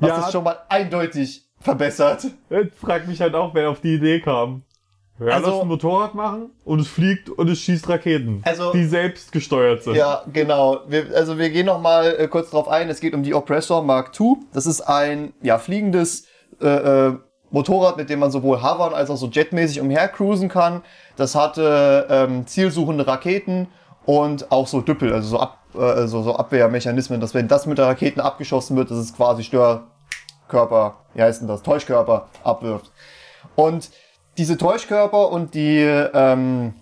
Was 0.00 0.08
Ja. 0.08 0.16
das 0.16 0.32
schon 0.32 0.44
mal 0.44 0.58
eindeutig 0.68 1.44
verbessert. 1.60 2.26
Jetzt 2.50 2.78
frag 2.78 3.06
mich 3.06 3.20
halt 3.20 3.34
auch, 3.34 3.54
wer 3.54 3.70
auf 3.70 3.80
die 3.80 3.94
Idee 3.94 4.20
kam. 4.20 4.62
Ja, 5.20 5.34
Also- 5.34 5.50
lass 5.50 5.60
ein 5.60 5.68
Motorrad 5.68 6.14
machen 6.14 6.50
und 6.64 6.80
es 6.80 6.88
fliegt 6.88 7.28
und 7.28 7.48
es 7.48 7.58
schießt 7.60 7.88
Raketen, 7.88 8.42
Also- 8.44 8.72
die 8.72 8.84
selbst 8.86 9.30
gesteuert 9.32 9.82
sind. 9.84 9.94
Ja, 9.94 10.22
genau. 10.32 10.80
Wir, 10.88 11.06
also 11.14 11.38
wir 11.38 11.50
gehen 11.50 11.66
noch 11.66 11.80
mal 11.80 12.16
äh, 12.18 12.28
kurz 12.28 12.50
drauf 12.50 12.68
ein. 12.68 12.88
Es 12.88 13.00
geht 13.00 13.14
um 13.14 13.22
die 13.22 13.34
Oppressor 13.34 13.82
Mark 13.82 14.10
II. 14.18 14.36
Das 14.52 14.66
ist 14.66 14.80
ein 14.80 15.32
ja, 15.42 15.58
fliegendes 15.58 16.26
äh, 16.60 16.66
äh, 17.08 17.16
Motorrad, 17.50 17.98
mit 17.98 18.08
dem 18.08 18.18
man 18.20 18.30
sowohl 18.30 18.62
hovern 18.62 18.94
als 18.94 19.10
auch 19.10 19.16
so 19.16 19.26
jetmäßig 19.26 19.80
umhercruisen 19.80 20.48
kann. 20.48 20.82
Das 21.16 21.34
hatte 21.34 22.06
ähm, 22.08 22.46
zielsuchende 22.46 23.06
Raketen 23.06 23.68
und 24.06 24.50
auch 24.50 24.66
so 24.66 24.80
Düppel, 24.80 25.12
also 25.12 25.28
so, 25.28 25.38
Ab, 25.40 25.58
äh, 25.74 26.06
so, 26.06 26.22
so 26.22 26.34
Abwehrmechanismen, 26.34 27.20
dass 27.20 27.34
wenn 27.34 27.48
das 27.48 27.66
mit 27.66 27.76
der 27.78 27.86
Raketen 27.86 28.20
abgeschossen 28.20 28.76
wird, 28.76 28.90
dass 28.90 28.96
es 28.98 29.14
quasi 29.14 29.44
Störkörper, 29.44 30.96
wie 31.14 31.22
heißt 31.22 31.42
denn 31.42 31.48
das, 31.48 31.62
Täuschkörper 31.62 32.28
abwirft. 32.42 32.90
Und 33.54 33.90
diese 34.38 34.56
Täuschkörper 34.56 35.30
und 35.30 35.54
die 35.54 35.80
ähm, 35.80 36.74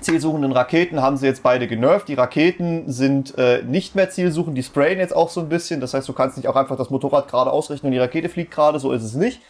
zielsuchenden 0.00 0.52
Raketen 0.52 1.02
haben 1.02 1.16
sie 1.16 1.26
jetzt 1.26 1.42
beide 1.42 1.66
genervt. 1.66 2.08
Die 2.08 2.14
Raketen 2.14 2.90
sind 2.90 3.36
äh, 3.36 3.62
nicht 3.62 3.94
mehr 3.94 4.10
zielsuchend, 4.10 4.56
die 4.56 4.62
sprayen 4.62 4.98
jetzt 4.98 5.14
auch 5.14 5.28
so 5.28 5.40
ein 5.40 5.48
bisschen. 5.48 5.80
Das 5.80 5.94
heißt, 5.94 6.08
du 6.08 6.12
kannst 6.12 6.36
nicht 6.36 6.48
auch 6.48 6.56
einfach 6.56 6.76
das 6.76 6.90
Motorrad 6.90 7.28
gerade 7.28 7.50
ausrichten 7.50 7.86
und 7.86 7.92
die 7.92 7.98
Rakete 7.98 8.28
fliegt 8.28 8.50
gerade, 8.50 8.78
so 8.78 8.92
ist 8.92 9.02
es 9.02 9.14
nicht. 9.14 9.40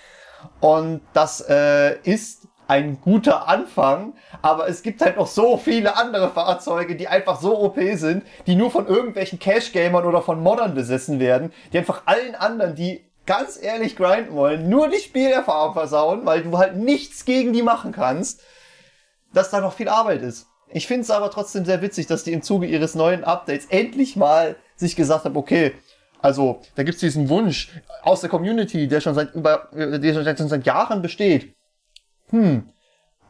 Und 0.61 1.01
das 1.12 1.40
äh, 1.48 1.98
ist 2.03 2.48
ein 2.68 3.01
guter 3.01 3.48
Anfang, 3.48 4.12
aber 4.42 4.68
es 4.68 4.83
gibt 4.83 5.01
halt 5.01 5.16
noch 5.16 5.27
so 5.27 5.57
viele 5.57 5.96
andere 5.96 6.29
Fahrzeuge, 6.29 6.96
die 6.96 7.09
einfach 7.09 7.40
so 7.40 7.59
OP 7.59 7.79
sind, 7.94 8.24
die 8.46 8.57
nur 8.57 8.70
von 8.70 8.87
irgendwelchen 8.87 9.38
Cash-Gamern 9.38 10.05
oder 10.05 10.20
von 10.20 10.42
Moddern 10.42 10.74
besessen 10.74 11.18
werden, 11.18 11.51
die 11.72 11.79
einfach 11.79 12.03
allen 12.05 12.35
anderen, 12.35 12.74
die 12.74 13.07
ganz 13.28 13.62
ehrlich 13.62 13.94
grinden 13.94 14.34
wollen, 14.34 14.68
nur 14.68 14.88
die 14.88 14.98
Spielerfahrung 14.98 15.74
versauen, 15.74 16.26
weil 16.26 16.42
du 16.42 16.58
halt 16.58 16.76
nichts 16.76 17.24
gegen 17.24 17.52
die 17.52 17.62
machen 17.62 17.92
kannst 17.92 18.42
dass 19.32 19.50
da 19.50 19.60
noch 19.60 19.74
viel 19.74 19.88
Arbeit 19.88 20.22
ist. 20.22 20.46
Ich 20.70 20.86
finde 20.86 21.02
es 21.02 21.10
aber 21.10 21.30
trotzdem 21.30 21.64
sehr 21.64 21.80
witzig, 21.80 22.06
dass 22.06 22.24
die 22.24 22.32
im 22.32 22.42
Zuge 22.42 22.66
ihres 22.66 22.94
neuen 22.94 23.24
Updates 23.24 23.66
endlich 23.70 24.16
mal 24.16 24.56
sich 24.76 24.96
gesagt 24.96 25.24
haben, 25.24 25.36
okay, 25.36 25.72
also 26.20 26.60
da 26.74 26.82
gibt's 26.82 27.00
diesen 27.00 27.28
Wunsch 27.28 27.70
aus 28.02 28.20
der 28.20 28.30
Community, 28.30 28.88
der 28.88 29.00
schon 29.00 29.14
seit 29.14 29.34
über, 29.34 29.68
der 29.72 30.12
schon 30.12 30.24
seit, 30.24 30.38
schon 30.38 30.48
seit 30.48 30.66
Jahren 30.66 31.00
besteht. 31.00 31.54
Hm, 32.30 32.68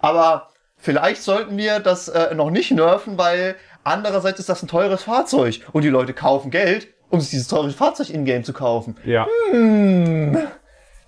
aber 0.00 0.48
vielleicht 0.76 1.22
sollten 1.22 1.56
wir 1.56 1.80
das 1.80 2.08
äh, 2.08 2.34
noch 2.34 2.50
nicht 2.50 2.70
nerven, 2.70 3.18
weil 3.18 3.56
andererseits 3.84 4.40
ist 4.40 4.48
das 4.48 4.62
ein 4.62 4.68
teures 4.68 5.04
Fahrzeug 5.04 5.60
und 5.72 5.82
die 5.82 5.88
Leute 5.88 6.14
kaufen 6.14 6.50
Geld, 6.50 6.88
um 7.10 7.20
sich 7.20 7.30
dieses 7.30 7.48
teure 7.48 7.70
Fahrzeug 7.70 8.10
in-game 8.10 8.44
zu 8.44 8.52
kaufen. 8.52 8.96
Ja, 9.04 9.26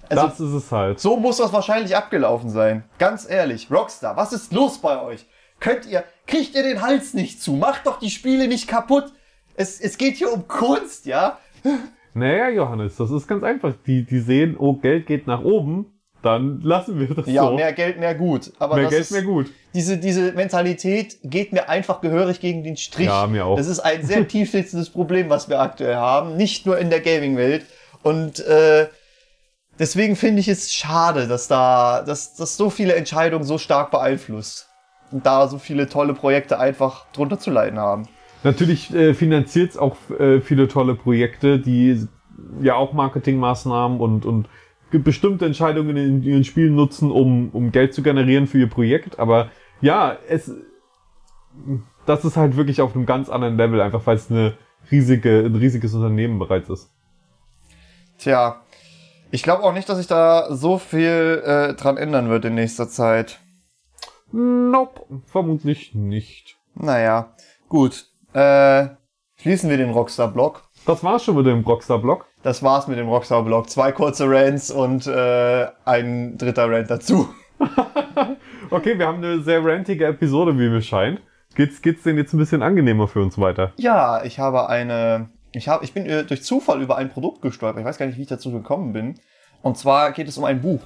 Also 0.08 0.26
das 0.26 0.40
ist 0.40 0.52
es 0.52 0.72
halt. 0.72 0.98
so 0.98 1.16
muss 1.16 1.36
das 1.36 1.52
wahrscheinlich 1.52 1.96
abgelaufen 1.96 2.50
sein. 2.50 2.84
Ganz 2.98 3.28
ehrlich, 3.28 3.70
Rockstar, 3.70 4.16
was 4.16 4.32
ist 4.32 4.52
los 4.52 4.78
bei 4.78 5.00
euch? 5.02 5.26
Könnt 5.60 5.86
ihr, 5.86 6.04
kriegt 6.26 6.54
ihr 6.54 6.62
den 6.62 6.82
Hals 6.82 7.14
nicht 7.14 7.40
zu? 7.42 7.52
Macht 7.52 7.86
doch 7.86 7.98
die 7.98 8.10
Spiele 8.10 8.48
nicht 8.48 8.66
kaputt. 8.66 9.12
Es, 9.54 9.78
es 9.80 9.98
geht 9.98 10.16
hier 10.16 10.32
um 10.32 10.48
Kunst, 10.48 11.04
ja? 11.06 11.38
Naja, 12.14 12.48
Johannes, 12.48 12.96
das 12.96 13.10
ist 13.10 13.28
ganz 13.28 13.44
einfach. 13.44 13.74
Die, 13.86 14.04
die 14.04 14.20
sehen, 14.20 14.56
oh, 14.58 14.72
Geld 14.74 15.06
geht 15.06 15.26
nach 15.26 15.42
oben, 15.42 15.99
dann 16.22 16.60
lassen 16.62 16.98
wir 16.98 17.14
das 17.14 17.26
Ja, 17.26 17.44
so. 17.44 17.54
mehr 17.54 17.72
Geld, 17.72 17.98
mehr 17.98 18.14
gut. 18.14 18.52
Aber 18.58 18.76
Mehr 18.76 18.84
das 18.84 18.92
Geld, 18.92 19.10
mehr 19.10 19.22
gut. 19.22 19.50
Diese, 19.74 19.98
diese 19.98 20.32
Mentalität 20.32 21.18
geht 21.22 21.52
mir 21.52 21.68
einfach 21.68 22.00
gehörig 22.00 22.40
gegen 22.40 22.62
den 22.62 22.76
Strich. 22.76 23.06
Ja, 23.06 23.26
mir 23.26 23.46
auch. 23.46 23.56
Das 23.56 23.66
ist 23.66 23.80
ein 23.80 24.04
sehr 24.04 24.26
tiefsitzendes 24.28 24.90
Problem, 24.90 25.30
was 25.30 25.48
wir 25.48 25.60
aktuell 25.60 25.96
haben. 25.96 26.36
Nicht 26.36 26.66
nur 26.66 26.78
in 26.78 26.90
der 26.90 27.00
Gaming-Welt. 27.00 27.64
Und 28.02 28.40
äh, 28.40 28.88
deswegen 29.78 30.16
finde 30.16 30.40
ich 30.40 30.48
es 30.48 30.72
schade, 30.72 31.26
dass 31.28 31.48
da, 31.48 32.02
dass, 32.02 32.34
dass 32.34 32.56
so 32.56 32.70
viele 32.70 32.94
Entscheidungen 32.94 33.44
so 33.44 33.58
stark 33.58 33.90
beeinflusst. 33.90 34.68
Und 35.10 35.26
da 35.26 35.48
so 35.48 35.58
viele 35.58 35.88
tolle 35.88 36.14
Projekte 36.14 36.58
einfach 36.58 37.06
drunter 37.12 37.38
zu 37.38 37.50
leiden 37.50 37.78
haben. 37.78 38.08
Natürlich 38.42 38.94
äh, 38.94 39.12
finanziert 39.14 39.70
es 39.70 39.76
auch 39.76 39.96
äh, 40.18 40.40
viele 40.40 40.68
tolle 40.68 40.94
Projekte, 40.94 41.58
die 41.58 42.06
ja 42.62 42.74
auch 42.74 42.92
Marketingmaßnahmen 42.92 44.00
und, 44.00 44.24
und 44.24 44.48
bestimmte 44.90 45.46
Entscheidungen 45.46 45.96
in 45.96 46.22
ihren 46.22 46.44
Spielen 46.44 46.74
nutzen, 46.74 47.10
um, 47.10 47.50
um 47.50 47.70
Geld 47.70 47.94
zu 47.94 48.02
generieren 48.02 48.46
für 48.46 48.58
ihr 48.58 48.68
Projekt. 48.68 49.18
Aber 49.18 49.50
ja, 49.80 50.16
es 50.28 50.52
das 52.06 52.24
ist 52.24 52.36
halt 52.36 52.56
wirklich 52.56 52.80
auf 52.80 52.94
einem 52.94 53.06
ganz 53.06 53.28
anderen 53.28 53.56
Level, 53.56 53.80
einfach 53.80 54.06
weil 54.06 54.16
es 54.16 54.30
eine 54.30 54.56
riesige, 54.90 55.40
ein 55.40 55.54
riesiges 55.54 55.94
Unternehmen 55.94 56.38
bereits 56.38 56.68
ist. 56.68 56.90
Tja, 58.18 58.62
ich 59.30 59.42
glaube 59.42 59.62
auch 59.62 59.72
nicht, 59.72 59.88
dass 59.88 59.98
sich 59.98 60.06
da 60.06 60.54
so 60.54 60.78
viel 60.78 61.42
äh, 61.44 61.74
dran 61.74 61.96
ändern 61.96 62.28
wird 62.28 62.44
in 62.44 62.54
nächster 62.54 62.88
Zeit. 62.88 63.40
Nope, 64.32 65.22
vermutlich 65.26 65.94
nicht. 65.94 66.56
Naja, 66.74 67.34
gut. 67.68 68.06
Äh, 68.32 68.88
schließen 69.36 69.70
wir 69.70 69.76
den 69.76 69.90
Rockstar-Blog. 69.90 70.62
Das 70.86 71.02
war's 71.02 71.24
schon 71.24 71.36
mit 71.36 71.46
dem 71.46 71.60
Rockstar-Blog. 71.60 72.26
Das 72.42 72.62
war's 72.62 72.88
mit 72.88 72.98
dem 72.98 73.08
Rockstar-Blog. 73.08 73.68
Zwei 73.68 73.92
kurze 73.92 74.24
Rants 74.26 74.70
und 74.70 75.06
äh, 75.06 75.66
ein 75.84 76.38
dritter 76.38 76.70
Rant 76.70 76.90
dazu. 76.90 77.28
Okay, 78.72 78.96
wir 78.96 79.08
haben 79.08 79.18
eine 79.18 79.40
sehr 79.42 79.64
rantige 79.64 80.06
Episode, 80.06 80.56
wie 80.56 80.68
mir 80.68 80.80
scheint. 80.80 81.20
Geht's, 81.56 81.82
geht's 81.82 82.04
denn 82.04 82.16
jetzt 82.16 82.32
ein 82.32 82.38
bisschen 82.38 82.62
angenehmer 82.62 83.08
für 83.08 83.20
uns 83.20 83.36
weiter? 83.36 83.72
Ja, 83.78 84.22
ich 84.22 84.38
habe 84.38 84.68
eine. 84.68 85.28
Ich, 85.50 85.66
habe, 85.66 85.84
ich 85.84 85.92
bin 85.92 86.06
äh, 86.06 86.22
durch 86.22 86.44
Zufall 86.44 86.80
über 86.80 86.96
ein 86.96 87.10
Produkt 87.10 87.42
gestolpert. 87.42 87.80
Ich 87.80 87.84
weiß 87.84 87.98
gar 87.98 88.06
nicht, 88.06 88.16
wie 88.16 88.22
ich 88.22 88.28
dazu 88.28 88.52
gekommen 88.52 88.92
bin. 88.92 89.16
Und 89.62 89.76
zwar 89.76 90.12
geht 90.12 90.28
es 90.28 90.38
um 90.38 90.44
ein 90.44 90.62
Buch. 90.62 90.80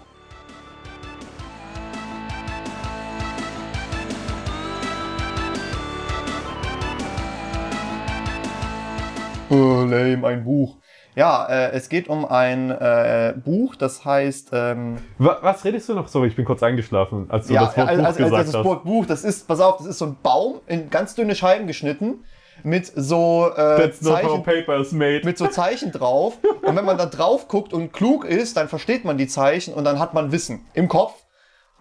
Oh, 9.50 9.84
lame, 9.86 10.26
ein 10.26 10.42
Buch. 10.42 10.78
Ja, 11.16 11.46
äh, 11.46 11.70
es 11.72 11.88
geht 11.88 12.08
um 12.08 12.24
ein 12.24 12.70
äh, 12.70 13.34
Buch, 13.44 13.76
das 13.76 14.04
heißt 14.04 14.50
ähm, 14.52 14.96
Wa- 15.18 15.38
Was 15.42 15.64
redest 15.64 15.88
du 15.88 15.94
noch? 15.94 16.08
Sorry, 16.08 16.26
ich 16.28 16.36
bin 16.36 16.44
kurz 16.44 16.62
eingeschlafen, 16.62 17.26
als 17.30 17.46
du 17.46 17.54
ja, 17.54 17.66
das 17.66 17.76
Wort 17.76 17.88
also, 17.88 18.00
Buch 18.02 18.06
also, 18.08 18.18
also 18.24 18.24
gesagt 18.30 18.48
das 18.48 18.54
hast. 18.56 18.64
Wort 18.64 18.84
Buch, 18.84 19.06
das 19.06 19.24
ist, 19.24 19.46
pass 19.46 19.60
auf, 19.60 19.76
das 19.78 19.86
ist 19.86 19.98
so 19.98 20.06
ein 20.06 20.16
Baum 20.22 20.60
in 20.66 20.90
ganz 20.90 21.14
dünne 21.14 21.34
Scheiben 21.36 21.66
geschnitten 21.68 22.24
mit 22.64 22.86
so 22.96 23.48
äh, 23.54 23.54
That's 23.78 24.02
not 24.02 24.22
how 24.22 24.22
Zeichen, 24.22 24.42
paper 24.42 24.76
is 24.80 24.90
made. 24.92 25.20
mit 25.24 25.38
so 25.38 25.46
Zeichen 25.46 25.92
drauf. 25.92 26.38
Und 26.62 26.74
wenn 26.74 26.84
man 26.84 26.98
da 26.98 27.06
drauf 27.06 27.46
guckt 27.46 27.72
und 27.72 27.92
klug 27.92 28.24
ist, 28.24 28.56
dann 28.56 28.68
versteht 28.68 29.04
man 29.04 29.16
die 29.18 29.26
Zeichen 29.28 29.74
und 29.74 29.84
dann 29.84 29.98
hat 29.98 30.14
man 30.14 30.32
Wissen 30.32 30.64
im 30.72 30.88
Kopf 30.88 31.12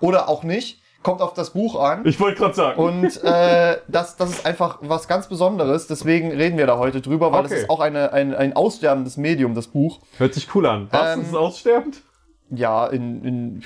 oder 0.02 0.28
auch 0.30 0.44
nicht. 0.44 0.82
Kommt 1.04 1.22
auf 1.22 1.34
das 1.34 1.52
Buch 1.52 1.80
an. 1.80 2.02
Ich 2.06 2.20
wollte 2.20 2.40
gerade 2.40 2.54
sagen. 2.54 2.80
Und 2.80 3.24
äh, 3.24 3.78
das, 3.88 4.16
das 4.16 4.30
ist 4.32 4.46
einfach 4.46 4.80
was 4.82 5.08
ganz 5.08 5.28
Besonderes. 5.28 5.88
Deswegen 5.88 6.32
reden 6.32 6.58
wir 6.58 6.66
da 6.66 6.78
heute 6.78 7.02
drüber, 7.02 7.32
weil 7.32 7.46
Okay. 7.46 7.54
es 7.56 7.62
ist 7.64 7.70
auch 7.70 7.80
eine, 7.82 8.14
ein, 8.14 8.34
ein 8.34 8.54
aussterbendes 8.54 9.18
Medium, 9.18 9.54
das 9.54 9.68
Buch. 9.68 10.00
Hört 10.18 10.34
sich 10.34 10.54
cool 10.56 10.66
an. 10.66 10.88
Was? 10.92 11.16
Ähm, 11.16 11.22
ist 11.22 11.28
es 11.30 11.36
aussterbend? 11.36 12.02
Ja, 12.50 12.88
in, 12.88 13.24
in 13.24 13.64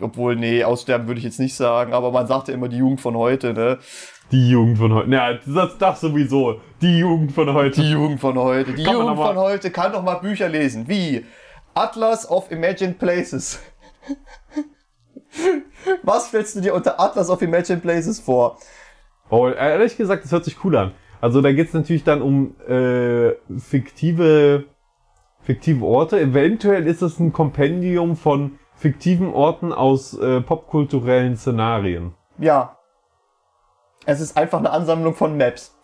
obwohl, 0.00 0.36
nee, 0.36 0.64
aussterben 0.64 1.06
würde 1.06 1.18
ich 1.18 1.24
jetzt 1.24 1.38
nicht 1.38 1.54
sagen, 1.54 1.92
aber 1.92 2.10
man 2.10 2.26
sagt 2.26 2.48
ja 2.48 2.54
immer 2.54 2.68
die 2.68 2.78
Jugend 2.78 3.00
von 3.00 3.16
heute, 3.16 3.52
ne? 3.52 3.78
Die 4.32 4.50
Jugend 4.50 4.78
von 4.78 4.92
heute. 4.94 5.10
Ja, 5.10 5.34
das, 5.34 5.78
das 5.78 6.00
sowieso. 6.00 6.60
Die 6.80 6.98
Jugend 6.98 7.32
von 7.32 7.52
heute. 7.52 7.80
Die 7.80 7.90
Jugend 7.90 8.20
von 8.20 8.38
heute. 8.38 8.72
Die 8.72 8.82
Kann 8.82 8.94
Jugend 8.94 9.16
von 9.18 9.36
heute 9.36 9.70
kann 9.70 9.92
doch 9.92 10.02
mal 10.02 10.16
Bücher 10.16 10.48
lesen. 10.48 10.88
Wie 10.88 11.24
Atlas 11.74 12.28
of 12.30 12.50
Imagined 12.50 12.98
Places. 12.98 13.60
Was 16.02 16.28
stellst 16.28 16.56
du 16.56 16.60
dir 16.60 16.74
unter 16.74 16.98
Atlas 17.00 17.30
of 17.30 17.42
Imagined 17.42 17.82
Places 17.82 18.20
vor? 18.20 18.58
Oh, 19.30 19.48
ehrlich 19.48 19.96
gesagt, 19.96 20.24
das 20.24 20.32
hört 20.32 20.44
sich 20.44 20.64
cool 20.64 20.76
an. 20.76 20.92
Also 21.20 21.42
da 21.42 21.52
geht 21.52 21.68
es 21.68 21.74
natürlich 21.74 22.04
dann 22.04 22.22
um 22.22 22.58
äh, 22.68 23.34
fiktive, 23.58 24.64
fiktive 25.42 25.84
Orte. 25.84 26.20
Eventuell 26.20 26.86
ist 26.86 27.02
es 27.02 27.18
ein 27.18 27.32
Kompendium 27.32 28.16
von 28.16 28.58
fiktiven 28.76 29.32
Orten 29.32 29.72
aus 29.72 30.16
äh, 30.16 30.40
popkulturellen 30.40 31.36
Szenarien. 31.36 32.14
Ja. 32.38 32.78
Es 34.06 34.20
ist 34.20 34.36
einfach 34.36 34.58
eine 34.58 34.70
Ansammlung 34.70 35.14
von 35.14 35.36
Maps. 35.36 35.74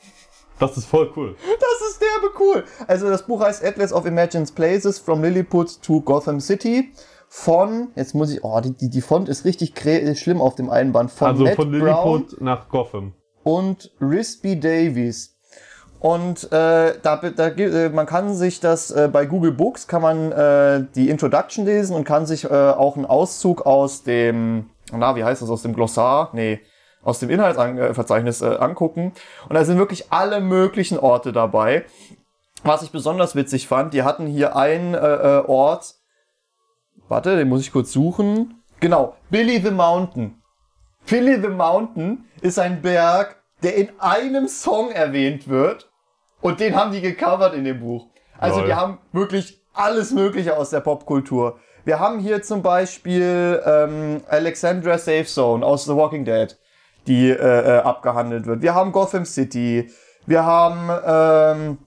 Das 0.59 0.76
ist 0.76 0.87
voll 0.87 1.12
cool. 1.16 1.35
Das 1.42 1.90
ist 1.90 2.00
derbe 2.00 2.33
cool. 2.38 2.64
Also 2.87 3.09
das 3.09 3.26
Buch 3.26 3.40
heißt 3.40 3.64
Atlas 3.64 3.92
of 3.92 4.07
Imagined 4.07 4.54
Places 4.54 5.00
from 5.00 5.20
Lilliput 5.20 5.83
to 5.83 6.00
Gotham 6.00 6.38
City. 6.38 6.92
Von, 7.36 7.88
jetzt 7.96 8.14
muss 8.14 8.30
ich, 8.32 8.44
oh, 8.44 8.60
die, 8.60 8.76
die, 8.76 8.88
die 8.88 9.00
Font 9.00 9.28
ist 9.28 9.44
richtig 9.44 9.74
schlimm 10.16 10.40
auf 10.40 10.54
dem 10.54 10.70
einen 10.70 10.92
Band. 10.92 11.10
Von 11.10 11.26
Also 11.28 11.42
Matt 11.42 11.56
von 11.56 11.68
Brown 11.68 11.80
Lilliput 11.82 12.40
nach 12.40 12.68
Gotham. 12.68 13.12
und 13.42 13.90
Risby 14.00 14.60
Davies. 14.60 15.36
Und 15.98 16.44
äh, 16.52 16.94
da, 17.02 17.16
da, 17.16 17.48
äh, 17.48 17.88
man 17.88 18.06
kann 18.06 18.34
sich 18.34 18.60
das 18.60 18.92
äh, 18.92 19.10
bei 19.12 19.26
Google 19.26 19.50
Books 19.50 19.88
kann 19.88 20.00
man 20.00 20.30
äh, 20.30 20.86
die 20.94 21.10
Introduction 21.10 21.64
lesen 21.64 21.96
und 21.96 22.04
kann 22.04 22.24
sich 22.24 22.44
äh, 22.44 22.48
auch 22.48 22.94
einen 22.96 23.04
Auszug 23.04 23.66
aus 23.66 24.04
dem, 24.04 24.70
na 24.92 25.16
wie 25.16 25.24
heißt 25.24 25.42
das 25.42 25.50
aus 25.50 25.62
dem 25.62 25.74
Glossar? 25.74 26.30
Nee, 26.34 26.60
aus 27.02 27.18
dem 27.18 27.30
Inhaltsverzeichnis 27.30 28.42
äh, 28.42 28.56
angucken. 28.58 29.12
Und 29.48 29.54
da 29.54 29.64
sind 29.64 29.76
wirklich 29.78 30.12
alle 30.12 30.40
möglichen 30.40 31.00
Orte 31.00 31.32
dabei. 31.32 31.84
Was 32.62 32.82
ich 32.82 32.92
besonders 32.92 33.34
witzig 33.34 33.66
fand, 33.66 33.92
die 33.92 34.04
hatten 34.04 34.28
hier 34.28 34.54
einen 34.56 34.94
äh, 34.94 34.98
äh, 34.98 35.44
Ort. 35.46 35.96
Warte, 37.08 37.36
den 37.36 37.48
muss 37.48 37.62
ich 37.62 37.72
kurz 37.72 37.92
suchen. 37.92 38.62
Genau, 38.80 39.16
Billy 39.30 39.60
the 39.62 39.70
Mountain. 39.70 40.42
Billy 41.08 41.40
the 41.40 41.48
Mountain 41.48 42.24
ist 42.40 42.58
ein 42.58 42.82
Berg, 42.82 43.42
der 43.62 43.76
in 43.76 43.88
einem 43.98 44.48
Song 44.48 44.90
erwähnt 44.90 45.48
wird. 45.48 45.90
Und 46.40 46.60
den 46.60 46.76
haben 46.76 46.92
die 46.92 47.00
gecovert 47.00 47.54
in 47.54 47.64
dem 47.64 47.80
Buch. 47.80 48.08
Also 48.38 48.58
Lol. 48.58 48.66
die 48.66 48.74
haben 48.74 48.98
wirklich 49.12 49.62
alles 49.72 50.12
Mögliche 50.12 50.56
aus 50.56 50.70
der 50.70 50.80
Popkultur. 50.80 51.58
Wir 51.84 52.00
haben 52.00 52.18
hier 52.18 52.42
zum 52.42 52.62
Beispiel 52.62 53.62
ähm, 53.64 54.22
Alexandra 54.28 54.98
Safe 54.98 55.24
Zone 55.24 55.64
aus 55.64 55.84
The 55.84 55.94
Walking 55.94 56.24
Dead, 56.24 56.56
die 57.06 57.30
äh, 57.30 57.34
äh, 57.34 57.78
abgehandelt 57.80 58.46
wird. 58.46 58.62
Wir 58.62 58.74
haben 58.74 58.92
Gotham 58.92 59.24
City. 59.24 59.90
Wir 60.26 60.44
haben, 60.44 60.88
ähm, 61.06 61.78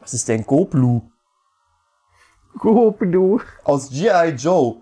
was 0.00 0.14
ist 0.14 0.28
denn 0.28 0.44
Goblu? 0.44 1.02
Goblu. 2.58 3.40
aus 3.64 3.90
G.I. 3.90 4.30
Joe. 4.36 4.76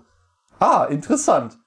Ah, 0.59 0.85
interessant. 0.91 1.59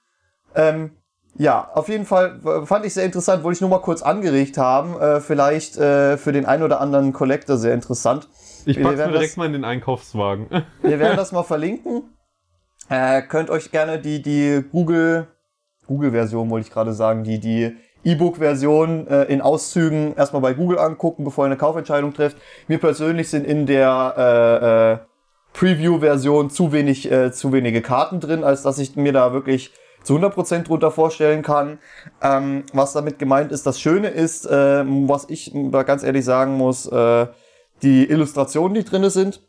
Ähm, 0.55 0.91
ja, 1.35 1.69
auf 1.73 1.87
jeden 1.89 2.05
Fall 2.05 2.39
fand 2.65 2.85
ich 2.85 2.93
sehr 2.93 3.05
interessant, 3.05 3.43
wollte 3.43 3.57
ich 3.57 3.61
nur 3.61 3.69
mal 3.69 3.79
kurz 3.81 4.01
angeregt 4.01 4.57
haben. 4.57 4.99
Äh, 4.99 5.21
vielleicht 5.21 5.77
äh, 5.77 6.17
für 6.17 6.31
den 6.31 6.45
ein 6.45 6.63
oder 6.63 6.81
anderen 6.81 7.13
Collector 7.13 7.57
sehr 7.57 7.73
interessant. 7.73 8.27
Ich 8.65 8.81
pack's 8.81 8.97
mir 8.97 9.07
direkt 9.07 9.29
das- 9.31 9.37
mal 9.37 9.45
in 9.45 9.53
den 9.53 9.63
Einkaufswagen. 9.63 10.47
Wir 10.81 10.99
werden 10.99 11.15
das 11.17 11.31
mal 11.31 11.43
verlinken. 11.43 12.03
Äh, 12.89 13.21
könnt 13.21 13.49
euch 13.51 13.71
gerne 13.71 13.99
die, 13.99 14.21
die 14.21 14.63
Google, 14.71 15.27
Google-Version 15.87 16.49
wollte 16.49 16.67
ich 16.67 16.73
gerade 16.73 16.93
sagen, 16.93 17.23
die, 17.23 17.39
die 17.39 17.77
E-Book-Version 18.03 19.07
äh, 19.07 19.23
in 19.25 19.41
Auszügen 19.41 20.15
erstmal 20.15 20.41
bei 20.41 20.53
Google 20.53 20.79
angucken, 20.79 21.23
bevor 21.23 21.45
ihr 21.45 21.47
eine 21.47 21.57
Kaufentscheidung 21.57 22.13
trifft. 22.13 22.37
Mir 22.67 22.79
persönlich 22.79 23.29
sind 23.29 23.45
in 23.45 23.65
der 23.65 24.13
äh, 24.17 24.93
äh, 24.93 24.97
Preview-Version 25.59 26.49
zu 26.49 26.71
wenig, 26.71 27.11
äh, 27.11 27.33
zu 27.33 27.51
wenige 27.51 27.81
Karten 27.81 28.21
drin, 28.21 28.45
als 28.45 28.63
dass 28.63 28.79
ich 28.79 28.95
mir 28.95 29.11
da 29.11 29.33
wirklich 29.33 29.73
zu 30.03 30.15
100% 30.15 30.63
drunter 30.63 30.89
vorstellen 30.89 31.41
kann. 31.41 31.79
Ähm, 32.21 32.63
was 32.71 32.93
damit 32.93 33.19
gemeint 33.19 33.51
ist, 33.51 33.65
das 33.65 33.81
Schöne 33.81 34.07
ist, 34.07 34.45
äh, 34.45 34.85
was 34.85 35.29
ich 35.29 35.51
da 35.53 35.83
ganz 35.83 36.03
ehrlich 36.03 36.23
sagen 36.23 36.55
muss, 36.55 36.85
äh, 36.85 37.27
die 37.81 38.09
Illustrationen, 38.09 38.73
die 38.73 38.85
drinne 38.85 39.09
sind, 39.09 39.41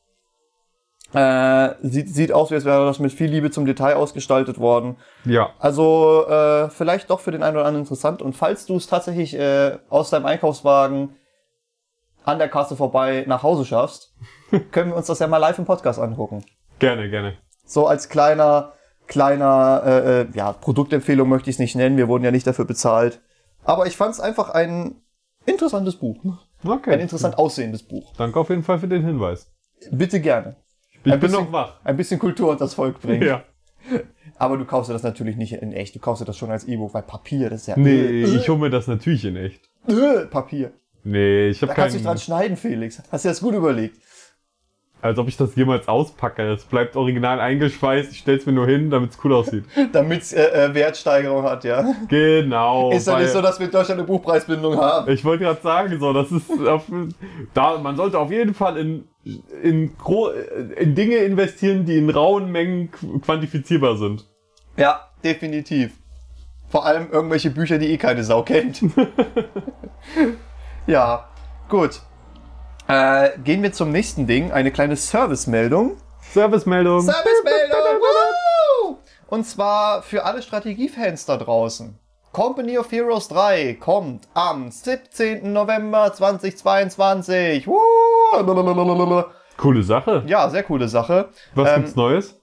äh, 1.12 1.74
sieht, 1.82 2.12
sieht 2.12 2.32
aus, 2.32 2.50
wie 2.50 2.56
als 2.56 2.64
wäre 2.64 2.86
das 2.86 2.98
mit 2.98 3.12
viel 3.12 3.30
Liebe 3.30 3.52
zum 3.52 3.64
Detail 3.64 3.94
ausgestaltet 3.94 4.58
worden. 4.58 4.96
ja. 5.24 5.50
Also 5.60 6.26
äh, 6.28 6.70
vielleicht 6.70 7.10
doch 7.10 7.20
für 7.20 7.30
den 7.30 7.44
einen 7.44 7.56
oder 7.56 7.66
anderen 7.66 7.84
interessant. 7.84 8.20
Und 8.20 8.36
falls 8.36 8.66
du 8.66 8.74
es 8.74 8.88
tatsächlich 8.88 9.34
äh, 9.34 9.78
aus 9.88 10.10
deinem 10.10 10.26
Einkaufswagen 10.26 11.16
an 12.24 12.38
der 12.38 12.48
Kasse 12.48 12.74
vorbei 12.74 13.24
nach 13.28 13.44
Hause 13.44 13.64
schaffst, 13.64 14.12
können 14.70 14.90
wir 14.90 14.96
uns 14.96 15.06
das 15.06 15.18
ja 15.18 15.26
mal 15.26 15.38
live 15.38 15.58
im 15.58 15.64
Podcast 15.64 15.98
angucken. 15.98 16.44
Gerne, 16.78 17.08
gerne. 17.10 17.34
So 17.64 17.86
als 17.86 18.08
kleiner, 18.08 18.72
kleiner, 19.06 19.82
äh, 19.84 20.20
äh, 20.22 20.26
ja, 20.34 20.52
Produktempfehlung 20.52 21.28
möchte 21.28 21.50
ich 21.50 21.56
es 21.56 21.60
nicht 21.60 21.76
nennen. 21.76 21.96
Wir 21.96 22.08
wurden 22.08 22.24
ja 22.24 22.30
nicht 22.30 22.46
dafür 22.46 22.64
bezahlt. 22.64 23.20
Aber 23.64 23.86
ich 23.86 23.96
fand 23.96 24.14
es 24.14 24.20
einfach 24.20 24.50
ein 24.50 24.96
interessantes 25.46 25.96
Buch. 25.96 26.16
Okay. 26.64 26.92
Ein 26.92 27.00
interessant 27.00 27.38
aussehendes 27.38 27.82
Buch. 27.82 28.12
Danke 28.16 28.38
auf 28.40 28.50
jeden 28.50 28.62
Fall 28.62 28.78
für 28.78 28.88
den 28.88 29.04
Hinweis. 29.04 29.50
Bitte 29.90 30.20
gerne. 30.20 30.56
Ich 31.04 31.12
Ein 31.12 31.20
bin 31.20 31.30
bisschen- 31.30 31.44
noch 31.46 31.52
wach. 31.52 31.74
Ein 31.84 31.96
bisschen 31.96 32.18
Kultur 32.18 32.50
und 32.50 32.60
das 32.60 32.74
Volk 32.74 33.00
bringen. 33.00 33.22
Ja. 33.26 33.42
Aber 34.36 34.56
du 34.56 34.64
kaufst 34.64 34.88
dir 34.88 34.94
das 34.94 35.02
natürlich 35.02 35.36
nicht 35.36 35.52
in 35.54 35.72
echt. 35.72 35.94
Du 35.94 35.98
kaufst 35.98 36.20
dir 36.22 36.26
das 36.26 36.36
schon 36.36 36.50
als 36.50 36.64
E-Book, 36.64 36.92
weil 36.94 37.02
Papier, 37.02 37.50
das 37.50 37.62
ist 37.62 37.66
ja 37.68 37.76
Nee, 37.78 37.90
äh, 38.00 38.24
ich 38.36 38.48
hole 38.48 38.58
mir 38.58 38.70
das 38.70 38.86
natürlich 38.86 39.24
in 39.24 39.36
echt. 39.36 39.60
äh, 39.88 40.26
Papier. 40.26 40.72
Nee, 41.02 41.48
ich 41.48 41.60
Da 41.60 41.66
habe 41.68 41.74
kannst 41.76 41.94
du 41.94 41.98
dich 41.98 42.04
dran 42.06 42.16
keinen. 42.16 42.20
schneiden, 42.22 42.56
Felix. 42.58 43.02
Hast 43.10 43.24
du 43.24 43.28
das 43.30 43.40
gut 43.40 43.54
überlegt? 43.54 43.98
Als 45.02 45.18
ob 45.18 45.28
ich 45.28 45.36
das 45.36 45.54
jemals 45.56 45.88
auspacke. 45.88 46.42
Es 46.52 46.64
bleibt 46.64 46.94
original 46.94 47.40
eingeschweißt. 47.40 48.12
Ich 48.12 48.18
stell's 48.18 48.44
mir 48.44 48.52
nur 48.52 48.66
hin, 48.66 48.90
damit's 48.90 49.18
cool 49.24 49.32
aussieht. 49.32 49.64
Damit 49.92 50.30
äh, 50.32 50.66
äh, 50.66 50.74
Wertsteigerung 50.74 51.42
hat, 51.44 51.64
ja. 51.64 51.94
Genau. 52.08 52.90
ist 52.90 53.06
ja 53.06 53.18
nicht 53.18 53.30
so, 53.30 53.40
dass 53.40 53.58
wir 53.58 53.66
in 53.66 53.72
Deutschland 53.72 54.00
eine 54.00 54.06
Buchpreisbindung 54.06 54.76
haben. 54.76 55.10
Ich 55.10 55.24
wollte 55.24 55.44
gerade 55.44 55.60
sagen, 55.62 55.98
so, 55.98 56.12
das 56.12 56.30
ist 56.30 56.50
auf, 56.66 56.84
da, 57.54 57.78
man 57.78 57.96
sollte 57.96 58.18
auf 58.18 58.30
jeden 58.30 58.52
Fall 58.52 58.76
in, 58.76 59.04
in, 59.62 59.92
in 60.76 60.94
Dinge 60.94 61.16
investieren, 61.16 61.86
die 61.86 61.96
in 61.96 62.10
rauen 62.10 62.52
Mengen 62.52 62.90
qu- 62.90 63.20
quantifizierbar 63.20 63.96
sind. 63.96 64.26
Ja, 64.76 65.08
definitiv. 65.24 65.92
Vor 66.68 66.84
allem 66.86 67.10
irgendwelche 67.10 67.50
Bücher, 67.50 67.78
die 67.78 67.90
eh 67.90 67.96
keine 67.96 68.22
Sau 68.22 68.42
kennt. 68.42 68.80
ja, 70.86 71.28
gut. 71.68 72.00
Äh, 72.90 73.38
gehen 73.44 73.62
wir 73.62 73.72
zum 73.72 73.92
nächsten 73.92 74.26
Ding. 74.26 74.50
Eine 74.50 74.72
kleine 74.72 74.96
Servicemeldung. 74.96 75.96
Servicemeldung. 76.32 77.02
Servicemeldung! 77.02 77.78
Und 79.28 79.44
zwar 79.44 80.02
für 80.02 80.24
alle 80.24 80.42
Strategiefans 80.42 81.24
da 81.24 81.36
draußen. 81.36 81.96
Company 82.32 82.78
of 82.78 82.90
Heroes 82.90 83.28
3 83.28 83.74
kommt 83.74 84.26
am 84.34 84.72
17. 84.72 85.52
November 85.52 86.12
2022. 86.12 87.68
Woo! 87.68 87.78
Coole 89.56 89.84
Sache. 89.84 90.24
Ja, 90.26 90.50
sehr 90.50 90.64
coole 90.64 90.88
Sache. 90.88 91.28
Was 91.54 91.68
Ähm, 91.68 91.76
gibt's 91.82 91.94
Neues? 91.94 92.39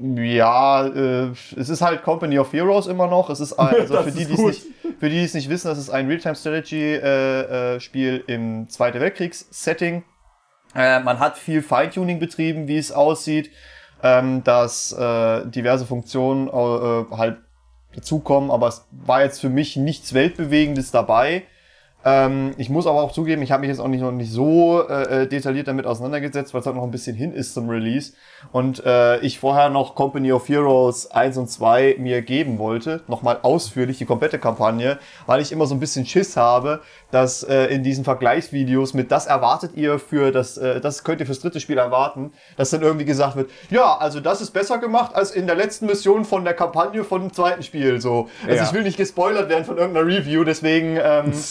Ja, 0.00 0.86
äh, 0.86 1.32
es 1.56 1.68
ist 1.68 1.82
halt 1.82 2.02
Company 2.02 2.38
of 2.38 2.52
Heroes 2.52 2.86
immer 2.86 3.08
noch. 3.08 3.30
Es 3.30 3.40
ist 3.40 3.52
also 3.54 3.94
Das 3.94 4.04
für 4.04 4.12
die, 4.12 4.22
ist 4.22 4.30
die 4.30 4.34
es 4.34 4.40
nicht, 4.40 4.62
für 4.98 5.08
die, 5.08 5.18
die 5.18 5.24
es 5.24 5.34
nicht 5.34 5.48
wissen, 5.48 5.66
das 5.68 5.78
ist 5.78 5.90
ein 5.90 6.06
Realtime-Strategy-Spiel 6.06 8.24
im 8.26 8.68
Zweite 8.68 9.00
Weltkriegs-Setting. 9.00 10.04
Äh, 10.74 11.00
man 11.00 11.18
hat 11.18 11.38
viel 11.38 11.62
Feintuning 11.62 12.18
betrieben, 12.18 12.68
wie 12.68 12.76
es 12.78 12.92
aussieht, 12.92 13.50
ähm, 14.02 14.44
dass 14.44 14.92
äh, 14.92 15.46
diverse 15.46 15.86
Funktionen 15.86 16.48
äh, 16.48 17.06
halt 17.16 17.38
dazukommen, 17.94 18.50
aber 18.50 18.68
es 18.68 18.86
war 18.90 19.22
jetzt 19.22 19.40
für 19.40 19.48
mich 19.48 19.76
nichts 19.76 20.12
Weltbewegendes 20.14 20.90
dabei. 20.90 21.44
Ähm, 22.04 22.52
ich 22.58 22.70
muss 22.70 22.86
aber 22.86 23.02
auch 23.02 23.10
zugeben, 23.10 23.42
ich 23.42 23.50
habe 23.50 23.62
mich 23.62 23.70
jetzt 23.70 23.80
auch 23.80 23.88
nicht 23.88 24.00
noch 24.02 24.12
nicht 24.12 24.30
so 24.30 24.88
äh, 24.88 25.22
äh, 25.22 25.26
detailliert 25.26 25.66
damit 25.66 25.84
auseinandergesetzt, 25.84 26.54
weil 26.54 26.60
es 26.60 26.66
halt 26.66 26.76
noch 26.76 26.84
ein 26.84 26.92
bisschen 26.92 27.16
hin 27.16 27.32
ist 27.32 27.54
zum 27.54 27.68
Release. 27.68 28.12
Und 28.52 28.84
äh, 28.86 29.18
ich 29.18 29.40
vorher 29.40 29.68
noch 29.68 29.96
Company 29.96 30.30
of 30.30 30.48
Heroes 30.48 31.10
1 31.10 31.36
und 31.38 31.50
2 31.50 31.96
mir 31.98 32.22
geben 32.22 32.58
wollte, 32.58 33.02
nochmal 33.08 33.40
ausführlich 33.42 33.98
die 33.98 34.04
komplette 34.04 34.38
Kampagne, 34.38 34.98
weil 35.26 35.40
ich 35.40 35.50
immer 35.50 35.66
so 35.66 35.74
ein 35.74 35.80
bisschen 35.80 36.06
Schiss 36.06 36.36
habe, 36.36 36.80
dass 37.10 37.42
äh, 37.42 37.64
in 37.66 37.82
diesen 37.82 38.04
Vergleichsvideos 38.04 38.94
mit 38.94 39.10
das 39.10 39.26
erwartet 39.26 39.72
ihr 39.74 39.98
für 39.98 40.30
das, 40.30 40.56
äh, 40.56 40.80
das 40.80 41.02
könnt 41.02 41.18
ihr 41.20 41.26
fürs 41.26 41.40
dritte 41.40 41.58
Spiel 41.58 41.78
erwarten, 41.78 42.32
dass 42.56 42.70
dann 42.70 42.82
irgendwie 42.82 43.06
gesagt 43.06 43.34
wird, 43.34 43.50
ja, 43.70 43.96
also 43.98 44.20
das 44.20 44.40
ist 44.40 44.52
besser 44.52 44.78
gemacht 44.78 45.16
als 45.16 45.32
in 45.32 45.46
der 45.48 45.56
letzten 45.56 45.86
Mission 45.86 46.24
von 46.24 46.44
der 46.44 46.54
Kampagne 46.54 47.02
von 47.02 47.22
dem 47.22 47.32
zweiten 47.32 47.64
Spiel. 47.64 48.00
So. 48.00 48.28
Also 48.46 48.56
Ja. 48.56 48.62
ich 48.62 48.72
will 48.72 48.84
nicht 48.84 48.96
gespoilert 48.98 49.48
werden 49.48 49.64
von 49.64 49.76
irgendeiner 49.78 50.06
Review, 50.06 50.44
deswegen 50.44 50.96
ähm, 51.02 51.32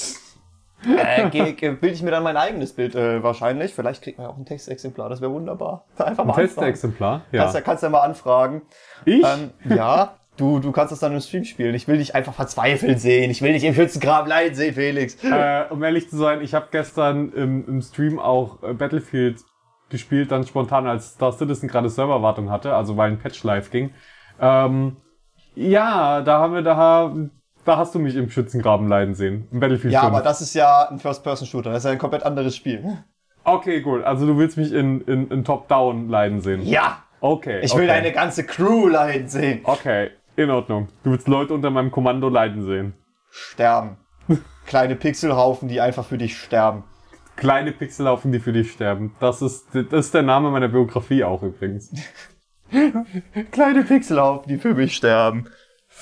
äh, 0.88 1.72
bilde 1.72 1.90
ich 1.96 2.02
mir 2.04 2.12
dann 2.12 2.24
mein 2.24 2.38
eigenes 2.38 2.74
Bild 2.74 2.96
äh, 2.96 3.22
wahrscheinlich. 3.24 3.74
Vielleicht 3.74 4.02
kriegt 4.04 4.18
man 4.18 4.28
ja 4.28 4.34
auch 4.34 4.38
ein 4.38 4.46
Textexemplar, 4.46 5.10
das 5.10 5.22
wäre 5.22 5.32
wunderbar. 5.32 5.86
Einfach 5.98 6.26
mal 6.26 6.34
Ein. 6.34 6.48
Testexemplar. 6.48 7.22
Kannst, 7.32 7.54
Ja. 7.54 7.60
ja, 7.60 7.62
kannst 7.62 7.84
ja 7.84 7.90
mal 7.90 8.02
anfragen. 8.02 8.62
Ich? 9.06 9.24
Ähm, 9.24 9.52
ja, 9.76 10.16
du, 10.38 10.60
du 10.60 10.72
kannst 10.72 10.92
das 10.92 11.00
dann 11.00 11.14
im 11.14 11.20
Stream 11.20 11.44
spielen. 11.44 11.76
Ich 11.76 11.88
will 11.88 11.98
dich 11.98 12.16
einfach 12.16 12.34
verzweifelt 12.34 13.00
sehen. 13.00 13.30
Ich 13.32 13.42
will 13.42 13.54
dich 13.54 13.64
im 13.64 13.74
Schützengraben 13.74 14.30
leiden 14.30 14.56
sehen, 14.56 14.74
Felix. 14.74 15.18
äh, 15.24 15.66
um 15.70 15.84
ehrlich 15.84 16.10
zu 16.10 16.18
sein, 16.18 16.42
ich 16.42 16.54
habe 16.54 16.68
gestern 16.72 17.32
im, 17.34 17.68
im 17.68 17.82
Stream 17.82 18.20
auch 18.20 18.64
äh, 18.64 18.74
Battlefield 18.74 19.40
gespielt, 19.90 20.32
dann 20.32 20.46
spontan, 20.46 20.86
als 20.86 21.14
Star 21.14 21.32
Citizen 21.32 21.70
gerade 21.70 21.90
Serverwartung 21.90 22.50
hatte, 22.52 22.76
also 22.76 22.98
weil 22.98 23.12
ein 23.12 23.20
Patch 23.20 23.42
live 23.44 23.72
ging. 23.72 23.92
Ähm, 24.40 24.98
ja, 25.56 26.22
da 26.22 26.40
haben 26.40 26.54
wir 26.54 26.62
da, 26.62 27.14
da 27.68 27.78
hast 27.78 27.94
du 27.94 28.00
mich 28.00 28.16
im 28.16 28.30
Schützengraben 28.30 28.88
leiden 28.88 29.14
sehen. 29.14 29.48
Im 29.52 29.60
Battlefield 29.60 29.94
Ja, 29.94 30.02
5. 30.02 30.14
aber 30.14 30.24
das 30.24 30.42
ist 30.42 30.54
ja 30.54 30.88
ein 30.90 31.00
First-Person-Shooter. 31.00 31.70
Das 31.72 31.80
ist 31.80 31.86
ja 31.86 31.92
ein 31.92 31.98
komplett 31.98 32.24
anderes 32.24 32.56
Spiel. 32.56 32.98
Okay, 33.44 33.82
gut. 33.82 34.04
Also 34.04 34.26
du 34.26 34.38
willst 34.38 34.58
mich 34.58 34.74
in, 34.74 35.02
in, 35.02 35.30
in 35.30 35.44
Top-Down 35.44 36.10
leiden 36.10 36.42
sehen. 36.42 36.62
Ja, 36.64 37.04
Okay. 37.20 37.62
ich 37.64 37.74
will 37.74 37.86
okay. 37.86 37.88
deine 37.88 38.12
ganze 38.12 38.44
Crew 38.46 38.88
leiden 38.88 39.28
sehen. 39.28 39.62
Okay, 39.64 40.12
in 40.36 40.50
Ordnung. 40.52 40.88
Du 41.04 41.12
willst 41.12 41.28
Leute 41.28 41.54
unter 41.54 41.70
meinem 41.72 41.90
Kommando 41.92 42.30
leiden 42.30 42.64
sehen. 42.64 42.94
Sterben. 43.32 43.98
Kleine 44.68 44.96
Pixelhaufen, 44.96 45.68
die 45.68 45.82
einfach 45.82 46.06
für 46.06 46.18
dich 46.18 46.38
sterben. 46.38 46.84
Kleine 47.36 47.72
Pixelhaufen, 47.72 48.32
die 48.32 48.40
für 48.40 48.54
dich 48.54 48.72
sterben. 48.72 49.16
Das 49.20 49.42
ist, 49.42 49.68
das 49.74 50.06
ist 50.08 50.14
der 50.14 50.24
Name 50.24 50.52
meiner 50.52 50.68
Biografie 50.68 51.24
auch 51.24 51.42
übrigens. 51.44 51.92
Kleine 53.52 53.84
Pixelhaufen, 53.84 54.48
die 54.50 54.58
für 54.58 54.74
mich 54.74 54.96
sterben. 54.96 55.48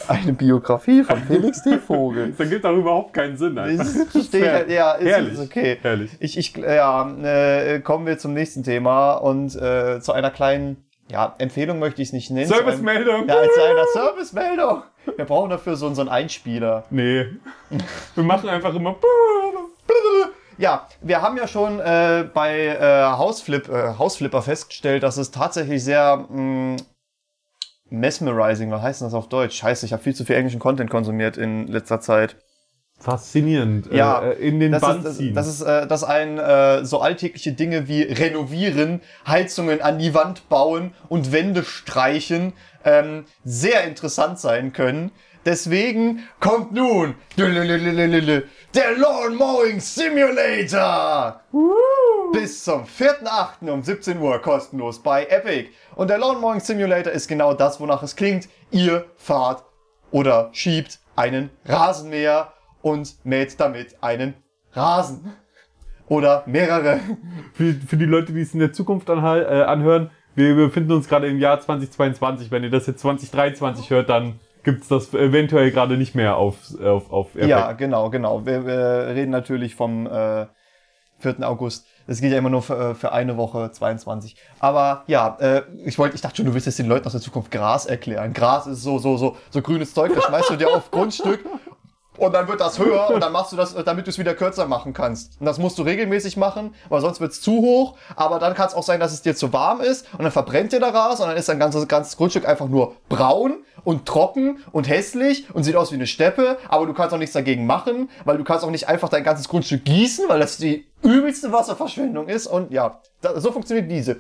Eine 0.08 0.34
Biografie 0.34 1.04
von 1.04 1.20
Felix 1.24 1.64
D. 1.64 1.78
Vogel. 1.78 2.32
Das 2.32 2.40
ergibt 2.40 2.66
auch 2.66 2.76
überhaupt 2.76 3.14
keinen 3.14 3.38
Sinn. 3.38 3.56
Das 3.56 3.96
ich 4.14 4.42
halt, 4.42 4.70
ja, 4.70 4.94
ist, 4.94 5.08
Herrlich. 5.08 5.34
ist 5.34 5.40
okay. 5.40 5.78
Herrlich. 5.82 6.12
Ich, 6.20 6.38
ich, 6.38 6.56
ja, 6.58 7.10
äh, 7.24 7.80
kommen 7.80 8.06
wir 8.06 8.18
zum 8.18 8.34
nächsten 8.34 8.64
Thema 8.64 9.14
und 9.14 9.56
äh, 9.56 10.00
zu 10.02 10.12
einer 10.12 10.32
kleinen, 10.32 10.86
ja, 11.10 11.34
Empfehlung 11.38 11.80
möchte 11.80 12.02
ich 12.02 12.10
es 12.10 12.14
nicht 12.14 12.30
nennen. 12.30 12.48
Servicemeldung. 12.48 13.28
Ja, 13.28 13.36
zu 13.36 13.64
einer 13.64 13.86
Servicemeldung. 13.94 14.84
Wir 15.16 15.26
brauchen 15.26 15.50
dafür 15.50 15.76
so, 15.76 15.92
so 15.94 16.02
einen 16.02 16.10
Einspieler. 16.10 16.84
Nee. 16.90 17.26
Wir 18.16 18.24
machen 18.24 18.50
einfach 18.50 18.74
immer. 18.76 18.96
Ja, 20.58 20.88
wir 21.02 21.22
haben 21.22 21.36
ja 21.36 21.48
schon 21.48 21.82
äh, 21.82 22.24
bei 22.34 22.68
äh, 22.68 23.04
Hausflip, 23.04 23.68
äh, 23.68 23.96
Hausflipper 24.00 24.42
festgestellt, 24.42 25.04
dass 25.04 25.18
es 25.18 25.32
tatsächlich 25.32 25.84
sehr 25.84 26.26
mh, 26.30 26.78
mesmerizing, 28.00 28.72
was 28.72 28.82
heißt 28.82 29.02
denn 29.02 29.08
das 29.08 29.14
auf 29.14 29.30
Deutsch? 29.30 29.58
Scheiße, 29.58 29.86
ich 29.86 29.94
habe 29.94 30.04
viel 30.04 30.16
zu 30.16 30.26
viel 30.26 30.36
englischen 30.36 30.60
Content 30.60 30.90
konsumiert 30.90 31.38
in 31.38 31.68
letzter 31.68 32.00
Zeit. 32.00 32.38
Faszinierend. 32.98 33.92
Ja, 33.92 34.22
äh, 34.22 34.34
in 34.36 34.60
den 34.60 34.72
das 34.72 34.82
Bann 34.82 34.98
ist, 35.00 35.06
das, 35.06 35.18
ziehen. 35.18 35.36
das 35.36 35.48
ist, 35.48 35.62
äh, 35.62 35.86
dass 35.86 36.04
ein 36.04 36.38
äh, 36.38 36.86
so 36.86 37.02
alltägliche 37.02 37.52
Dinge 37.52 37.88
wie 37.88 38.02
renovieren, 38.04 39.02
Heizungen 39.28 39.82
an 39.82 40.00
die 40.00 40.14
Wand 40.14 40.48
bauen 40.48 40.94
und 41.10 41.32
Wände 41.32 41.64
streichen 41.64 42.54
ähm, 42.86 43.26
sehr 43.44 43.84
interessant 43.84 44.40
sein 44.40 44.72
können. 44.72 45.12
Deswegen 45.46 46.24
kommt 46.40 46.72
nun 46.72 47.16
der 48.76 48.98
Lawn 48.98 49.36
Mowing 49.36 49.80
Simulator 49.80 51.40
bis 52.34 52.66
zum 52.66 52.84
4.8. 52.84 53.70
um 53.72 53.82
17 53.82 54.20
Uhr 54.20 54.38
kostenlos 54.40 55.02
bei 55.02 55.26
Epic. 55.28 55.70
Und 55.96 56.10
der 56.10 56.18
Lawn 56.18 56.42
Mowing 56.42 56.60
Simulator 56.60 57.14
ist 57.14 57.30
genau 57.30 57.54
das, 57.54 57.80
wonach 57.80 58.04
es 58.04 58.18
klingt. 58.18 58.50
Ihr 58.72 59.06
fahrt 59.16 59.64
oder 60.12 60.50
schiebt 60.52 61.00
einen 61.16 61.52
Rasenmäher 61.64 62.52
und 62.82 63.16
mäht 63.24 63.58
damit 63.62 63.96
einen 64.04 64.34
Rasen. 64.74 65.34
Oder 66.08 66.44
mehrere. 66.46 67.00
für, 67.54 67.74
für 67.74 67.98
die 67.98 68.06
Leute, 68.06 68.34
die 68.34 68.42
es 68.42 68.54
in 68.54 68.60
der 68.60 68.74
Zukunft 68.74 69.08
äh, 69.08 69.14
anhören, 69.14 70.12
wir 70.36 70.54
befinden 70.54 70.92
uns 70.92 71.08
gerade 71.08 71.28
im 71.28 71.40
Jahr 71.40 71.62
2022. 71.62 72.52
Wenn 72.52 72.64
ihr 72.64 72.70
das 72.70 72.88
jetzt 72.88 73.00
2023 73.00 73.90
hört, 73.90 74.10
dann 74.10 74.40
gibt's 74.66 74.90
das 74.90 75.14
eventuell 75.14 75.72
gerade 75.72 75.96
nicht 75.96 76.16
mehr 76.16 76.36
auf, 76.36 76.58
auf, 76.84 77.10
auf 77.12 77.36
Epic. 77.36 77.48
Ja, 77.48 77.72
genau, 77.72 78.10
genau. 78.10 78.46
Wir, 78.46 78.66
wir 78.66 79.16
reden 79.16 79.32
natürlich 79.32 79.76
vom 79.76 80.08
äh, 80.08 80.48
4. 81.20 81.48
August. 81.48 81.86
Das 82.08 82.20
geht 82.20 82.32
ja 82.32 82.38
immer 82.38 82.50
nur 82.50 82.62
für, 82.62 82.92
äh, 82.92 82.96
für 82.96 83.14
eine 83.14 83.38
Woche, 83.38 83.72
22. 83.72 84.36
Aber 84.60 85.04
ja, 85.08 85.38
äh, 85.40 85.62
ich 85.86 85.98
wollte, 85.98 86.16
ich 86.16 86.22
dachte 86.22 86.38
schon, 86.38 86.46
du 86.46 86.54
willst 86.54 86.68
jetzt 86.68 86.80
den 86.80 86.88
Leuten 86.88 87.06
aus 87.06 87.14
der 87.14 87.22
Zukunft 87.22 87.52
Gras 87.52 87.86
erklären. 87.86 88.34
Gras 88.34 88.68
ist 88.68 88.82
so, 88.82 89.00
so, 89.00 89.18
so, 89.18 89.38
so 89.50 89.62
grünes 89.62 89.94
Zeug, 89.94 90.14
das 90.14 90.26
schmeißt 90.26 90.50
du 90.50 90.56
dir 90.58 90.70
auf 90.70 90.92
Grundstück 90.92 91.46
und 92.18 92.34
dann 92.34 92.48
wird 92.48 92.62
das 92.62 92.80
höher 92.80 93.10
und 93.10 93.22
dann 93.22 93.32
machst 93.32 93.52
du 93.52 93.56
das, 93.56 93.74
äh, 93.74 93.84
damit 93.84 94.08
du 94.08 94.10
es 94.10 94.18
wieder 94.18 94.34
kürzer 94.34 94.68
machen 94.68 94.94
kannst. 94.94 95.40
Und 95.40 95.46
das 95.46 95.58
musst 95.58 95.78
du 95.78 95.84
regelmäßig 95.84 96.38
machen, 96.38 96.74
weil 96.90 97.02
sonst 97.02 97.20
wird 97.20 97.32
es 97.32 97.42
zu 97.42 97.62
hoch. 97.62 97.98
Aber 98.16 98.40
dann 98.40 98.54
kann 98.54 98.68
es 98.68 98.74
auch 98.74 98.84
sein, 98.84 99.00
dass 99.00 99.14
es 99.14 99.22
dir 99.22 99.36
zu 99.36 99.54
warm 99.54 99.82
ist 99.82 100.08
und 100.14 100.24
dann 100.24 100.32
verbrennt 100.32 100.72
dir 100.72 100.80
der 100.80 100.92
Gras 100.92 101.20
und 101.20 101.28
dann 101.28 101.38
ist 101.38 101.50
dein 101.50 101.60
ganzes, 101.60 101.88
ganzes 101.88 102.18
Grundstück 102.18 102.48
einfach 102.48 102.68
nur 102.68 102.96
braun 103.10 103.64
und 103.86 104.06
trocken 104.06 104.60
und 104.74 104.90
hässlich 104.90 105.46
und 105.54 105.64
sieht 105.64 105.78
aus 105.78 105.92
wie 105.92 105.96
eine 105.96 106.08
Steppe. 106.08 106.58
Aber 106.68 106.86
du 106.86 106.94
kannst 106.94 107.14
auch 107.14 107.18
nichts 107.18 107.34
dagegen 107.34 107.66
machen, 107.66 108.10
weil 108.26 108.38
du 108.38 108.44
kannst 108.44 108.66
auch 108.66 108.72
nicht 108.72 108.90
einfach 108.90 109.08
dein 109.08 109.24
ganzes 109.24 109.48
Grundstück 109.48 109.86
gießen, 109.86 110.28
weil 110.28 110.40
das 110.40 110.58
die 110.58 110.86
übelste 111.02 111.54
Wasserverschwendung 111.54 112.28
ist. 112.28 112.48
Und 112.48 112.72
ja, 112.72 113.00
da, 113.22 113.40
so 113.40 113.54
funktioniert 113.54 113.90
diese. 113.90 114.18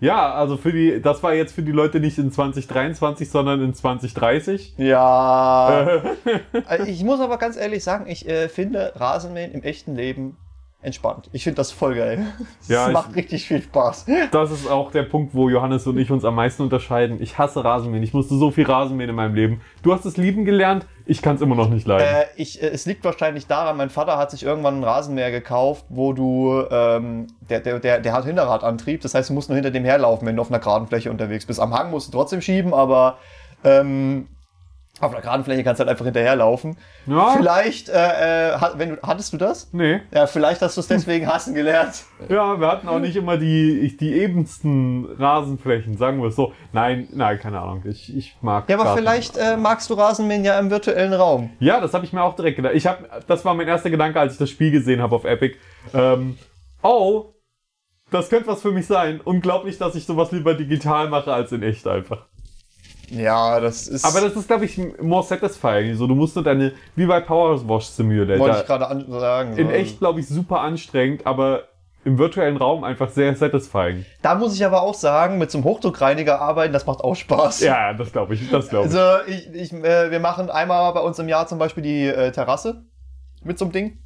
Ja, 0.00 0.34
also 0.34 0.56
für 0.56 0.72
die, 0.72 1.00
das 1.00 1.22
war 1.22 1.34
jetzt 1.34 1.54
für 1.54 1.62
die 1.62 1.72
Leute 1.72 1.98
nicht 2.00 2.18
in 2.18 2.30
2023, 2.30 3.30
sondern 3.30 3.62
in 3.62 3.74
2030. 3.74 4.74
Ja. 4.78 6.02
Ich 6.86 7.02
muss 7.04 7.20
aber 7.20 7.38
ganz 7.38 7.56
ehrlich 7.56 7.82
sagen, 7.82 8.06
ich 8.08 8.28
äh, 8.28 8.48
finde 8.48 8.92
Rasenmähen 8.96 9.52
im 9.52 9.62
echten 9.62 9.94
Leben 9.94 10.36
entspannt. 10.80 11.28
Ich 11.32 11.42
finde 11.42 11.56
das 11.56 11.72
voll 11.72 11.96
geil. 11.96 12.24
Es 12.60 12.68
Ja, 12.68 12.86
ich- 12.86 12.92
macht 12.92 13.14
richtig 13.16 13.46
viel 13.48 13.60
Spaß. 13.62 14.06
Das 14.30 14.50
ist 14.52 14.70
auch 14.70 14.92
der 14.92 15.02
Punkt, 15.02 15.34
wo 15.34 15.48
Johannes 15.48 15.86
und 15.88 15.98
ich 15.98 16.10
uns 16.10 16.24
am 16.24 16.36
meisten 16.36 16.62
unterscheiden. 16.62 17.20
Ich 17.20 17.36
hasse 17.36 17.64
Rasenmähen. 17.64 18.02
Ich 18.04 18.14
musste 18.14 18.36
so 18.36 18.50
viel 18.52 18.64
Rasenmähen 18.64 19.10
in 19.10 19.16
meinem 19.16 19.34
Leben. 19.34 19.60
Du 19.82 19.92
hast 19.92 20.04
es 20.04 20.16
lieben 20.16 20.44
gelernt. 20.44 20.86
Ich 21.04 21.20
kann 21.20 21.34
es 21.36 21.42
immer 21.42 21.56
noch 21.56 21.68
nicht 21.68 21.86
leiden. 21.86 22.06
Äh, 22.06 22.26
ich, 22.36 22.62
äh, 22.62 22.66
es 22.68 22.86
liegt 22.86 23.02
wahrscheinlich 23.04 23.46
daran, 23.48 23.76
mein 23.76 23.90
Vater 23.90 24.18
hat 24.18 24.30
sich 24.30 24.44
irgendwann 24.44 24.74
einen 24.74 24.84
Rasenmäher 24.84 25.30
gekauft, 25.32 25.84
wo 25.88 26.12
du, 26.12 26.62
ähm, 26.70 27.26
der, 27.48 27.60
der, 27.60 27.80
der, 27.80 27.98
der 28.00 28.12
hat 28.12 28.24
Hinterradantrieb, 28.26 29.00
das 29.00 29.14
heißt, 29.14 29.30
du 29.30 29.34
musst 29.34 29.48
nur 29.48 29.56
hinter 29.56 29.70
dem 29.70 29.84
herlaufen, 29.84 30.28
wenn 30.28 30.36
du 30.36 30.42
auf 30.42 30.50
einer 30.50 30.58
geraden 30.60 30.86
Fläche 30.86 31.10
unterwegs 31.10 31.46
bist. 31.46 31.58
Am 31.60 31.72
Hang 31.76 31.90
musst 31.90 32.08
du 32.08 32.12
trotzdem 32.12 32.40
schieben, 32.42 32.72
aber 32.74 33.16
ähm, 33.64 34.28
auf 35.00 35.12
einer 35.12 35.20
geraden 35.22 35.44
Fläche 35.44 35.64
kannst 35.64 35.78
du 35.80 35.82
halt 35.82 35.90
einfach 35.90 36.04
hinterherlaufen. 36.04 36.76
Ja. 37.06 37.34
Vielleicht, 37.36 37.88
äh, 37.88 38.52
äh, 38.52 38.58
hat, 38.58 38.78
wenn 38.78 38.90
du, 38.90 38.98
hattest 39.02 39.32
du 39.32 39.36
das? 39.36 39.68
nee. 39.72 40.00
Ja, 40.12 40.26
vielleicht 40.26 40.60
hast 40.62 40.76
du 40.76 40.80
es 40.80 40.88
deswegen 40.88 41.26
hassen 41.26 41.54
gelernt. 41.54 42.04
Ja, 42.28 42.58
wir 42.60 42.66
hatten 42.66 42.88
auch 42.88 42.98
nicht 42.98 43.14
immer 43.16 43.36
die, 43.36 43.96
die 43.96 44.12
ebensten 44.14 45.06
Rasenflächen, 45.18 45.96
sagen 45.96 46.20
wir 46.20 46.28
es 46.28 46.36
so. 46.36 46.52
Nein, 46.72 47.08
nein, 47.12 47.38
keine 47.38 47.60
Ahnung. 47.60 47.82
Ich, 47.86 48.14
ich 48.14 48.36
mag 48.42 48.68
Ja, 48.68 48.74
aber 48.76 48.86
Rasen. 48.86 48.98
vielleicht 48.98 49.36
äh, 49.36 49.56
magst 49.56 49.88
du 49.88 49.94
Rasenmähen 49.94 50.44
ja 50.44 50.58
im 50.58 50.70
virtuellen 50.70 51.12
Raum. 51.12 51.50
Ja, 51.60 51.80
das 51.80 51.94
habe 51.94 52.04
ich 52.04 52.12
mir 52.12 52.22
auch 52.22 52.34
direkt 52.34 52.56
gedacht. 52.56 52.74
Ich 52.74 52.86
hab, 52.86 53.26
das 53.26 53.44
war 53.44 53.54
mein 53.54 53.68
erster 53.68 53.90
Gedanke, 53.90 54.18
als 54.18 54.32
ich 54.32 54.38
das 54.38 54.50
Spiel 54.50 54.70
gesehen 54.72 55.00
habe 55.00 55.14
auf 55.14 55.24
Epic. 55.24 55.56
Ähm, 55.94 56.36
oh, 56.82 57.34
das 58.10 58.28
könnte 58.30 58.48
was 58.48 58.62
für 58.62 58.72
mich 58.72 58.86
sein. 58.86 59.20
Unglaublich, 59.22 59.78
dass 59.78 59.94
ich 59.94 60.04
sowas 60.06 60.32
lieber 60.32 60.54
digital 60.54 61.08
mache 61.08 61.32
als 61.32 61.52
in 61.52 61.62
echt 61.62 61.86
einfach. 61.86 62.26
Ja, 63.10 63.60
das 63.60 63.88
ist. 63.88 64.04
Aber 64.04 64.20
das 64.20 64.34
ist, 64.36 64.46
glaube 64.48 64.64
ich, 64.64 64.78
more 65.00 65.22
satisfying. 65.22 65.94
So, 65.94 66.06
du 66.06 66.14
musst 66.14 66.34
nur 66.36 66.44
deine, 66.44 66.72
wie 66.96 67.06
bei 67.06 67.20
Power 67.20 67.66
Wash 67.68 67.86
Simulator. 67.86 68.38
wollte 68.38 68.58
ich 68.60 68.66
gerade 68.66 68.88
an- 68.88 69.04
sagen. 69.08 69.56
in 69.56 69.70
echt, 69.70 69.98
glaube 69.98 70.20
ich, 70.20 70.28
super 70.28 70.60
anstrengend, 70.60 71.26
aber 71.26 71.64
im 72.04 72.16
virtuellen 72.18 72.56
Raum 72.56 72.84
einfach 72.84 73.10
sehr 73.10 73.34
satisfying. 73.34 74.06
Da 74.22 74.34
muss 74.34 74.54
ich 74.54 74.64
aber 74.64 74.82
auch 74.82 74.94
sagen, 74.94 75.36
mit 75.38 75.50
so 75.50 75.58
einem 75.58 75.64
Hochdruckreiniger 75.64 76.40
arbeiten, 76.40 76.72
das 76.72 76.86
macht 76.86 77.00
auch 77.00 77.14
Spaß. 77.16 77.60
Ja, 77.60 77.92
das 77.92 78.12
glaube 78.12 78.34
ich, 78.34 78.48
das 78.50 78.68
glaube 78.68 78.88
ich. 78.88 78.94
Also 78.94 79.24
ich, 79.26 79.48
ich, 79.54 79.72
äh, 79.72 80.10
wir 80.10 80.20
machen 80.20 80.48
einmal 80.48 80.92
bei 80.94 81.00
uns 81.00 81.18
im 81.18 81.28
Jahr 81.28 81.46
zum 81.46 81.58
Beispiel 81.58 81.82
die 81.82 82.06
äh, 82.06 82.30
Terrasse 82.30 82.84
mit 83.42 83.58
so 83.58 83.64
einem 83.66 83.72
Ding. 83.72 83.98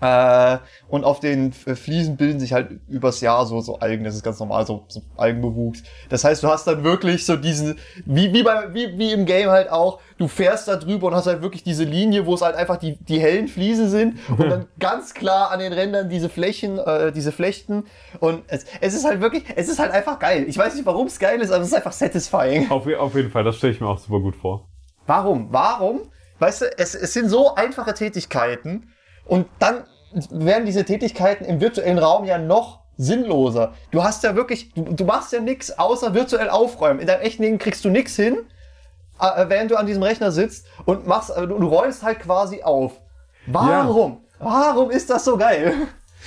Äh, 0.00 0.58
und 0.88 1.04
auf 1.04 1.18
den 1.18 1.52
Fliesen 1.52 2.16
bilden 2.16 2.38
sich 2.38 2.52
halt 2.52 2.70
übers 2.88 3.20
Jahr 3.20 3.44
so, 3.46 3.60
so 3.60 3.80
Algen, 3.80 4.04
das 4.04 4.14
ist 4.14 4.22
ganz 4.22 4.38
normal, 4.38 4.64
so, 4.64 4.84
so 4.86 5.02
Algenbewuchs. 5.16 5.82
Das 6.08 6.22
heißt, 6.22 6.42
du 6.42 6.48
hast 6.48 6.66
dann 6.66 6.84
wirklich 6.84 7.26
so 7.26 7.36
diesen, 7.36 7.78
wie, 8.06 8.32
wie, 8.32 8.44
bei, 8.44 8.72
wie, 8.72 8.96
wie 8.96 9.12
im 9.12 9.26
Game 9.26 9.50
halt 9.50 9.70
auch, 9.70 10.00
du 10.16 10.28
fährst 10.28 10.68
da 10.68 10.76
drüber 10.76 11.08
und 11.08 11.14
hast 11.14 11.26
halt 11.26 11.42
wirklich 11.42 11.64
diese 11.64 11.82
Linie, 11.82 12.26
wo 12.26 12.34
es 12.34 12.42
halt 12.42 12.54
einfach 12.54 12.76
die, 12.76 12.96
die 12.96 13.18
hellen 13.18 13.48
Fliesen 13.48 13.88
sind 13.88 14.18
und 14.28 14.48
dann 14.48 14.66
ganz 14.78 15.14
klar 15.14 15.50
an 15.50 15.58
den 15.58 15.72
Rändern 15.72 16.08
diese 16.08 16.28
Flächen, 16.28 16.78
äh, 16.78 17.10
diese 17.10 17.32
Flechten. 17.32 17.84
Und 18.20 18.44
es, 18.46 18.66
es 18.80 18.94
ist 18.94 19.04
halt 19.04 19.20
wirklich, 19.20 19.44
es 19.56 19.68
ist 19.68 19.80
halt 19.80 19.90
einfach 19.90 20.20
geil. 20.20 20.44
Ich 20.46 20.56
weiß 20.56 20.76
nicht, 20.76 20.86
warum 20.86 21.08
es 21.08 21.18
geil 21.18 21.40
ist, 21.40 21.50
aber 21.50 21.62
es 21.62 21.68
ist 21.68 21.74
einfach 21.74 21.92
satisfying. 21.92 22.70
Auf, 22.70 22.86
auf 22.86 23.14
jeden 23.16 23.30
Fall, 23.30 23.42
das 23.42 23.56
stelle 23.56 23.72
ich 23.72 23.80
mir 23.80 23.88
auch 23.88 23.98
super 23.98 24.20
gut 24.20 24.36
vor. 24.36 24.68
Warum? 25.06 25.48
Warum? 25.50 26.02
Weißt 26.38 26.62
du, 26.62 26.78
es, 26.78 26.94
es 26.94 27.12
sind 27.14 27.28
so 27.28 27.56
einfache 27.56 27.94
Tätigkeiten 27.94 28.92
und 29.28 29.46
dann 29.60 29.84
werden 30.30 30.66
diese 30.66 30.84
Tätigkeiten 30.84 31.44
im 31.44 31.60
virtuellen 31.60 31.98
Raum 31.98 32.24
ja 32.24 32.38
noch 32.38 32.80
sinnloser. 32.96 33.74
Du 33.92 34.02
hast 34.02 34.24
ja 34.24 34.34
wirklich, 34.34 34.72
du, 34.74 34.82
du 34.82 35.04
machst 35.04 35.32
ja 35.32 35.40
nichts 35.40 35.78
außer 35.78 36.14
virtuell 36.14 36.50
aufräumen. 36.50 36.98
In 36.98 37.06
deinem 37.06 37.20
echten 37.20 37.44
Leben 37.44 37.58
kriegst 37.58 37.84
du 37.84 37.90
nichts 37.90 38.16
hin, 38.16 38.38
äh, 39.20 39.48
während 39.48 39.70
du 39.70 39.76
an 39.76 39.86
diesem 39.86 40.02
Rechner 40.02 40.32
sitzt 40.32 40.66
und 40.84 41.06
machst, 41.06 41.30
äh, 41.30 41.46
du, 41.46 41.54
räumst 41.54 42.02
halt 42.02 42.20
quasi 42.20 42.62
auf. 42.62 43.00
Warum? 43.46 44.22
Warum 44.40 44.90
ist 44.90 45.10
das 45.10 45.24
so 45.24 45.36
geil? 45.36 45.74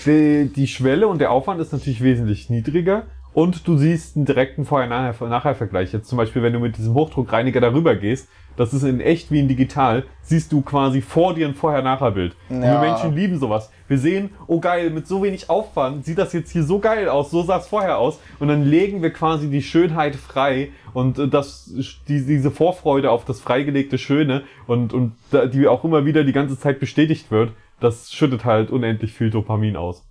Die, 0.06 0.52
die 0.56 0.68
Schwelle 0.68 1.08
und 1.08 1.20
der 1.20 1.32
Aufwand 1.32 1.60
ist 1.60 1.74
natürlich 1.74 2.02
wesentlich 2.02 2.50
niedriger 2.50 3.04
und 3.34 3.68
du 3.68 3.78
siehst 3.78 4.16
einen 4.18 4.26
direkten 4.26 4.66
Vorher-Nachher-Vergleich. 4.66 5.94
Jetzt 5.94 6.10
zum 6.10 6.18
Beispiel, 6.18 6.44
wenn 6.44 6.54
du 6.54 6.60
mit 6.60 6.78
diesem 6.78 6.94
Hochdruckreiniger 6.94 7.62
darüber 7.62 7.96
gehst, 7.96 8.28
das 8.58 8.74
ist 8.74 8.84
in 8.84 9.00
echt 9.00 9.32
wie 9.32 9.40
in 9.40 9.48
digital, 9.48 10.04
siehst 10.22 10.52
du 10.52 10.62
quasi 10.62 11.02
vor 11.02 11.34
dir 11.34 11.48
ein 11.48 11.56
Vorher-Nachher-Bild. 11.56 12.36
Und 12.50 12.62
Ja. 12.62 12.74
wir 12.82 12.90
Menschen 12.90 13.16
lieben 13.16 13.40
sowas. 13.40 13.72
Wir 13.88 13.98
sehen, 13.98 14.32
oh 14.48 14.60
geil, 14.60 14.90
mit 14.90 15.08
so 15.08 15.24
wenig 15.24 15.50
Aufwand 15.50 16.06
sieht 16.06 16.18
das 16.18 16.34
jetzt 16.34 16.52
hier 16.52 16.64
so 16.64 16.80
geil 16.80 17.08
aus, 17.08 17.32
so 17.32 17.44
sah 17.44 17.58
es 17.58 17.68
vorher 17.68 17.98
aus. 17.98 18.20
Und 18.40 18.50
dann 18.50 18.66
legen 18.66 19.02
wir 19.02 19.12
quasi 19.12 19.50
die 19.50 19.62
Schönheit 19.62 20.16
frei 20.16 20.70
und 20.94 21.18
äh, 21.18 21.28
das, 21.30 21.74
die, 22.08 22.26
diese 22.26 22.52
Vorfreude 22.52 23.10
auf 23.12 23.24
das 23.24 23.40
freigelegte 23.40 23.98
Schöne 23.98 24.44
und, 24.68 24.94
und 24.94 25.14
die 25.54 25.68
auch 25.68 25.86
immer 25.86 26.06
wieder 26.06 26.26
die 26.26 26.34
ganze 26.34 26.60
Zeit 26.60 26.80
bestätigt 26.82 27.32
wird, 27.32 27.54
das 27.80 28.12
schüttet 28.12 28.44
halt 28.46 28.70
unendlich 28.70 29.14
viel 29.14 29.30
Dopamin 29.32 29.76
aus. 29.78 30.06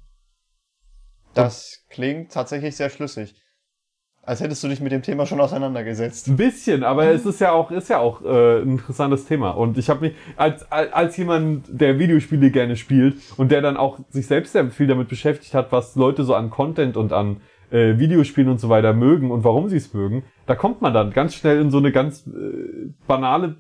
Das 1.35 1.85
klingt 1.89 2.33
tatsächlich 2.33 2.77
sehr 2.77 2.91
schlüssig. 2.91 3.35
Als 4.23 4.41
hättest 4.41 4.63
du 4.63 4.69
dich 4.69 4.81
mit 4.81 4.93
dem 4.93 5.03
Thema 5.03 5.25
schon 5.25 5.41
auseinandergesetzt. 5.41 6.29
Ein 6.29 6.37
bisschen, 6.37 6.85
aber 6.85 7.07
es 7.07 7.25
ist 7.25 7.41
ja 7.41 7.53
auch, 7.53 7.71
ist 7.71 7.89
ja 7.89 7.99
auch 7.99 8.23
äh, 8.23 8.61
ein 8.61 8.73
interessantes 8.73 9.25
Thema. 9.25 9.51
Und 9.51 9.79
ich 9.79 9.89
habe 9.89 10.01
mich, 10.01 10.15
als, 10.37 10.71
als 10.71 10.93
als 10.93 11.17
jemand, 11.17 11.65
der 11.69 11.99
Videospiele 11.99 12.51
gerne 12.51 12.77
spielt 12.77 13.17
und 13.39 13.51
der 13.51 13.63
dann 13.63 13.79
auch 13.79 13.99
sich 14.11 14.27
selbst 14.27 14.53
sehr 14.53 14.71
viel 14.71 14.87
damit 14.87 15.09
beschäftigt 15.09 15.55
hat, 15.55 15.73
was 15.73 15.97
Leute 15.97 16.23
so 16.25 16.35
an 16.35 16.51
Content 16.51 16.99
und 16.99 17.13
an 17.15 17.41
äh, 17.71 17.99
Videospielen 17.99 18.51
und 18.51 18.61
so 18.61 18.69
weiter 18.69 18.93
mögen 18.93 19.31
und 19.31 19.43
warum 19.43 19.69
sie 19.69 19.79
es 19.79 19.95
mögen, 19.95 20.25
da 20.47 20.55
kommt 20.55 20.83
man 20.83 20.93
dann 20.93 21.13
ganz 21.13 21.35
schnell 21.35 21.61
in 21.61 21.71
so 21.71 21.79
eine 21.79 21.91
ganz 21.91 22.27
äh, 22.27 22.93
banale 23.07 23.57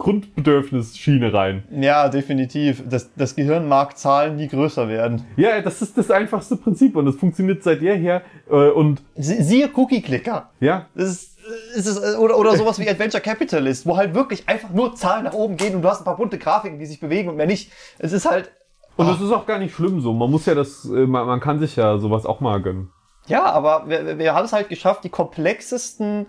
Grundbedürfnisschiene 0.00 1.32
rein. 1.32 1.64
Ja, 1.70 2.08
definitiv. 2.08 2.82
Das, 2.88 3.10
das 3.14 3.36
Gehirn 3.36 3.68
mag 3.68 3.96
Zahlen 3.98 4.36
nie 4.36 4.48
größer 4.48 4.88
werden. 4.88 5.24
Ja, 5.36 5.60
das 5.60 5.82
ist 5.82 5.96
das 5.96 6.10
einfachste 6.10 6.56
Prinzip 6.56 6.96
und 6.96 7.06
es 7.06 7.16
funktioniert 7.16 7.62
seit 7.62 7.82
jeher. 7.82 8.22
Äh, 8.50 8.54
und 8.70 9.02
Sie- 9.16 9.42
Siehe 9.42 9.70
Cookie-Clicker. 9.74 10.50
ja, 10.60 10.86
Das 10.94 11.08
ist, 11.10 11.38
ist 11.76 11.86
es, 11.86 11.96
äh, 12.14 12.16
oder, 12.16 12.38
oder 12.38 12.56
sowas 12.56 12.78
wie 12.78 12.88
Adventure 12.88 13.22
Capitalist, 13.22 13.86
wo 13.86 13.96
halt 13.96 14.14
wirklich 14.14 14.48
einfach 14.48 14.70
nur 14.70 14.94
Zahlen 14.96 15.24
nach 15.24 15.34
oben 15.34 15.56
gehen 15.56 15.74
und 15.76 15.82
du 15.82 15.88
hast 15.88 16.00
ein 16.00 16.04
paar 16.04 16.16
bunte 16.16 16.38
Grafiken, 16.38 16.78
die 16.78 16.86
sich 16.86 17.00
bewegen 17.00 17.28
und 17.28 17.36
mehr 17.36 17.46
nicht. 17.46 17.70
Es 17.98 18.12
ist 18.12 18.28
halt, 18.28 18.50
und 18.96 19.06
das 19.08 19.20
ist 19.20 19.30
auch 19.32 19.46
gar 19.46 19.58
nicht 19.58 19.74
schlimm 19.74 20.00
so. 20.00 20.12
Man 20.12 20.30
muss 20.30 20.46
ja 20.46 20.54
das, 20.54 20.84
äh, 20.84 21.06
man, 21.06 21.26
man 21.26 21.40
kann 21.40 21.58
sich 21.58 21.76
ja 21.76 21.98
sowas 21.98 22.26
auch 22.26 22.40
mal 22.40 22.60
gönnen. 22.60 22.90
ja, 23.26 23.44
aber 23.44 23.84
wir, 23.88 24.18
wir 24.18 24.34
haben 24.34 24.44
es 24.44 24.52
halt 24.52 24.68
geschafft, 24.68 25.04
die 25.04 25.08
komplexesten 25.08 26.26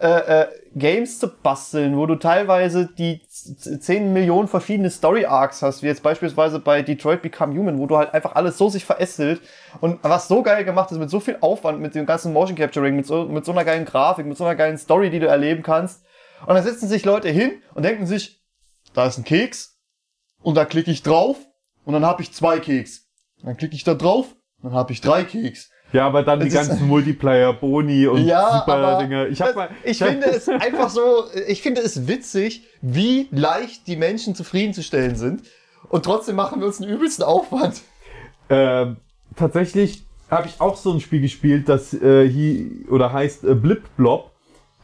äh, 0.00 0.42
äh, 0.42 0.46
Games 0.74 1.18
zu 1.18 1.28
basteln, 1.28 1.96
wo 1.96 2.06
du 2.06 2.14
teilweise 2.16 2.86
die 2.86 3.20
z- 3.28 3.82
10 3.82 4.12
Millionen 4.12 4.48
verschiedene 4.48 4.88
Story 4.90 5.26
Arcs 5.26 5.60
hast, 5.62 5.82
wie 5.82 5.86
jetzt 5.86 6.02
beispielsweise 6.02 6.58
bei 6.58 6.80
Detroit 6.82 7.20
Become 7.22 7.54
Human, 7.58 7.78
wo 7.78 7.86
du 7.86 7.96
halt 7.98 8.14
einfach 8.14 8.34
alles 8.34 8.56
so 8.56 8.68
sich 8.70 8.84
verästelt 8.84 9.40
und 9.80 9.98
was 10.02 10.26
so 10.28 10.42
geil 10.42 10.64
gemacht 10.64 10.90
ist, 10.90 10.98
mit 10.98 11.10
so 11.10 11.20
viel 11.20 11.36
Aufwand, 11.40 11.80
mit 11.80 11.94
dem 11.94 12.06
ganzen 12.06 12.32
Motion 12.32 12.56
Capturing, 12.56 12.96
mit 12.96 13.06
so, 13.06 13.24
mit 13.24 13.44
so 13.44 13.52
einer 13.52 13.64
geilen 13.64 13.84
Grafik, 13.84 14.24
mit 14.26 14.38
so 14.38 14.44
einer 14.44 14.56
geilen 14.56 14.78
Story, 14.78 15.10
die 15.10 15.18
du 15.20 15.26
erleben 15.26 15.62
kannst. 15.62 16.02
Und 16.46 16.54
dann 16.54 16.64
setzen 16.64 16.88
sich 16.88 17.04
Leute 17.04 17.28
hin 17.28 17.52
und 17.74 17.84
denken 17.84 18.06
sich, 18.06 18.42
da 18.94 19.06
ist 19.06 19.18
ein 19.18 19.24
Keks 19.24 19.78
und 20.42 20.54
da 20.54 20.64
klicke 20.64 20.90
ich 20.90 21.02
drauf 21.02 21.36
und 21.84 21.92
dann 21.92 22.06
habe 22.06 22.22
ich 22.22 22.32
zwei 22.32 22.58
Keks. 22.58 23.06
Dann 23.42 23.56
klicke 23.58 23.74
ich 23.74 23.84
da 23.84 23.92
drauf, 23.94 24.34
dann 24.62 24.72
habe 24.72 24.92
ich 24.92 25.02
drei 25.02 25.24
Keks. 25.24 25.70
Ja, 25.92 26.06
aber 26.06 26.22
dann 26.22 26.40
die 26.40 26.48
ganzen 26.48 26.86
Multiplayer, 26.86 27.52
Boni 27.52 28.06
und 28.06 28.24
Ja, 28.24 28.58
super 28.60 28.76
aber 28.76 29.02
Dinge. 29.02 29.26
Ich 29.28 29.40
hab 29.42 29.54
mal, 29.56 29.70
ich 29.84 29.98
finde 29.98 30.26
es 30.26 30.48
einfach 30.48 30.88
so, 30.88 31.24
ich 31.48 31.62
finde 31.62 31.80
es 31.80 32.06
witzig, 32.06 32.64
wie 32.80 33.28
leicht 33.30 33.86
die 33.86 33.96
Menschen 33.96 34.34
zufriedenzustellen 34.34 35.16
sind. 35.16 35.42
Und 35.88 36.04
trotzdem 36.04 36.36
machen 36.36 36.60
wir 36.60 36.66
uns 36.66 36.80
einen 36.80 36.90
übelsten 36.90 37.24
Aufwand. 37.24 37.82
ähm, 38.48 38.98
tatsächlich 39.36 40.04
habe 40.30 40.46
ich 40.46 40.60
auch 40.60 40.76
so 40.76 40.92
ein 40.92 41.00
Spiel 41.00 41.20
gespielt, 41.20 41.68
das 41.68 41.92
äh, 41.92 42.28
hier 42.28 42.90
oder 42.90 43.12
heißt 43.12 43.44
äh, 43.44 43.54
Blip 43.54 43.82
Blob. 43.96 44.30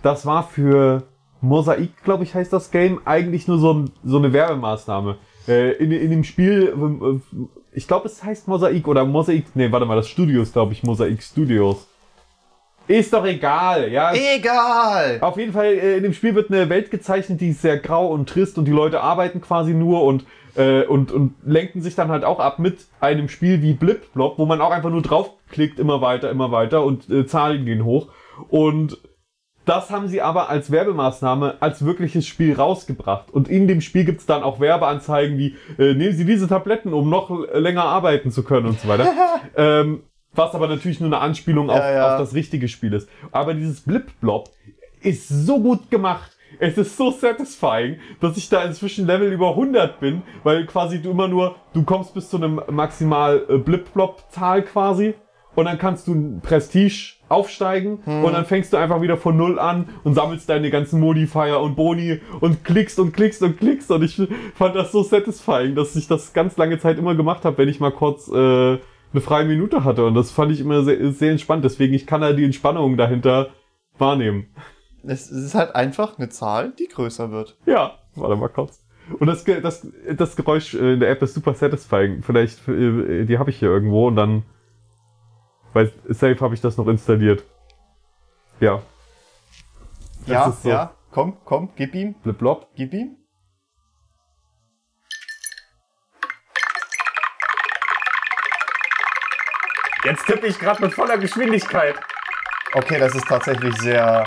Das 0.02 0.26
war 0.26 0.48
für 0.48 1.04
Mosaik, 1.40 2.02
glaube 2.04 2.24
ich, 2.24 2.34
heißt 2.34 2.52
das 2.52 2.70
Game. 2.70 3.00
Eigentlich 3.04 3.46
nur 3.46 3.58
so, 3.58 3.84
so 4.04 4.18
eine 4.18 4.32
Werbemaßnahme. 4.32 5.18
Äh, 5.46 5.72
in, 5.76 5.92
in 5.92 6.10
dem 6.10 6.24
Spiel, 6.24 6.74
ich 7.76 7.86
glaube, 7.86 8.06
es 8.08 8.24
heißt 8.24 8.48
Mosaik 8.48 8.88
oder 8.88 9.04
Mosaik. 9.04 9.44
Nee, 9.54 9.70
warte 9.70 9.84
mal, 9.84 9.96
das 9.96 10.08
Studio 10.08 10.40
ist, 10.40 10.54
glaube 10.54 10.72
ich, 10.72 10.82
Mosaik 10.82 11.22
Studios. 11.22 11.86
Ist 12.88 13.12
doch 13.12 13.26
egal, 13.26 13.92
ja. 13.92 14.14
Egal! 14.14 15.18
Auf 15.20 15.36
jeden 15.36 15.52
Fall, 15.52 15.66
äh, 15.66 15.98
in 15.98 16.02
dem 16.02 16.14
Spiel 16.14 16.34
wird 16.34 16.50
eine 16.50 16.70
Welt 16.70 16.90
gezeichnet, 16.90 17.42
die 17.42 17.50
ist 17.50 17.60
sehr 17.60 17.76
grau 17.76 18.06
und 18.06 18.30
trist 18.30 18.56
und 18.56 18.64
die 18.64 18.72
Leute 18.72 19.02
arbeiten 19.02 19.42
quasi 19.42 19.74
nur 19.74 20.04
und, 20.04 20.24
äh, 20.54 20.84
und, 20.84 21.12
und 21.12 21.34
lenken 21.44 21.82
sich 21.82 21.94
dann 21.94 22.08
halt 22.08 22.24
auch 22.24 22.40
ab 22.40 22.58
mit 22.58 22.86
einem 23.00 23.28
Spiel 23.28 23.60
wie 23.60 23.74
Blip 23.74 24.10
Blob, 24.14 24.38
wo 24.38 24.46
man 24.46 24.62
auch 24.62 24.70
einfach 24.70 24.90
nur 24.90 25.02
draufklickt, 25.02 25.78
immer 25.78 26.00
weiter, 26.00 26.30
immer 26.30 26.50
weiter 26.52 26.82
und 26.82 27.10
äh, 27.10 27.26
Zahlen 27.26 27.66
gehen 27.66 27.84
hoch. 27.84 28.08
Und 28.48 28.96
das 29.66 29.90
haben 29.90 30.08
sie 30.08 30.22
aber 30.22 30.48
als 30.48 30.70
Werbemaßnahme 30.70 31.56
als 31.60 31.84
wirkliches 31.84 32.26
Spiel 32.26 32.54
rausgebracht. 32.54 33.30
Und 33.30 33.48
in 33.48 33.68
dem 33.68 33.80
Spiel 33.80 34.04
gibt's 34.04 34.24
dann 34.24 34.42
auch 34.42 34.60
Werbeanzeigen 34.60 35.36
wie, 35.36 35.56
äh, 35.78 35.92
nehmen 35.92 36.14
Sie 36.14 36.24
diese 36.24 36.48
Tabletten, 36.48 36.94
um 36.94 37.10
noch 37.10 37.30
länger 37.52 37.84
arbeiten 37.84 38.30
zu 38.30 38.44
können 38.44 38.66
und 38.66 38.80
so 38.80 38.88
weiter. 38.88 39.12
ähm, 39.56 40.04
was 40.32 40.54
aber 40.54 40.68
natürlich 40.68 41.00
nur 41.00 41.08
eine 41.08 41.18
Anspielung 41.18 41.68
auf, 41.68 41.78
Ja, 41.78 41.92
ja. 41.92 42.12
auf 42.14 42.20
das 42.20 42.34
richtige 42.34 42.68
Spiel 42.68 42.92
ist. 42.92 43.08
Aber 43.32 43.54
dieses 43.54 43.80
Blip-Blob 43.80 44.50
ist 45.00 45.28
so 45.28 45.60
gut 45.60 45.90
gemacht. 45.90 46.30
Es 46.60 46.78
ist 46.78 46.96
so 46.96 47.10
satisfying, 47.10 47.98
dass 48.20 48.36
ich 48.36 48.48
da 48.48 48.62
inzwischen 48.64 49.06
Level 49.06 49.32
über 49.32 49.50
100 49.50 49.98
bin, 49.98 50.22
weil 50.44 50.64
quasi 50.66 51.02
du 51.02 51.10
immer 51.10 51.26
nur, 51.26 51.56
du 51.74 51.82
kommst 51.82 52.14
bis 52.14 52.30
zu 52.30 52.36
einem 52.36 52.60
maximal 52.70 53.44
äh, 53.48 53.58
Blip-Blob-Zahl 53.58 54.62
quasi 54.62 55.14
und 55.56 55.64
dann 55.64 55.78
kannst 55.78 56.06
du 56.06 56.38
Prestige 56.40 57.14
aufsteigen 57.28 57.98
und 58.06 58.32
dann 58.32 58.44
fängst 58.44 58.72
du 58.72 58.76
einfach 58.76 59.02
wieder 59.02 59.16
von 59.16 59.36
Null 59.36 59.58
an 59.58 59.88
und 60.04 60.14
sammelst 60.14 60.48
deine 60.48 60.70
ganzen 60.70 61.00
Modifier 61.00 61.60
und 61.60 61.74
Boni 61.74 62.20
und 62.40 62.62
klickst 62.62 63.00
und 63.00 63.12
klickst 63.12 63.42
und 63.42 63.58
klickst 63.58 63.90
und 63.90 64.04
ich 64.04 64.22
fand 64.54 64.76
das 64.76 64.92
so 64.92 65.02
satisfying, 65.02 65.74
dass 65.74 65.96
ich 65.96 66.06
das 66.06 66.32
ganz 66.32 66.56
lange 66.56 66.78
Zeit 66.78 66.98
immer 66.98 67.16
gemacht 67.16 67.44
habe, 67.44 67.58
wenn 67.58 67.68
ich 67.68 67.80
mal 67.80 67.90
kurz 67.90 68.28
äh, 68.28 68.32
eine 69.12 69.20
freie 69.20 69.44
Minute 69.44 69.82
hatte 69.82 70.04
und 70.04 70.14
das 70.14 70.30
fand 70.30 70.52
ich 70.52 70.60
immer 70.60 70.84
sehr, 70.84 71.12
sehr 71.12 71.32
entspannt, 71.32 71.64
deswegen 71.64 71.94
ich 71.94 72.06
kann 72.06 72.20
da 72.20 72.32
die 72.32 72.44
Entspannung 72.44 72.96
dahinter 72.96 73.48
wahrnehmen. 73.98 74.46
Es 75.02 75.30
ist 75.30 75.54
halt 75.54 75.74
einfach 75.74 76.18
eine 76.18 76.28
Zahl, 76.28 76.72
die 76.78 76.88
größer 76.88 77.30
wird. 77.30 77.56
Ja, 77.66 77.98
warte 78.14 78.36
mal 78.36 78.48
kurz. 78.48 78.86
Und 79.18 79.28
das, 79.28 79.44
das, 79.44 79.86
das 80.16 80.36
Geräusch 80.36 80.74
in 80.74 81.00
der 81.00 81.10
App 81.10 81.22
ist 81.22 81.34
super 81.34 81.54
satisfying. 81.54 82.22
Vielleicht, 82.22 82.66
äh, 82.68 83.24
die 83.24 83.38
habe 83.38 83.50
ich 83.50 83.58
hier 83.58 83.68
irgendwo 83.68 84.08
und 84.08 84.16
dann, 84.16 84.42
weil 85.76 85.92
safe 86.08 86.40
habe 86.40 86.54
ich 86.54 86.62
das 86.62 86.78
noch 86.78 86.88
installiert. 86.88 87.44
Ja. 88.60 88.80
Das 90.20 90.28
ja, 90.28 90.50
so. 90.50 90.68
ja. 90.70 90.94
Komm, 91.10 91.36
komm, 91.44 91.68
gib 91.76 91.94
ihm, 91.94 92.14
Blip 92.14 92.38
Blob. 92.38 92.68
gib 92.74 92.94
ihm. 92.94 93.16
Jetzt 100.04 100.24
tippe 100.24 100.46
ich 100.46 100.58
gerade 100.58 100.80
mit 100.80 100.94
voller 100.94 101.18
Geschwindigkeit. 101.18 101.96
Okay, 102.72 102.98
das 102.98 103.14
ist 103.14 103.26
tatsächlich 103.26 103.76
sehr. 103.76 104.24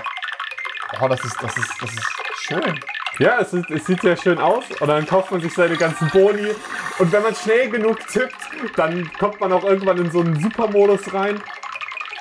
Oh, 1.01 1.07
das 1.07 1.23
ist, 1.23 1.41
das 1.41 1.57
ist, 1.57 1.81
das 1.81 1.91
ist 1.91 2.11
schön. 2.41 2.79
Ja, 3.19 3.39
es, 3.41 3.51
sieht- 3.51 3.69
es 3.69 3.85
sieht 3.85 4.01
sehr 4.01 4.15
schön 4.15 4.37
aus 4.39 4.63
und 4.79 4.87
dann 4.87 5.05
kauft 5.05 5.31
man 5.31 5.41
sich 5.41 5.53
seine 5.53 5.75
ganzen 5.75 6.09
Boni 6.09 6.47
und 6.99 7.11
wenn 7.11 7.21
man 7.21 7.35
schnell 7.35 7.69
genug 7.69 7.99
tippt, 8.07 8.33
dann 8.77 9.11
kommt 9.19 9.39
man 9.41 9.51
auch 9.51 9.63
irgendwann 9.65 9.97
in 9.97 10.09
so 10.09 10.21
einen 10.21 10.39
Supermodus 10.39 11.13
rein. 11.13 11.41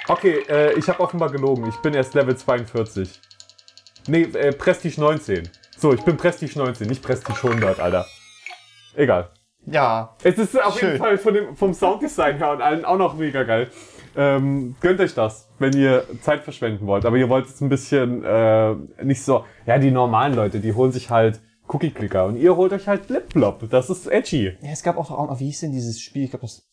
Okay, 0.09 0.43
äh, 0.49 0.73
ich 0.79 0.89
habe 0.89 1.01
offenbar 1.01 1.31
gelogen. 1.31 1.69
Ich 1.69 1.77
bin 1.77 1.95
erst 1.95 2.15
Level 2.15 2.37
42. 2.37 3.21
Nee, 4.09 4.23
äh, 4.23 4.53
Prestige 4.53 5.01
19. 5.01 5.49
So, 5.77 5.93
ich 5.93 6.01
bin 6.03 6.17
Prestige 6.17 6.59
19, 6.59 6.89
nicht 6.89 7.03
Prestige 7.03 7.39
100, 7.47 7.79
Alter. 7.79 8.07
Egal. 8.97 9.29
Ja. 9.67 10.17
Es 10.25 10.39
ist 10.39 10.61
auf 10.61 10.79
Schön. 10.79 10.89
jeden 10.93 10.99
Fall 10.99 11.19
von 11.19 11.35
dem, 11.35 11.57
vom 11.57 11.75
Sounddesign 11.75 12.39
her 12.39 12.51
und 12.53 12.63
allen 12.63 12.85
auch 12.85 12.97
noch 12.97 13.15
mega 13.15 13.45
geil. 13.45 13.71
Ähm, 14.19 14.75
gönnt 14.81 14.99
euch 14.99 15.15
das, 15.15 15.49
wenn 15.61 15.73
ihr 15.77 16.05
Zeit 16.23 16.43
verschwenden 16.43 16.89
wollt. 16.89 17.05
Aber 17.05 17.17
ihr 17.17 17.29
wollt 17.29 17.47
es 17.47 17.61
ein 17.61 17.69
bisschen 17.69 18.25
äh, 18.25 18.75
nicht 19.05 19.23
so. 19.23 19.45
Ja, 19.65 19.79
die 19.79 19.93
normalen 19.93 20.35
Leute, 20.35 20.59
die 20.59 20.75
holen 20.75 20.91
sich 20.91 21.09
halt 21.09 21.41
Cookie-Clicker 21.69 22.27
und 22.27 22.37
ihr 22.37 22.57
holt 22.57 22.73
euch 22.73 22.89
halt 22.89 23.07
Flip-Flop. 23.07 23.71
Das 23.71 23.91
ist 23.91 24.09
edgy. 24.09 24.57
Ja, 24.61 24.71
es 24.73 24.83
gab 24.83 24.97
auch, 24.97 25.39
wie 25.39 25.45
hieß 25.45 25.61
denn 25.61 25.73
dieses 25.73 26.01
Spiel? 26.01 26.25
Ich 26.25 26.31
glaube, 26.31 26.43
das. 26.43 26.67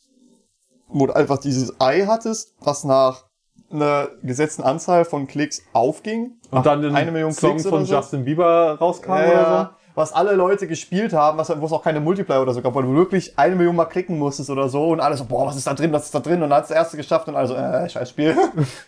Wo 0.88 1.06
du 1.06 1.14
einfach 1.14 1.38
dieses 1.38 1.80
Ei 1.80 2.06
hattest, 2.08 2.56
was 2.62 2.84
nach 2.84 3.26
einer 3.72 4.10
gesetzten 4.24 4.64
Anzahl 4.64 5.06
von 5.06 5.28
Klicks 5.28 5.62
aufging. 5.74 6.38
Und 6.50 6.66
dann 6.66 6.84
ein 6.84 6.96
eine 6.96 7.12
Million 7.12 7.32
Song 7.32 7.52
Klicks 7.52 7.68
von 7.70 7.86
so. 7.86 7.96
Justin 7.96 8.26
Bieber 8.26 8.78
rauskam 8.80 9.10
Ja, 9.12 9.26
oder 9.26 9.34
ja. 9.34 9.78
Was 9.96 10.14
alle 10.14 10.34
Leute 10.36 10.68
gespielt 10.68 11.14
haben, 11.14 11.38
was, 11.38 11.50
wo 11.60 11.66
es 11.66 11.72
auch 11.72 11.84
keine 11.84 12.02
Multiplayer 12.02 12.42
oder 12.42 12.54
so 12.54 12.62
gab, 12.62 12.76
wo 12.76 12.82
du 12.82 12.94
wirklich 12.94 13.40
eine 13.40 13.56
Million 13.56 13.76
mal 13.76 13.86
klicken 13.86 14.20
musstest 14.20 14.50
oder 14.50 14.70
so 14.70 14.90
und 14.90 15.00
alle 15.00 15.16
so, 15.16 15.26
boah, 15.26 15.48
was 15.48 15.56
ist 15.56 15.68
da 15.68 15.74
drin, 15.74 15.94
was 15.94 16.06
ist 16.06 16.16
da 16.16 16.20
drin? 16.20 16.44
Und 16.44 16.50
dann 16.50 16.60
hat's 16.60 16.68
der 16.68 16.78
erste 16.78 16.98
geschafft 16.98 17.28
und 17.28 17.36
also, 17.36 17.56
äh, 17.56 17.90
scheiß 17.90 18.10
Spiel. 18.10 18.36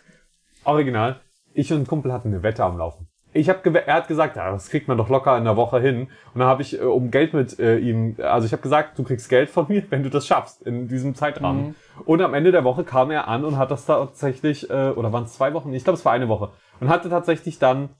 Original. 0.64 1.20
Ich 1.54 1.72
und 1.72 1.80
ein 1.80 1.86
Kumpel 1.86 2.12
hatten 2.12 2.28
eine 2.28 2.42
Wette 2.42 2.62
am 2.62 2.78
Laufen. 2.78 3.08
Ich 3.32 3.48
hab 3.48 3.64
er 3.64 3.94
hat 3.94 4.08
gesagt, 4.08 4.36
ja, 4.36 4.50
das 4.50 4.70
kriegt 4.70 4.88
man 4.88 4.96
doch 4.96 5.08
locker 5.08 5.36
in 5.36 5.44
der 5.44 5.56
Woche 5.56 5.80
hin. 5.80 6.08
Und 6.32 6.40
dann 6.40 6.48
habe 6.48 6.62
ich 6.62 6.80
äh, 6.80 6.84
um 6.84 7.10
Geld 7.10 7.34
mit 7.34 7.58
äh, 7.58 7.78
ihm, 7.78 8.16
also 8.22 8.46
ich 8.46 8.52
habe 8.52 8.62
gesagt, 8.62 8.98
du 8.98 9.04
kriegst 9.04 9.28
Geld 9.28 9.50
von 9.50 9.66
mir, 9.68 9.84
wenn 9.90 10.02
du 10.02 10.10
das 10.10 10.26
schaffst 10.26 10.62
in 10.62 10.88
diesem 10.88 11.14
Zeitrahmen. 11.14 11.74
Und 12.04 12.22
am 12.22 12.34
Ende 12.34 12.52
der 12.52 12.64
Woche 12.64 12.84
kam 12.84 13.10
er 13.10 13.28
an 13.28 13.44
und 13.44 13.58
hat 13.58 13.70
das 13.70 13.86
tatsächlich, 13.86 14.68
äh, 14.70 14.90
oder 14.90 15.12
waren 15.12 15.24
es 15.24 15.34
zwei 15.34 15.52
Wochen? 15.52 15.72
Ich 15.72 15.84
glaube, 15.84 15.98
es 15.98 16.04
war 16.04 16.12
eine 16.12 16.28
Woche. 16.28 16.50
Und 16.80 16.88
hatte 16.88 17.10
tatsächlich 17.10 17.58
dann 17.58 17.90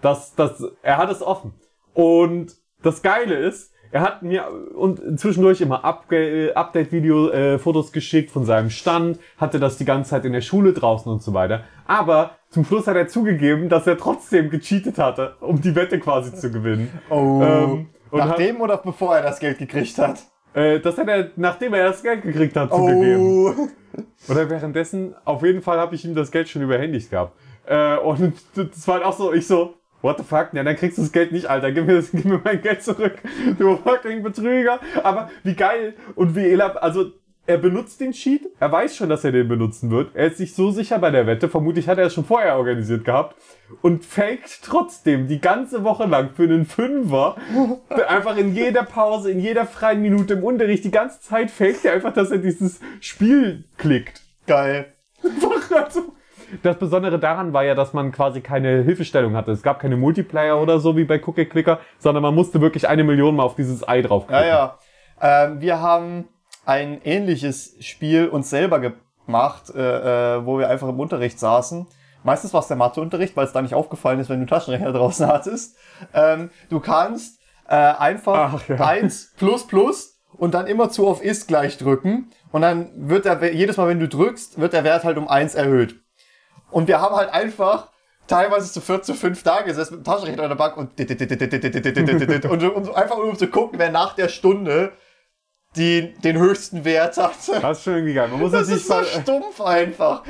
das, 0.00 0.34
das, 0.36 0.62
er 0.82 0.98
hat 0.98 1.10
es 1.10 1.22
offen. 1.22 1.54
Und 1.94 2.54
das 2.82 3.02
Geile 3.02 3.34
ist, 3.34 3.72
er 3.90 4.02
hat 4.02 4.22
mir 4.22 4.44
und 4.76 5.18
zwischendurch 5.18 5.60
immer 5.60 5.84
Upga- 5.84 6.52
Update-Video, 6.52 7.30
äh, 7.30 7.58
Fotos 7.58 7.90
geschickt 7.92 8.30
von 8.30 8.44
seinem 8.44 8.70
Stand, 8.70 9.18
hatte 9.38 9.58
das 9.58 9.78
die 9.78 9.84
ganze 9.84 10.10
Zeit 10.10 10.24
in 10.24 10.32
der 10.32 10.42
Schule 10.42 10.72
draußen 10.74 11.10
und 11.10 11.22
so 11.22 11.32
weiter. 11.32 11.64
Aber 11.86 12.32
zum 12.50 12.64
Schluss 12.64 12.86
hat 12.86 12.96
er 12.96 13.08
zugegeben, 13.08 13.68
dass 13.68 13.86
er 13.86 13.96
trotzdem 13.96 14.50
gecheatet 14.50 14.98
hatte, 14.98 15.36
um 15.40 15.60
die 15.60 15.74
Wette 15.74 15.98
quasi 15.98 16.34
zu 16.34 16.50
gewinnen. 16.50 16.90
Oh. 17.08 17.40
Ähm, 17.42 17.88
und 18.10 18.20
hat, 18.22 18.28
Nachdem 18.30 18.60
oder 18.60 18.76
bevor 18.76 19.16
er 19.16 19.22
das 19.22 19.38
Geld 19.40 19.58
gekriegt 19.58 19.96
hat? 19.98 20.22
äh, 20.54 20.80
das 20.80 20.98
hat 20.98 21.08
er, 21.08 21.30
nachdem 21.36 21.72
er 21.74 21.88
das 21.88 22.02
Geld 22.02 22.22
gekriegt 22.22 22.56
hat, 22.56 22.70
zugegeben. 22.70 23.56
Oh. 23.56 23.68
Oder 24.30 24.48
währenddessen, 24.50 25.14
auf 25.24 25.42
jeden 25.42 25.62
Fall 25.62 25.78
habe 25.78 25.94
ich 25.94 26.04
ihm 26.04 26.14
das 26.14 26.30
Geld 26.30 26.48
schon 26.48 26.62
überhändigt 26.62 27.10
gehabt. 27.10 27.32
Äh, 27.66 27.96
und 27.96 28.34
das 28.54 28.86
war 28.86 28.96
halt 28.96 29.04
auch 29.04 29.16
so, 29.16 29.32
ich 29.32 29.46
so, 29.46 29.74
what 30.02 30.18
the 30.18 30.24
fuck? 30.24 30.48
Ja, 30.52 30.62
dann 30.62 30.76
kriegst 30.76 30.98
du 30.98 31.02
das 31.02 31.12
Geld 31.12 31.32
nicht, 31.32 31.46
Alter. 31.46 31.72
Gib 31.72 31.86
mir, 31.86 31.96
das, 31.96 32.10
gib 32.10 32.24
mir 32.24 32.40
mein 32.42 32.60
Geld 32.60 32.82
zurück. 32.82 33.14
Du 33.58 33.76
fucking 33.76 34.22
Betrüger. 34.22 34.80
Aber 35.02 35.30
wie 35.42 35.54
geil 35.54 35.94
und 36.14 36.34
wie 36.36 36.44
elab, 36.44 36.82
also 36.82 37.12
er 37.48 37.56
benutzt 37.56 38.00
den 38.02 38.12
Cheat, 38.12 38.42
er 38.60 38.70
weiß 38.70 38.94
schon, 38.94 39.08
dass 39.08 39.24
er 39.24 39.32
den 39.32 39.48
benutzen 39.48 39.90
wird. 39.90 40.14
Er 40.14 40.26
ist 40.26 40.36
sich 40.36 40.54
so 40.54 40.70
sicher 40.70 40.98
bei 40.98 41.10
der 41.10 41.26
Wette, 41.26 41.48
vermutlich 41.48 41.88
hat 41.88 41.96
er 41.96 42.04
es 42.06 42.14
schon 42.14 42.26
vorher 42.26 42.56
organisiert 42.56 43.06
gehabt 43.06 43.36
und 43.80 44.04
faked 44.04 44.60
trotzdem 44.62 45.28
die 45.28 45.40
ganze 45.40 45.82
Woche 45.82 46.04
lang 46.04 46.30
für 46.34 46.42
einen 46.42 46.66
Fünfer 46.66 47.36
einfach 48.08 48.36
in 48.36 48.54
jeder 48.54 48.82
Pause, 48.82 49.30
in 49.30 49.40
jeder 49.40 49.64
freien 49.64 50.02
Minute 50.02 50.34
im 50.34 50.44
Unterricht, 50.44 50.84
die 50.84 50.90
ganze 50.90 51.22
Zeit 51.22 51.50
faked 51.50 51.86
er 51.86 51.94
einfach, 51.94 52.12
dass 52.12 52.30
er 52.30 52.38
dieses 52.38 52.80
Spiel 53.00 53.64
klickt. 53.78 54.22
Geil. 54.46 54.92
Also, 55.70 56.14
Das 56.62 56.78
Besondere 56.78 57.18
daran 57.18 57.52
war 57.52 57.64
ja, 57.64 57.74
dass 57.74 57.92
man 57.92 58.12
quasi 58.12 58.40
keine 58.40 58.82
Hilfestellung 58.82 59.36
hatte. 59.36 59.52
Es 59.52 59.62
gab 59.62 59.80
keine 59.80 59.96
Multiplayer 59.96 60.60
oder 60.60 60.80
so 60.80 60.96
wie 60.96 61.04
bei 61.04 61.20
Cookie 61.24 61.44
Clicker, 61.44 61.80
sondern 61.98 62.22
man 62.22 62.34
musste 62.34 62.60
wirklich 62.60 62.88
eine 62.88 63.04
Million 63.04 63.36
mal 63.36 63.42
auf 63.42 63.54
dieses 63.54 63.86
Ei 63.86 64.02
draufklicken. 64.02 64.46
Ja, 64.46 64.48
ja. 64.48 64.78
Ähm, 65.20 65.60
wir 65.60 65.80
haben 65.80 66.28
ein 66.64 67.00
ähnliches 67.04 67.76
Spiel 67.80 68.28
uns 68.28 68.50
selber 68.50 68.80
gemacht, 68.80 69.70
äh, 69.74 70.36
äh, 70.36 70.46
wo 70.46 70.58
wir 70.58 70.68
einfach 70.68 70.88
im 70.88 71.00
Unterricht 71.00 71.38
saßen. 71.38 71.86
Meistens 72.24 72.52
war 72.52 72.60
es 72.60 72.68
der 72.68 72.76
Matheunterricht, 72.76 73.36
weil 73.36 73.46
es 73.46 73.52
da 73.52 73.62
nicht 73.62 73.74
aufgefallen 73.74 74.20
ist, 74.20 74.28
wenn 74.28 74.40
du 74.40 74.46
Taschenrechner 74.46 74.92
draußen 74.92 75.26
hattest. 75.26 75.76
Ähm, 76.12 76.50
du 76.68 76.80
kannst 76.80 77.40
äh, 77.68 77.74
einfach 77.74 78.54
Ach, 78.54 78.68
ja. 78.68 78.76
1 78.76 79.34
plus 79.36 79.66
plus 79.66 80.18
und 80.36 80.54
dann 80.54 80.66
immer 80.66 80.90
zu 80.90 81.06
auf 81.06 81.22
ist 81.22 81.48
gleich 81.48 81.78
drücken. 81.78 82.30
Und 82.50 82.62
dann 82.62 82.90
wird 83.08 83.24
der, 83.24 83.54
jedes 83.54 83.76
Mal, 83.76 83.88
wenn 83.88 84.00
du 84.00 84.08
drückst, 84.08 84.58
wird 84.58 84.72
der 84.72 84.84
Wert 84.84 85.04
halt 85.04 85.18
um 85.18 85.28
1 85.28 85.54
erhöht. 85.54 85.96
Und 86.70 86.88
wir 86.88 87.00
haben 87.00 87.16
halt 87.16 87.32
einfach 87.32 87.88
teilweise 88.26 88.70
zu 88.72 88.80
4 88.80 89.02
zu 89.02 89.14
5 89.14 89.42
da 89.42 89.62
gesessen 89.62 89.96
mit 89.96 90.06
dem 90.06 90.10
Taschenrechner 90.10 90.42
in 90.44 90.48
der 90.50 90.56
Bank 90.56 90.76
und 90.76 90.98
und, 90.98 92.62
und 92.62 92.94
einfach 92.94 93.16
nur 93.16 93.28
um 93.28 93.36
zu 93.36 93.48
gucken, 93.48 93.78
wer 93.78 93.90
nach 93.90 94.14
der 94.14 94.28
Stunde 94.28 94.92
die, 95.76 96.14
den 96.14 96.38
höchsten 96.38 96.84
Wert 96.84 97.16
hat. 97.16 97.36
Das 97.62 97.78
ist 97.78 97.84
schon 97.84 97.94
irgendwie 97.94 98.14
geil. 98.14 98.28
Man 98.28 98.40
muss 98.40 98.52
Das 98.52 98.68
es 98.68 98.76
ist 98.76 98.88
so 98.88 99.02
stumpf 99.02 99.60
einfach. 99.60 100.24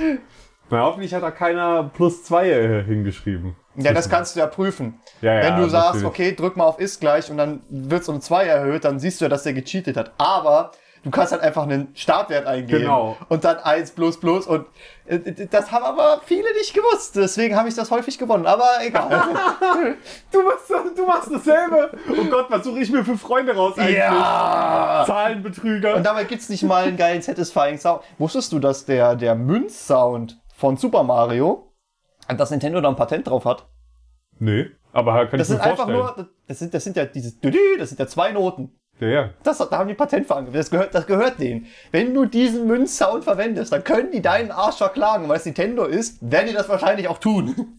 Na, 0.71 0.83
hoffentlich 0.83 1.15
hat 1.15 1.23
da 1.23 1.31
keiner 1.31 1.91
plus 1.95 2.25
zwei 2.25 2.51
äh, 2.51 2.85
hingeschrieben. 2.85 3.57
Ja, 3.77 3.93
das 3.93 4.11
kannst 4.11 4.35
du 4.35 4.41
ja 4.41 4.47
prüfen. 4.47 5.01
Ja, 5.23 5.35
ja, 5.35 5.43
Wenn 5.45 5.63
du 5.63 5.69
sagst, 5.69 6.03
natürlich. 6.03 6.07
okay, 6.07 6.35
drück 6.35 6.57
mal 6.57 6.65
auf 6.65 6.81
ist 6.81 7.01
gleich 7.01 7.31
und 7.31 7.39
dann 7.39 7.63
wird's 7.71 8.09
um 8.09 8.21
2 8.21 8.45
erhöht, 8.45 8.85
dann 8.85 8.99
siehst 8.99 9.21
du 9.21 9.25
ja, 9.25 9.29
dass 9.29 9.45
der 9.45 9.55
gecheatet 9.55 9.97
hat. 9.97 10.13
Aber 10.19 10.73
du 11.11 11.17
kannst 11.17 11.33
halt 11.33 11.43
einfach 11.43 11.63
einen 11.63 11.89
Startwert 11.95 12.47
eingeben. 12.47 12.83
Genau. 12.83 13.17
Und 13.29 13.45
dann 13.45 13.57
1 13.59 13.93
plus 13.93 14.21
plus 14.21 14.47
und 14.47 14.67
äh, 15.07 15.19
das 15.51 15.73
haben 15.73 15.85
aber 15.85 16.21
viele 16.25 16.53
nicht 16.55 16.75
gewusst. 16.75 17.17
Deswegen 17.17 17.57
habe 17.57 17.69
ich 17.69 17.75
das 17.75 17.91
häufig 17.91 18.19
gewonnen. 18.19 18.47
Aber 18.47 18.67
egal. 18.83 19.09
Du 20.31 20.43
machst, 20.43 20.71
du 20.97 21.07
machst 21.07 21.31
dasselbe. 21.33 21.91
Oh 22.11 22.25
Gott, 22.31 22.47
was 22.51 22.65
suche 22.65 22.81
ich 22.81 22.91
mir 22.91 23.05
für 23.05 23.17
Freunde 23.17 23.55
raus 23.57 23.79
eigentlich? 23.79 23.97
ja! 23.97 25.05
Zahlenbetrüger. 25.07 25.97
Und 25.97 26.05
dabei 26.05 26.25
gibt's 26.25 26.49
nicht 26.49 26.63
mal 26.63 26.85
einen 26.85 26.97
geilen 26.97 27.23
Satisfying 27.23 27.79
Sound. 27.79 28.03
Wusstest 28.19 28.53
du, 28.53 28.59
dass 28.59 28.85
der, 28.85 29.17
der 29.17 29.35
Münzsound 29.35 30.39
von 30.55 30.77
Super 30.77 31.03
Mario, 31.03 31.73
dass 32.37 32.51
Nintendo 32.51 32.81
da 32.81 32.89
ein 32.89 32.97
Patent 32.97 33.27
drauf 33.29 33.45
hat? 33.45 33.67
nee, 34.39 34.67
aber 34.93 35.27
kann 35.27 35.39
Das 35.39 35.49
ich 35.49 35.57
mir 35.57 35.61
sind 35.63 35.71
einfach 35.71 35.87
vorstellen. 35.89 36.17
nur, 36.17 36.29
das 36.47 36.59
sind, 36.59 36.75
das 36.75 36.85
sind 36.85 36.97
ja 36.97 37.05
dieses, 37.07 37.39
Düdü, 37.41 37.59
das 37.79 37.89
sind 37.91 37.99
ja 38.01 38.07
zwei 38.07 38.33
Noten. 38.33 38.79
Ja, 39.01 39.09
ja. 39.09 39.31
Das, 39.43 39.59
da 39.59 39.79
haben 39.79 39.89
die 39.89 39.95
Patent 39.95 40.27
für 40.27 40.35
angemeldet. 40.35 40.61
Das 40.61 40.71
gehört, 40.71 40.95
das 40.95 41.07
gehört 41.07 41.39
denen. 41.39 41.67
Wenn 41.93 42.15
du 42.15 42.25
diesen 42.25 42.67
Münzsound 42.67 43.25
verwendest, 43.25 43.73
dann 43.73 43.85
können 43.85 44.11
die 44.11 44.23
deinen 44.23 44.51
Arsch 44.51 44.77
verklagen. 44.77 45.29
Weil 45.29 45.37
es 45.37 45.45
Nintendo 45.45 45.85
ist, 45.85 46.19
werden 46.21 46.49
die 46.49 46.55
das 46.55 46.69
wahrscheinlich 46.69 47.09
auch 47.09 47.19
tun. 47.19 47.79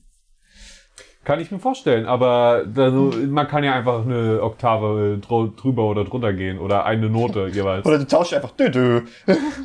Kann 1.26 1.42
ich 1.42 1.52
mir 1.52 1.60
vorstellen, 1.60 2.06
aber 2.08 2.64
also, 2.76 3.12
man 3.28 3.48
kann 3.48 3.64
ja 3.64 3.76
einfach 3.76 4.04
eine 4.04 4.42
Oktave 4.42 5.18
äh, 5.18 5.18
drüber 5.20 5.84
oder 5.84 6.06
drunter 6.06 6.34
gehen 6.34 6.58
oder 6.58 6.86
eine 6.86 7.10
Note 7.10 7.48
jeweils. 7.54 7.86
Oder 7.86 8.00
du 8.00 8.08
tauschst 8.08 8.34
einfach 8.34 8.52
Düdü. 8.52 9.02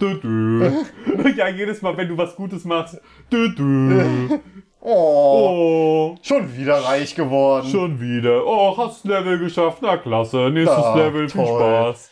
Dö, 0.00 0.20
dö. 0.20 0.70
ja, 1.36 1.48
jedes 1.48 1.80
Mal, 1.80 1.96
wenn 1.96 2.08
du 2.08 2.18
was 2.18 2.34
Gutes 2.36 2.64
machst. 2.64 3.00
Dö, 3.32 3.54
dö. 3.54 4.38
Oh, 4.86 6.14
Oh, 6.14 6.16
schon 6.22 6.56
wieder 6.56 6.76
reich 6.84 7.14
geworden. 7.14 7.66
schon 7.70 8.00
wieder. 8.00 8.44
Oh, 8.46 8.76
hast 8.76 9.04
Level 9.06 9.38
geschafft. 9.38 9.78
Na 9.80 9.96
klasse. 9.96 10.50
Nächstes 10.50 10.76
Ah, 10.84 10.94
Level. 10.94 11.28
Viel 11.28 11.42
toll. 11.44 11.58
Spaß. 11.58 12.10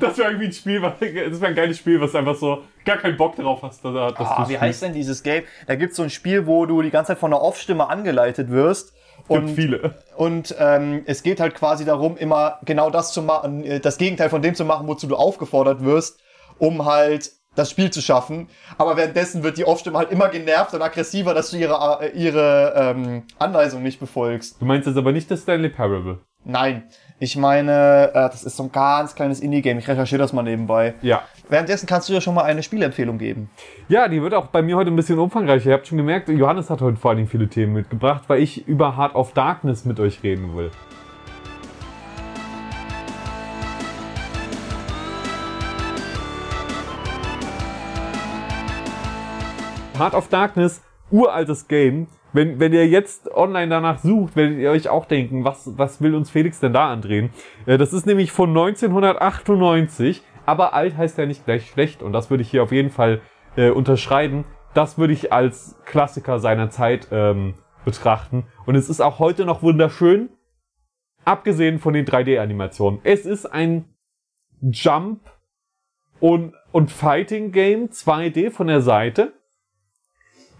Das 0.00 0.16
wäre 0.16 0.28
irgendwie 0.28 0.46
ein 0.46 0.52
Spiel, 0.52 0.80
das 0.80 1.40
wäre 1.40 1.46
ein 1.46 1.54
geiles 1.54 1.76
Spiel, 1.78 2.00
was 2.00 2.14
einfach 2.14 2.34
so 2.36 2.62
gar 2.86 2.96
keinen 2.96 3.16
Bock 3.18 3.36
drauf 3.36 3.60
hast. 3.62 3.84
Dass, 3.84 4.14
dass 4.14 4.26
Ah, 4.26 4.44
wie 4.48 4.58
heißt 4.58 4.82
denn 4.82 4.94
dieses 4.94 5.22
Game? 5.22 5.44
Da 5.66 5.74
gibt's 5.74 5.96
so 5.96 6.02
ein 6.02 6.10
Spiel, 6.10 6.46
wo 6.46 6.64
du 6.66 6.80
die 6.82 6.90
ganze 6.90 7.08
Zeit 7.12 7.18
von 7.18 7.32
einer 7.32 7.42
Off-Stimme 7.42 7.88
angeleitet 7.88 8.50
wirst. 8.50 8.92
Es 9.20 9.28
gibt 9.28 9.30
Und, 9.30 9.48
viele. 9.50 9.94
und 10.16 10.54
ähm, 10.58 11.02
es 11.06 11.22
geht 11.22 11.40
halt 11.40 11.54
quasi 11.54 11.84
darum, 11.84 12.16
immer 12.16 12.58
genau 12.64 12.88
das 12.88 13.12
zu 13.12 13.20
machen, 13.20 13.62
äh, 13.64 13.78
das 13.80 13.98
Gegenteil 13.98 14.30
von 14.30 14.40
dem 14.40 14.54
zu 14.54 14.64
machen, 14.64 14.86
wozu 14.88 15.06
du 15.06 15.16
aufgefordert 15.16 15.84
wirst, 15.84 16.18
um 16.58 16.86
halt 16.86 17.30
das 17.54 17.70
Spiel 17.70 17.90
zu 17.90 18.00
schaffen. 18.00 18.48
Aber 18.76 18.96
währenddessen 18.96 19.42
wird 19.42 19.58
die 19.58 19.64
Off-Stimme 19.64 19.98
halt 19.98 20.10
immer 20.10 20.28
genervt 20.28 20.74
und 20.74 20.82
aggressiver, 20.82 21.34
dass 21.34 21.50
du 21.50 21.56
ihre, 21.56 21.98
äh, 22.02 22.10
ihre 22.16 22.74
ähm, 22.76 23.22
Anweisung 23.38 23.82
nicht 23.82 24.00
befolgst. 24.00 24.60
Du 24.60 24.64
meinst 24.64 24.86
jetzt 24.86 24.96
aber 24.96 25.12
nicht 25.12 25.30
das 25.30 25.42
Stanley 25.42 25.68
Parable. 25.68 26.18
Nein, 26.44 26.84
ich 27.18 27.36
meine, 27.36 28.10
äh, 28.10 28.12
das 28.14 28.44
ist 28.44 28.56
so 28.56 28.62
ein 28.62 28.72
ganz 28.72 29.14
kleines 29.14 29.40
Indie-Game. 29.40 29.78
Ich 29.78 29.88
recherchiere 29.88 30.20
das 30.20 30.32
mal 30.32 30.42
nebenbei. 30.42 30.94
Ja. 31.02 31.22
Währenddessen 31.48 31.86
kannst 31.86 32.08
du 32.08 32.12
dir 32.12 32.20
schon 32.20 32.34
mal 32.34 32.44
eine 32.44 32.62
Spielempfehlung 32.62 33.18
geben. 33.18 33.50
Ja, 33.88 34.06
die 34.06 34.22
wird 34.22 34.34
auch 34.34 34.46
bei 34.46 34.62
mir 34.62 34.76
heute 34.76 34.90
ein 34.90 34.96
bisschen 34.96 35.18
umfangreicher. 35.18 35.70
Ihr 35.70 35.74
habt 35.74 35.88
schon 35.88 35.98
gemerkt, 35.98 36.28
Johannes 36.28 36.70
hat 36.70 36.80
heute 36.80 36.96
vor 36.96 37.10
allen 37.10 37.18
Dingen 37.18 37.28
viele 37.28 37.48
Themen 37.48 37.72
mitgebracht, 37.72 38.24
weil 38.28 38.40
ich 38.40 38.68
über 38.68 38.96
Heart 38.96 39.14
of 39.14 39.32
Darkness 39.32 39.84
mit 39.84 39.98
euch 39.98 40.22
reden 40.22 40.56
will. 40.56 40.70
Heart 49.98 50.14
of 50.14 50.28
Darkness, 50.28 50.82
uraltes 51.10 51.68
Game. 51.68 52.06
Wenn, 52.32 52.60
wenn 52.60 52.72
ihr 52.72 52.86
jetzt 52.86 53.30
online 53.32 53.68
danach 53.68 53.98
sucht, 53.98 54.36
werdet 54.36 54.58
ihr 54.58 54.70
euch 54.70 54.88
auch 54.88 55.06
denken, 55.06 55.44
was, 55.44 55.78
was 55.78 56.02
will 56.02 56.14
uns 56.14 56.30
Felix 56.30 56.60
denn 56.60 56.72
da 56.72 56.90
andrehen? 56.92 57.30
Äh, 57.66 57.78
Das 57.78 57.92
ist 57.92 58.06
nämlich 58.06 58.32
von 58.32 58.50
1998, 58.50 60.22
aber 60.46 60.74
alt 60.74 60.96
heißt 60.96 61.18
ja 61.18 61.26
nicht 61.26 61.44
gleich 61.44 61.68
schlecht 61.68 62.02
und 62.02 62.12
das 62.12 62.30
würde 62.30 62.42
ich 62.42 62.50
hier 62.50 62.62
auf 62.62 62.72
jeden 62.72 62.90
Fall 62.90 63.20
äh, 63.56 63.70
unterschreiben. 63.70 64.44
Das 64.74 64.98
würde 64.98 65.14
ich 65.14 65.32
als 65.32 65.76
Klassiker 65.86 66.38
seiner 66.38 66.70
Zeit 66.70 67.08
ähm, 67.10 67.54
betrachten. 67.84 68.46
Und 68.66 68.74
es 68.74 68.90
ist 68.90 69.00
auch 69.00 69.18
heute 69.18 69.46
noch 69.46 69.62
wunderschön, 69.62 70.28
abgesehen 71.24 71.78
von 71.78 71.94
den 71.94 72.04
3D-Animationen. 72.04 73.00
Es 73.04 73.24
ist 73.24 73.46
ein 73.46 73.86
Jump 74.60 75.20
und, 76.20 76.54
und 76.72 76.90
Fighting 76.90 77.52
Game 77.52 77.88
2D 77.88 78.50
von 78.50 78.66
der 78.66 78.82
Seite, 78.82 79.32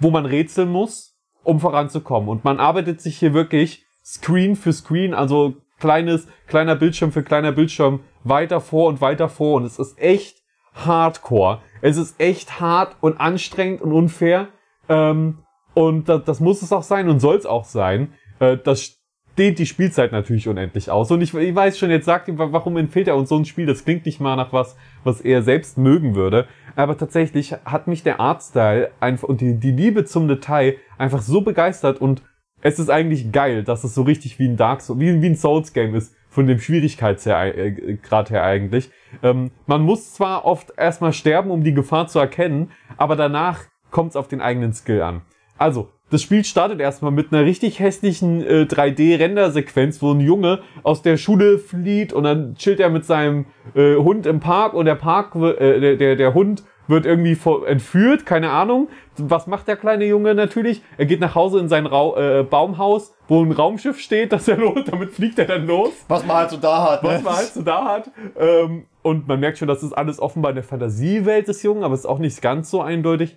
wo 0.01 0.11
man 0.11 0.27
rätseln 0.27 0.71
muss, 0.71 1.17
um 1.43 1.61
voranzukommen. 1.61 2.29
Und 2.29 2.45
man 2.45 2.61
arbeitet 2.61 3.01
sich 3.01 3.19
hier 3.19 3.35
wirklich 3.35 3.85
Screen 4.05 4.57
für 4.57 4.73
Screen, 4.73 5.15
also 5.15 5.57
kleines, 5.79 6.27
kleiner 6.47 6.77
Bildschirm 6.77 7.13
für 7.13 7.23
kleiner 7.23 7.53
Bildschirm 7.53 8.01
weiter 8.25 8.61
vor 8.61 8.89
und 8.89 9.01
weiter 9.01 9.29
vor. 9.29 9.57
Und 9.57 9.65
es 9.65 9.79
ist 9.79 9.99
echt 9.99 10.43
hardcore. 10.75 11.61
Es 11.81 11.97
ist 11.97 12.21
echt 12.21 12.61
hart 12.61 12.97
und 13.01 13.21
anstrengend 13.21 13.83
und 13.83 13.93
unfair. 13.93 14.49
Ähm, 14.89 15.39
und 15.75 16.09
das, 16.09 16.25
das 16.25 16.41
muss 16.41 16.63
es 16.63 16.73
auch 16.73 16.83
sein 16.83 17.09
und 17.09 17.21
soll 17.21 17.37
es 17.37 17.47
auch 17.47 17.65
sein. 17.65 18.15
Äh, 18.41 18.57
das 18.57 18.98
dehnt 19.39 19.59
die 19.59 19.67
Spielzeit 19.67 20.13
natürlich 20.13 20.49
unendlich 20.49 20.91
aus. 20.91 21.11
Und 21.11 21.21
ich, 21.21 21.33
ich 21.33 21.55
weiß 21.55 21.79
schon, 21.79 21.91
jetzt 21.91 22.07
sagt 22.07 22.29
ihm, 22.29 22.39
warum 22.39 22.77
empfiehlt 22.77 23.09
er 23.09 23.17
uns 23.17 23.29
so 23.29 23.37
ein 23.37 23.45
Spiel? 23.45 23.67
Das 23.67 23.85
klingt 23.85 24.07
nicht 24.07 24.21
mal 24.21 24.37
nach 24.37 24.53
was, 24.53 24.77
was 25.05 25.21
er 25.21 25.43
selbst 25.43 25.79
mögen 25.79 26.15
würde. 26.15 26.47
Aber 26.77 26.97
tatsächlich 26.97 27.55
hat 27.65 27.87
mich 27.87 28.03
der 28.03 28.21
Artstyle 28.21 28.91
einfach 29.01 29.29
und 29.29 29.41
die, 29.41 29.59
die 29.59 29.71
Liebe 29.71 30.05
zum 30.05 30.29
Detail 30.29 30.77
einfach 30.97 31.23
so 31.23 31.41
begeistert 31.41 32.01
und 32.01 32.23
es 32.61 32.79
ist 32.79 32.91
eigentlich 32.91 33.31
geil, 33.31 33.63
dass 33.63 33.85
es 33.85 33.95
so 33.95 34.03
richtig 34.03 34.39
wie 34.39 34.49
ein 34.49 34.57
Dark 34.57 34.81
Souls, 34.81 34.99
wie, 34.99 35.23
wie 35.23 35.27
ein 35.27 35.37
Souls-Game 35.37 35.95
ist, 35.95 36.15
von 36.29 36.47
dem 36.47 36.59
Schwierigkeitsgrad 36.59 38.31
äh, 38.31 38.35
her 38.35 38.45
eigentlich. 38.45 38.91
Ähm, 39.23 39.51
man 39.67 39.83
muss 39.83 40.15
zwar 40.15 40.45
oft 40.45 40.73
erstmal 40.77 41.13
sterben, 41.13 41.51
um 41.51 41.63
die 41.63 41.73
Gefahr 41.73 42.09
zu 42.09 42.19
erkennen, 42.19 42.73
aber 42.97 43.17
danach 43.17 43.61
kommt 43.91 44.11
es 44.11 44.17
auf 44.17 44.29
den 44.29 44.41
eigenen 44.41 44.73
Skill 44.73 45.03
an. 45.03 45.23
Also, 45.57 45.91
das 46.11 46.23
Spiel 46.23 46.45
startet 46.45 46.81
erstmal 46.81 47.13
mit 47.13 47.33
einer 47.33 47.45
richtig 47.45 47.81
hässlichen 47.81 48.41
äh, 48.43 48.67
3D-Rendersequenz, 48.69 50.01
wo 50.01 50.13
ein 50.13 50.21
Junge 50.21 50.61
aus 50.83 51.03
der 51.03 51.17
Schule 51.17 51.59
flieht 51.59 52.13
und 52.13 52.25
dann 52.25 52.55
chillt 52.55 52.81
er 52.81 52.91
mit 52.91 53.05
seinem 53.05 53.47
äh, 53.75 53.97
Hund 53.97 54.27
im 54.27 54.41
Park 54.41 54.75
und 54.75 54.87
der 54.87 54.95
Park, 54.95 55.35
äh, 55.35 55.81
der, 55.81 55.97
der, 55.97 56.17
der 56.17 56.35
Hund 56.35 56.63
wird 56.89 57.05
irgendwie 57.05 57.37
entführt, 57.67 58.25
keine 58.27 58.51
Ahnung. 58.51 58.89
Was 59.19 59.47
macht 59.47 59.69
der 59.69 59.77
kleine 59.77 60.07
Junge 60.07 60.35
natürlich? 60.35 60.83
Er 60.97 61.05
geht 61.05 61.21
nach 61.21 61.35
Hause 61.35 61.61
in 61.61 61.69
sein 61.69 61.87
Ra 61.87 62.41
äh, 62.41 62.43
Baumhaus, 62.45 63.15
wo 63.29 63.43
ein 63.43 63.53
Raumschiff 63.53 64.01
steht, 64.01 64.33
das 64.33 64.49
er 64.49 64.57
los, 64.59 64.81
damit 64.87 65.13
fliegt 65.13 65.39
er 65.39 65.45
dann 65.45 65.67
los. 65.67 65.93
Was 66.09 66.25
man 66.25 66.39
halt 66.39 66.51
so 66.51 66.57
da 66.57 66.91
hat. 66.91 67.03
Ne? 67.03 67.11
Was 67.11 67.23
man 67.23 67.37
halt 67.37 67.49
so 67.49 67.63
da 67.63 67.85
hat. 67.85 68.11
Ähm, 68.39 68.87
und 69.03 69.29
man 69.29 69.39
merkt 69.39 69.59
schon, 69.59 69.69
das 69.69 69.83
ist 69.83 69.93
alles 69.93 70.19
offenbar 70.19 70.51
in 70.51 70.57
der 70.57 70.65
Fantasiewelt 70.65 71.47
des 71.47 71.63
Jungen, 71.63 71.85
aber 71.85 71.95
es 71.95 72.01
ist 72.01 72.07
auch 72.07 72.19
nicht 72.19 72.41
ganz 72.41 72.71
so 72.71 72.81
eindeutig. 72.81 73.37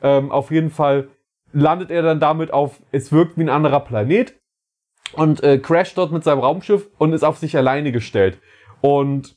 Ähm, 0.00 0.30
auf 0.30 0.50
jeden 0.50 0.70
Fall 0.70 1.08
landet 1.52 1.90
er 1.90 2.02
dann 2.02 2.20
damit 2.20 2.52
auf, 2.52 2.80
es 2.90 3.12
wirkt 3.12 3.36
wie 3.36 3.42
ein 3.42 3.48
anderer 3.48 3.80
Planet 3.80 4.34
und 5.14 5.42
äh, 5.42 5.58
crasht 5.58 5.98
dort 5.98 6.12
mit 6.12 6.24
seinem 6.24 6.40
Raumschiff 6.40 6.88
und 6.98 7.12
ist 7.12 7.24
auf 7.24 7.38
sich 7.38 7.56
alleine 7.56 7.92
gestellt. 7.92 8.38
Und 8.80 9.36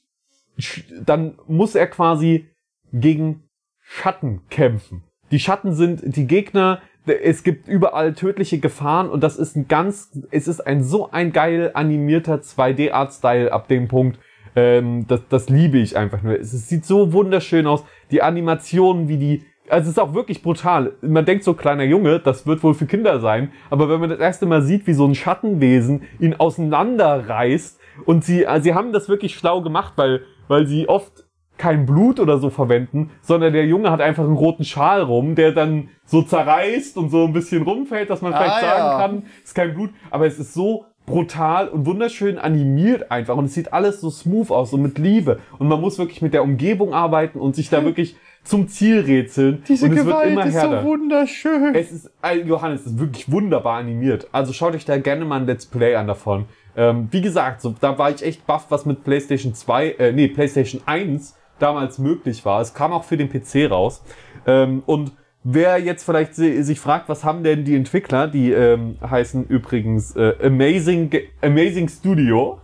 dann 1.01 1.38
muss 1.47 1.76
er 1.76 1.88
quasi 1.88 2.49
gegen 2.93 3.43
Schatten 3.80 4.41
kämpfen. 4.49 5.03
Die 5.32 5.39
Schatten 5.39 5.74
sind 5.74 6.16
die 6.16 6.28
Gegner, 6.28 6.82
es 7.05 7.43
gibt 7.43 7.68
überall 7.68 8.13
tödliche 8.13 8.59
Gefahren 8.59 9.09
und 9.09 9.22
das 9.22 9.38
ist 9.38 9.55
ein 9.55 9.68
ganz, 9.68 10.18
es 10.32 10.47
ist 10.47 10.61
ein 10.61 10.84
so 10.84 11.11
ein 11.11 11.32
geil 11.32 11.72
animierter 11.74 12.36
2D-Art-Style 12.36 13.51
ab 13.51 13.68
dem 13.68 13.88
Punkt. 13.88 14.20
Ähm, 14.55 15.05
das, 15.07 15.22
das 15.30 15.49
liebe 15.49 15.78
ich 15.78 15.97
einfach 15.97 16.24
nur. 16.24 16.39
Es, 16.39 16.53
es 16.53 16.70
sieht 16.70 16.86
so 16.86 17.13
wunderschön 17.13 17.68
aus. 17.68 17.84
Die 18.11 18.22
Animationen, 18.22 19.07
wie 19.07 19.18
die 19.18 19.45
also 19.70 19.89
es 19.89 19.97
ist 19.97 19.99
auch 19.99 20.13
wirklich 20.13 20.41
brutal. 20.41 20.93
Man 21.01 21.26
denkt 21.26 21.43
so, 21.43 21.53
kleiner 21.53 21.84
Junge, 21.84 22.20
das 22.20 22.45
wird 22.45 22.63
wohl 22.63 22.74
für 22.74 22.86
Kinder 22.86 23.20
sein. 23.20 23.51
Aber 23.70 23.89
wenn 23.89 23.99
man 23.99 24.09
das 24.09 24.20
erste 24.20 24.45
Mal 24.45 24.61
sieht, 24.61 24.88
wie 24.88 24.93
so 24.93 25.05
ein 25.05 25.16
Schattenwesen 25.16 26.03
ihn 26.20 26.36
auseinanderreißt 26.36 27.80
und 28.05 28.24
sie, 28.24 28.45
also 28.45 28.63
sie 28.63 28.74
haben 28.74 28.93
das 28.93 29.09
wirklich 29.09 29.36
schlau 29.36 29.61
gemacht, 29.61 29.93
weil, 29.95 30.22
weil 30.47 30.68
sie 30.68 30.88
oft 30.88 31.26
kein 31.57 31.86
Blut 31.86 32.20
oder 32.20 32.38
so 32.38 32.49
verwenden, 32.49 33.11
sondern 33.22 33.53
der 33.53 33.66
Junge 33.66 33.89
hat 33.89 34.01
einfach 34.01 34.26
einen 34.26 34.36
roten 34.36 34.66
Schal 34.66 35.01
rum, 35.01 35.36
der 35.36 35.53
dann 35.53 35.89
so 36.05 36.22
zerreißt 36.22 36.97
und 36.97 37.09
so 37.09 37.26
ein 37.26 37.34
bisschen 37.34 37.63
rumfällt, 37.63 38.09
dass 38.09 38.22
man 38.22 38.34
ah, 38.34 38.38
vielleicht 38.38 38.59
sagen 38.59 38.86
ja. 38.86 38.97
kann, 38.97 39.24
ist 39.43 39.55
kein 39.55 39.74
Blut, 39.74 39.91
aber 40.11 40.28
es 40.28 40.38
ist 40.38 40.53
so 40.53 40.86
brutal 41.05 41.70
und 41.70 41.86
wunderschön 41.86 42.38
animiert 42.38 43.11
einfach 43.11 43.38
und 43.38 43.45
es 43.45 43.53
sieht 43.53 43.74
alles 43.74 44.01
so 44.01 44.09
smooth 44.09 44.49
aus 44.49 44.74
und 44.74 44.82
mit 44.82 44.97
Liebe 44.97 45.39
und 45.59 45.68
man 45.68 45.80
muss 45.80 45.99
wirklich 45.99 46.22
mit 46.22 46.34
der 46.34 46.43
Umgebung 46.43 46.93
arbeiten 46.93 47.39
und 47.39 47.55
sich 47.55 47.70
da 47.70 47.84
wirklich 47.86 48.18
zum 48.45 48.67
Ziel 48.67 49.01
rätseln. 49.01 49.63
Diese 49.67 49.85
und 49.87 49.93
es 49.93 50.03
Gewalt 50.05 50.35
wird 50.35 50.45
immer 50.45 50.45
ist 50.45 50.61
so 50.61 50.83
wunderschön. 50.83 51.75
Es 51.75 51.91
ist, 51.91 52.11
Johannes, 52.45 52.81
es 52.81 52.87
ist 52.87 52.99
wirklich 52.99 53.29
wunderbar 53.31 53.79
animiert. 53.79 54.27
Also 54.31 54.53
schaut 54.53 54.75
euch 54.75 54.85
da 54.85 54.97
gerne 54.97 55.25
mal 55.25 55.41
ein 55.41 55.47
Let's 55.47 55.65
Play 55.65 55.95
an 55.95 56.07
davon. 56.07 56.45
Ähm, 56.77 57.07
wie 57.11 57.21
gesagt, 57.21 57.61
so, 57.61 57.75
da 57.79 57.97
war 57.97 58.11
ich 58.11 58.23
echt 58.23 58.45
baff, 58.45 58.65
was 58.69 58.85
mit 58.85 59.03
PlayStation 59.03 59.53
2, 59.53 59.89
äh, 59.91 60.11
nee, 60.11 60.27
PlayStation 60.27 60.81
1 60.85 61.35
damals 61.59 61.99
möglich 61.99 62.45
war. 62.45 62.61
Es 62.61 62.73
kam 62.73 62.91
auch 62.91 63.03
für 63.03 63.17
den 63.17 63.29
PC 63.29 63.71
raus. 63.71 64.03
Ähm, 64.45 64.83
und 64.85 65.13
wer 65.43 65.79
jetzt 65.79 66.03
vielleicht 66.03 66.35
sich 66.35 66.79
fragt, 66.79 67.09
was 67.09 67.23
haben 67.23 67.43
denn 67.43 67.63
die 67.63 67.75
Entwickler, 67.75 68.27
die 68.27 68.51
ähm, 68.51 68.97
heißen 69.01 69.45
übrigens 69.47 70.15
äh, 70.15 70.33
Amazing, 70.43 71.11
Amazing 71.41 71.87
Studio, 71.87 72.59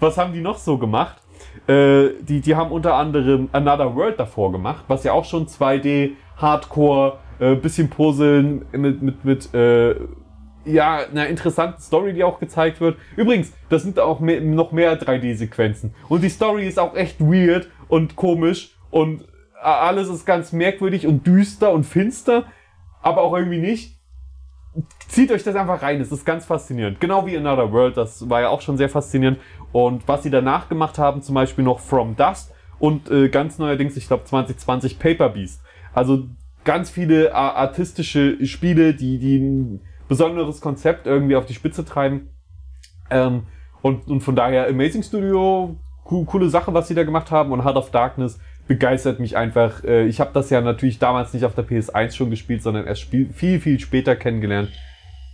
was 0.00 0.16
haben 0.18 0.32
die 0.32 0.40
noch 0.40 0.58
so 0.58 0.78
gemacht? 0.78 1.22
Äh, 1.70 2.14
die, 2.22 2.40
die 2.40 2.56
haben 2.56 2.72
unter 2.72 2.94
anderem 2.94 3.48
Another 3.52 3.94
World 3.94 4.18
davor 4.18 4.50
gemacht, 4.50 4.84
was 4.88 5.04
ja 5.04 5.12
auch 5.12 5.24
schon 5.24 5.46
2D, 5.46 6.14
Hardcore, 6.36 7.18
äh, 7.38 7.54
bisschen 7.54 7.88
Puzzeln 7.88 8.64
mit, 8.72 9.02
mit, 9.02 9.24
mit 9.24 9.54
äh, 9.54 9.94
ja, 10.64 10.96
einer 11.08 11.28
interessanten 11.28 11.80
Story, 11.80 12.12
die 12.12 12.24
auch 12.24 12.40
gezeigt 12.40 12.80
wird. 12.80 12.98
Übrigens, 13.16 13.52
das 13.68 13.82
sind 13.82 14.00
auch 14.00 14.18
mehr, 14.18 14.40
noch 14.40 14.72
mehr 14.72 15.00
3D-Sequenzen. 15.00 15.94
Und 16.08 16.24
die 16.24 16.28
Story 16.28 16.66
ist 16.66 16.78
auch 16.78 16.96
echt 16.96 17.20
weird 17.20 17.68
und 17.86 18.16
komisch 18.16 18.76
und 18.90 19.24
alles 19.62 20.08
ist 20.08 20.26
ganz 20.26 20.52
merkwürdig 20.52 21.06
und 21.06 21.24
düster 21.24 21.70
und 21.72 21.84
finster, 21.84 22.46
aber 23.00 23.22
auch 23.22 23.36
irgendwie 23.36 23.60
nicht. 23.60 23.99
Zieht 25.08 25.32
euch 25.32 25.42
das 25.42 25.56
einfach 25.56 25.82
rein, 25.82 26.00
es 26.00 26.12
ist 26.12 26.24
ganz 26.24 26.44
faszinierend. 26.44 27.00
Genau 27.00 27.26
wie 27.26 27.36
Another 27.36 27.72
World, 27.72 27.96
das 27.96 28.30
war 28.30 28.40
ja 28.40 28.48
auch 28.48 28.60
schon 28.60 28.76
sehr 28.76 28.88
faszinierend. 28.88 29.38
Und 29.72 30.06
was 30.06 30.22
sie 30.22 30.30
danach 30.30 30.68
gemacht 30.68 30.98
haben, 30.98 31.22
zum 31.22 31.34
Beispiel 31.34 31.64
noch 31.64 31.80
From 31.80 32.16
Dust 32.16 32.52
und 32.78 33.10
äh, 33.10 33.28
ganz 33.28 33.58
neuerdings, 33.58 33.96
ich 33.96 34.06
glaube 34.06 34.24
2020 34.24 34.98
Paper 34.98 35.30
Beast. 35.30 35.62
Also 35.92 36.28
ganz 36.64 36.90
viele 36.90 37.34
artistische 37.34 38.44
Spiele, 38.46 38.94
die, 38.94 39.18
die 39.18 39.38
ein 39.38 39.80
besonderes 40.08 40.60
Konzept 40.60 41.06
irgendwie 41.06 41.36
auf 41.36 41.46
die 41.46 41.54
Spitze 41.54 41.84
treiben. 41.84 42.30
Ähm, 43.10 43.44
und, 43.82 44.08
und 44.08 44.20
von 44.20 44.36
daher 44.36 44.68
Amazing 44.68 45.02
Studio, 45.02 45.76
co 46.04 46.24
coole 46.24 46.48
Sache, 46.48 46.72
was 46.74 46.88
sie 46.88 46.94
da 46.94 47.04
gemacht 47.04 47.30
haben. 47.30 47.52
Und 47.52 47.64
Heart 47.64 47.76
of 47.76 47.90
Darkness 47.90 48.38
begeistert 48.70 49.18
mich 49.18 49.36
einfach. 49.36 49.82
Äh, 49.82 50.06
ich 50.06 50.20
habe 50.20 50.30
das 50.32 50.48
ja 50.48 50.60
natürlich 50.60 51.00
damals 51.00 51.34
nicht 51.34 51.44
auf 51.44 51.56
der 51.56 51.66
PS1 51.66 52.14
schon 52.14 52.30
gespielt, 52.30 52.62
sondern 52.62 52.86
erst 52.86 53.02
viel, 53.02 53.58
viel 53.58 53.80
später 53.80 54.14
kennengelernt. 54.14 54.70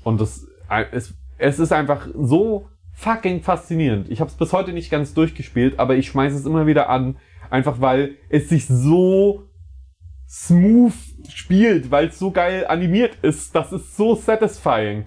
Und 0.04 0.22
das, 0.22 0.48
äh, 0.70 0.86
es, 0.90 1.12
es 1.36 1.58
ist 1.58 1.70
einfach 1.70 2.08
so 2.14 2.70
fucking 2.94 3.42
faszinierend. 3.42 4.10
Ich 4.10 4.20
habe 4.20 4.30
es 4.30 4.38
bis 4.38 4.54
heute 4.54 4.72
nicht 4.72 4.90
ganz 4.90 5.12
durchgespielt, 5.12 5.78
aber 5.78 5.96
ich 5.96 6.06
schmeiße 6.06 6.34
es 6.34 6.46
immer 6.46 6.66
wieder 6.66 6.88
an, 6.88 7.18
einfach 7.50 7.78
weil 7.78 8.14
es 8.30 8.48
sich 8.48 8.66
so 8.66 9.42
smooth 10.26 10.94
spielt, 11.28 11.90
weil 11.90 12.06
es 12.06 12.18
so 12.18 12.30
geil 12.30 12.66
animiert 12.66 13.18
ist. 13.20 13.54
Das 13.54 13.70
ist 13.70 13.98
so 13.98 14.14
satisfying. 14.14 15.04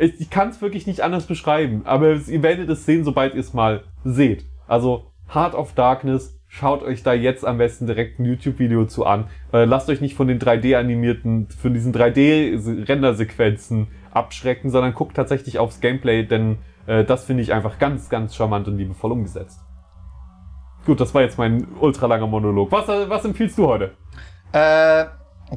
Ich, 0.00 0.20
ich 0.20 0.30
kann 0.30 0.48
es 0.48 0.60
wirklich 0.60 0.88
nicht 0.88 1.02
anders 1.02 1.26
beschreiben, 1.26 1.82
aber 1.84 2.16
ihr 2.26 2.42
werdet 2.42 2.68
es 2.70 2.84
sehen, 2.86 3.04
sobald 3.04 3.34
ihr 3.34 3.40
es 3.40 3.54
mal 3.54 3.84
seht. 4.02 4.46
Also 4.66 5.12
Heart 5.32 5.54
of 5.54 5.74
Darkness, 5.74 6.37
schaut 6.48 6.82
euch 6.82 7.02
da 7.02 7.12
jetzt 7.12 7.46
am 7.46 7.58
besten 7.58 7.86
direkt 7.86 8.18
ein 8.18 8.24
YouTube-Video 8.24 8.86
zu 8.86 9.06
an. 9.06 9.28
Äh, 9.52 9.64
lasst 9.64 9.88
euch 9.88 10.00
nicht 10.00 10.16
von 10.16 10.26
den 10.26 10.40
3D-animierten, 10.40 11.48
von 11.50 11.74
diesen 11.74 11.94
3D-Rendersequenzen 11.94 13.88
abschrecken, 14.10 14.70
sondern 14.70 14.94
guckt 14.94 15.14
tatsächlich 15.14 15.58
aufs 15.58 15.80
Gameplay, 15.80 16.24
denn 16.24 16.58
äh, 16.86 17.04
das 17.04 17.24
finde 17.24 17.42
ich 17.42 17.52
einfach 17.52 17.78
ganz, 17.78 18.08
ganz 18.08 18.34
charmant 18.34 18.66
und 18.66 18.78
liebevoll 18.78 19.12
umgesetzt. 19.12 19.60
Gut, 20.86 21.00
das 21.00 21.14
war 21.14 21.22
jetzt 21.22 21.38
mein 21.38 21.66
ultralanger 21.80 22.26
Monolog. 22.26 22.72
Was, 22.72 22.88
was 22.88 23.24
empfiehlst 23.24 23.58
du 23.58 23.66
heute? 23.66 23.92
Äh, 24.52 25.04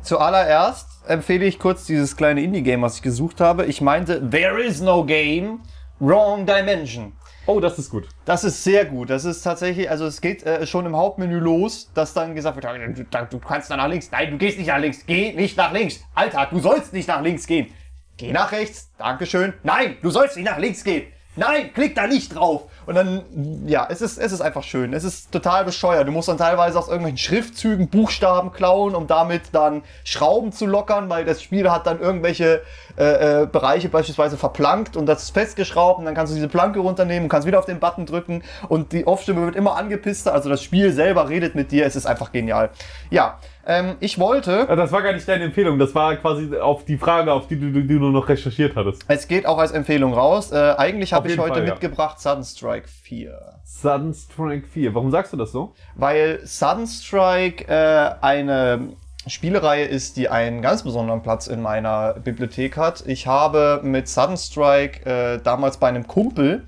zuallererst 0.02 1.08
empfehle 1.08 1.46
ich 1.46 1.58
kurz 1.58 1.86
dieses 1.86 2.18
kleine 2.18 2.42
Indie-Game, 2.44 2.82
was 2.82 2.98
ich 2.98 3.02
gesucht 3.02 3.40
habe. 3.40 3.66
Ich 3.66 3.80
meinte 3.80 4.30
There 4.30 4.62
is 4.62 4.82
no 4.82 5.06
game, 5.06 5.62
wrong 6.00 6.46
dimension. 6.46 7.14
Oh, 7.48 7.60
das 7.60 7.80
ist 7.80 7.90
gut. 7.90 8.08
Das 8.26 8.44
ist 8.44 8.64
sehr 8.64 8.86
gut. 8.86 9.10
Das 9.10 9.26
ist 9.26 9.42
tatsächlich, 9.42 9.90
also 9.90 10.06
es 10.06 10.22
geht 10.22 10.44
äh, 10.44 10.66
schon 10.68 10.86
im 10.86 10.96
Hauptmenü 10.96 11.40
los, 11.40 11.92
dass 11.94 12.14
dann 12.14 12.36
gesagt 12.36 12.56
wird, 12.56 12.98
du, 12.98 13.26
du 13.30 13.40
kannst 13.40 13.72
dann 13.72 13.78
nach 13.78 13.88
links. 13.88 14.10
Nein, 14.12 14.32
du 14.32 14.38
gehst 14.38 14.58
nicht 14.60 14.68
nach 14.68 14.80
links. 14.80 15.06
Geh 15.06 15.34
nicht 15.34 15.58
nach 15.58 15.74
links. 15.74 16.02
Alter, 16.14 16.48
du 16.52 16.60
sollst 16.60 16.94
nicht 16.94 17.08
nach 17.08 17.22
links 17.22 17.48
gehen. 17.48 17.74
Geh 18.18 18.32
nach 18.32 18.52
rechts. 18.52 18.92
Dankeschön. 18.98 19.54
Nein, 19.64 19.98
du 20.02 20.12
sollst 20.12 20.38
nicht 20.38 20.46
nach 20.46 20.60
links 20.60 20.84
gehen. 20.84 21.12
Nein, 21.36 21.72
klick 21.74 21.96
da 21.96 22.08
nicht 22.08 22.36
drauf. 22.36 22.64
Und 22.86 22.96
dann, 22.96 23.68
ja, 23.68 23.88
es 23.90 24.02
ist, 24.02 24.18
es 24.18 24.32
ist 24.32 24.42
einfach 24.42 24.64
schön. 24.64 24.94
Es 24.94 25.04
ist 25.04 25.32
total 25.32 25.66
bescheuert. 25.66 26.08
Du 26.08 26.12
musst 26.12 26.28
dann 26.28 26.38
teilweise 26.38 26.78
aus 26.78 26.88
irgendwelchen 26.88 27.18
Schriftzügen 27.18 27.90
Buchstaben 27.90 28.52
klauen, 28.52 28.96
um 28.96 29.08
damit 29.08 29.44
dann 29.52 29.84
Schrauben 30.04 30.52
zu 30.52 30.66
lockern, 30.66 31.10
weil 31.10 31.24
das 31.24 31.42
Spiel 31.42 31.70
hat 31.72 31.88
dann 31.88 32.00
irgendwelche 32.00 32.64
äh, 32.98 33.44
äh, 33.44 33.46
Bereiche 33.46 33.90
beispielsweise 33.90 34.38
verplankt 34.38 34.98
und 34.98 35.06
das 35.06 35.24
ist 35.24 35.30
festgeschraubt 35.32 36.00
und 36.00 36.06
dann 36.06 36.16
kannst 36.16 36.32
du 36.32 36.36
diese 36.36 36.50
Planke 36.50 36.80
runternehmen 36.80 37.24
und 37.24 37.30
kannst 37.30 37.48
wieder 37.48 37.60
auf 37.60 37.66
den 37.66 37.80
Button 37.80 38.06
drücken 38.06 38.44
und 38.68 38.92
die 38.92 39.08
Off-Stimme 39.08 39.46
wird 39.46 39.56
immer 39.56 39.78
angepisster. 39.78 40.34
Also 40.34 40.50
das 40.50 40.62
Spiel 40.64 40.92
selber 40.92 41.30
redet 41.30 41.56
mit 41.56 41.72
dir. 41.72 41.86
Es 41.86 41.96
ist 41.96 42.06
einfach 42.06 42.32
genial. 42.32 42.72
Ja, 43.10 43.38
ähm, 43.66 43.96
ich 44.00 44.20
wollte. 44.20 44.66
Das 44.68 44.92
war 44.92 45.02
gar 45.02 45.14
nicht 45.14 45.28
deine 45.28 45.46
Empfehlung, 45.46 45.80
das 45.80 45.94
war 45.96 46.16
quasi 46.16 46.56
auf 46.58 46.86
die 46.86 46.98
Frage, 46.98 47.32
auf 47.32 47.48
die 47.48 47.60
du, 47.60 47.72
die 47.72 47.88
du 47.88 48.10
noch 48.10 48.28
recherchiert 48.28 48.76
hattest. 48.76 49.04
Es 49.08 49.28
geht 49.28 49.46
auch 49.46 49.58
als 49.58 49.72
Empfehlung 49.72 50.14
raus. 50.14 50.52
Äh, 50.52 50.76
eigentlich 50.78 51.14
habe 51.14 51.30
ich 51.30 51.38
heute 51.38 51.56
Fall, 51.56 51.68
ja. 51.68 51.72
mitgebracht 51.72 52.20
Sudden 52.20 52.44
Strike 52.44 52.88
4. 52.88 53.38
Sudden 53.64 54.14
Strike 54.14 54.68
4. 54.68 54.94
Warum 54.94 55.12
sagst 55.12 55.34
du 55.34 55.38
das 55.38 55.52
so? 55.52 55.74
Weil 55.96 56.40
Sudden 56.44 56.88
Strike 56.88 57.66
äh, 57.68 58.16
eine 58.22 58.94
Spielereihe 59.28 59.86
ist, 59.86 60.18
die 60.18 60.30
einen 60.30 60.62
ganz 60.62 60.84
besonderen 60.84 61.22
Platz 61.22 61.48
in 61.48 61.62
meiner 61.62 62.16
Bibliothek 62.16 62.78
hat. 62.78 63.04
Ich 63.06 63.28
habe 63.28 63.82
mit 63.84 64.08
Sudden 64.08 64.38
Strike 64.38 65.06
äh, 65.06 65.40
damals 65.44 65.78
bei 65.78 65.90
einem 65.90 66.08
Kumpel 66.08 66.66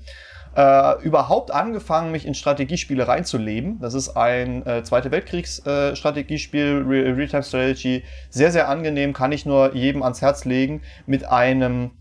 äh, 0.56 1.02
überhaupt 1.02 1.50
angefangen, 1.50 2.12
mich 2.12 2.26
in 2.26 2.34
Strategiespiele 2.34 3.06
reinzuleben. 3.08 3.80
Das 3.80 3.94
ist 3.94 4.16
ein 4.16 4.66
äh, 4.66 4.82
Zweite 4.84 5.10
Weltkriegs-Strategiespiel, 5.10 6.84
äh, 6.88 7.10
Real-Time 7.10 7.42
Strategy. 7.42 8.04
Sehr, 8.30 8.52
sehr 8.52 8.68
angenehm, 8.68 9.12
kann 9.12 9.32
ich 9.32 9.46
nur 9.46 9.74
jedem 9.74 10.02
ans 10.02 10.22
Herz 10.22 10.44
legen. 10.44 10.82
Mit 11.06 11.24
einem 11.24 11.92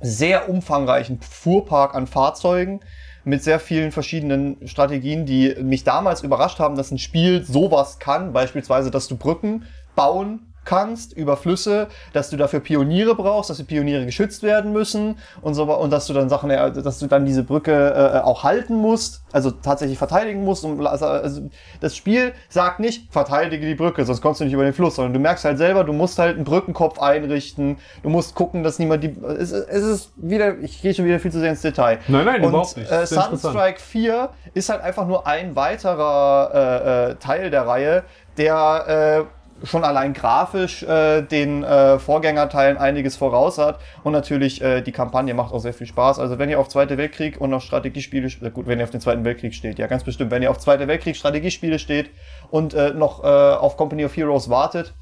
sehr 0.00 0.48
umfangreichen 0.48 1.20
Fuhrpark 1.20 1.94
an 1.94 2.06
Fahrzeugen 2.06 2.80
mit 3.24 3.42
sehr 3.44 3.60
vielen 3.60 3.92
verschiedenen 3.92 4.66
Strategien, 4.66 5.26
die 5.26 5.54
mich 5.62 5.84
damals 5.84 6.22
überrascht 6.22 6.58
haben, 6.58 6.74
dass 6.74 6.90
ein 6.90 6.98
Spiel 6.98 7.44
sowas 7.44 7.98
kann. 7.98 8.32
Beispielsweise, 8.32 8.90
dass 8.90 9.08
du 9.08 9.16
Brücken 9.16 9.64
bauen 9.94 10.51
kannst 10.64 11.12
über 11.12 11.36
Flüsse, 11.36 11.88
dass 12.12 12.30
du 12.30 12.36
dafür 12.36 12.60
Pioniere 12.60 13.14
brauchst, 13.14 13.50
dass 13.50 13.56
die 13.56 13.64
Pioniere 13.64 14.06
geschützt 14.06 14.42
werden 14.42 14.72
müssen 14.72 15.18
und 15.40 15.54
so 15.54 15.64
und 15.64 15.90
dass 15.90 16.06
du 16.06 16.12
dann 16.12 16.28
Sachen, 16.28 16.50
äh, 16.50 16.72
dass 16.72 16.98
du 16.98 17.06
dann 17.06 17.26
diese 17.26 17.42
Brücke 17.42 17.72
äh, 17.72 18.18
auch 18.20 18.44
halten 18.44 18.76
musst, 18.76 19.22
also 19.32 19.50
tatsächlich 19.50 19.98
verteidigen 19.98 20.44
musst. 20.44 20.64
Und, 20.64 20.84
also, 20.86 21.48
das 21.80 21.96
Spiel 21.96 22.32
sagt 22.48 22.80
nicht 22.80 23.12
verteidige 23.12 23.66
die 23.66 23.74
Brücke, 23.74 24.04
sonst 24.04 24.20
kommst 24.20 24.40
du 24.40 24.44
nicht 24.44 24.52
über 24.52 24.64
den 24.64 24.72
Fluss, 24.72 24.96
sondern 24.96 25.14
du 25.14 25.20
merkst 25.20 25.44
halt 25.44 25.58
selber, 25.58 25.84
du 25.84 25.92
musst 25.92 26.18
halt 26.18 26.36
einen 26.36 26.44
Brückenkopf 26.44 26.98
einrichten, 27.00 27.78
du 28.02 28.08
musst 28.08 28.34
gucken, 28.34 28.62
dass 28.62 28.78
niemand 28.78 29.04
die, 29.04 29.16
es, 29.38 29.52
es 29.52 29.82
ist 29.84 30.12
wieder, 30.16 30.58
ich 30.58 30.82
gehe 30.82 30.94
schon 30.94 31.04
wieder 31.04 31.18
viel 31.18 31.32
zu 31.32 31.40
sehr 31.40 31.50
ins 31.50 31.62
Detail. 31.62 31.98
Nein, 32.08 32.24
nein, 32.24 32.42
und, 32.42 32.50
überhaupt 32.50 32.76
nicht. 32.76 32.90
Äh, 32.90 32.90
Das 32.90 33.02
ist 33.04 33.08
sehr 33.10 33.22
Sudden 33.22 33.34
interessant. 33.34 33.54
Strike 33.56 33.80
4 33.80 34.28
ist 34.54 34.68
halt 34.68 34.82
einfach 34.82 35.06
nur 35.06 35.26
ein 35.26 35.56
weiterer 35.56 36.50
äh, 36.54 37.10
äh, 37.10 37.14
Teil 37.16 37.50
der 37.50 37.66
Reihe, 37.66 38.04
der 38.36 39.26
äh, 39.26 39.41
schon 39.64 39.84
allein 39.84 40.12
grafisch 40.12 40.82
äh, 40.82 41.22
den 41.22 41.62
äh, 41.62 41.98
Vorgängerteilen 41.98 42.76
einiges 42.76 43.16
voraus 43.16 43.58
hat 43.58 43.80
und 44.02 44.12
natürlich 44.12 44.60
äh, 44.62 44.82
die 44.82 44.92
Kampagne 44.92 45.34
macht 45.34 45.52
auch 45.52 45.60
sehr 45.60 45.74
viel 45.74 45.86
Spaß. 45.86 46.18
Also 46.18 46.38
wenn 46.38 46.48
ihr 46.48 46.58
auf 46.58 46.68
Zweite 46.68 46.98
Weltkrieg 46.98 47.40
und 47.40 47.52
auf 47.54 47.62
Strategiespiele, 47.62 48.28
äh, 48.42 48.50
gut, 48.50 48.66
wenn 48.66 48.78
ihr 48.78 48.84
auf 48.84 48.90
den 48.90 49.00
Zweiten 49.00 49.24
Weltkrieg 49.24 49.54
steht, 49.54 49.78
ja 49.78 49.86
ganz 49.86 50.04
bestimmt, 50.04 50.30
wenn 50.30 50.42
ihr 50.42 50.50
auf 50.50 50.58
Zweite 50.58 50.88
Weltkrieg 50.88 51.16
Strategiespiele 51.16 51.78
steht 51.78 52.10
und 52.50 52.74
äh, 52.74 52.92
noch 52.92 53.22
äh, 53.22 53.26
auf 53.26 53.76
Company 53.76 54.04
of 54.04 54.16
Heroes 54.16 54.48
wartet, 54.48 54.94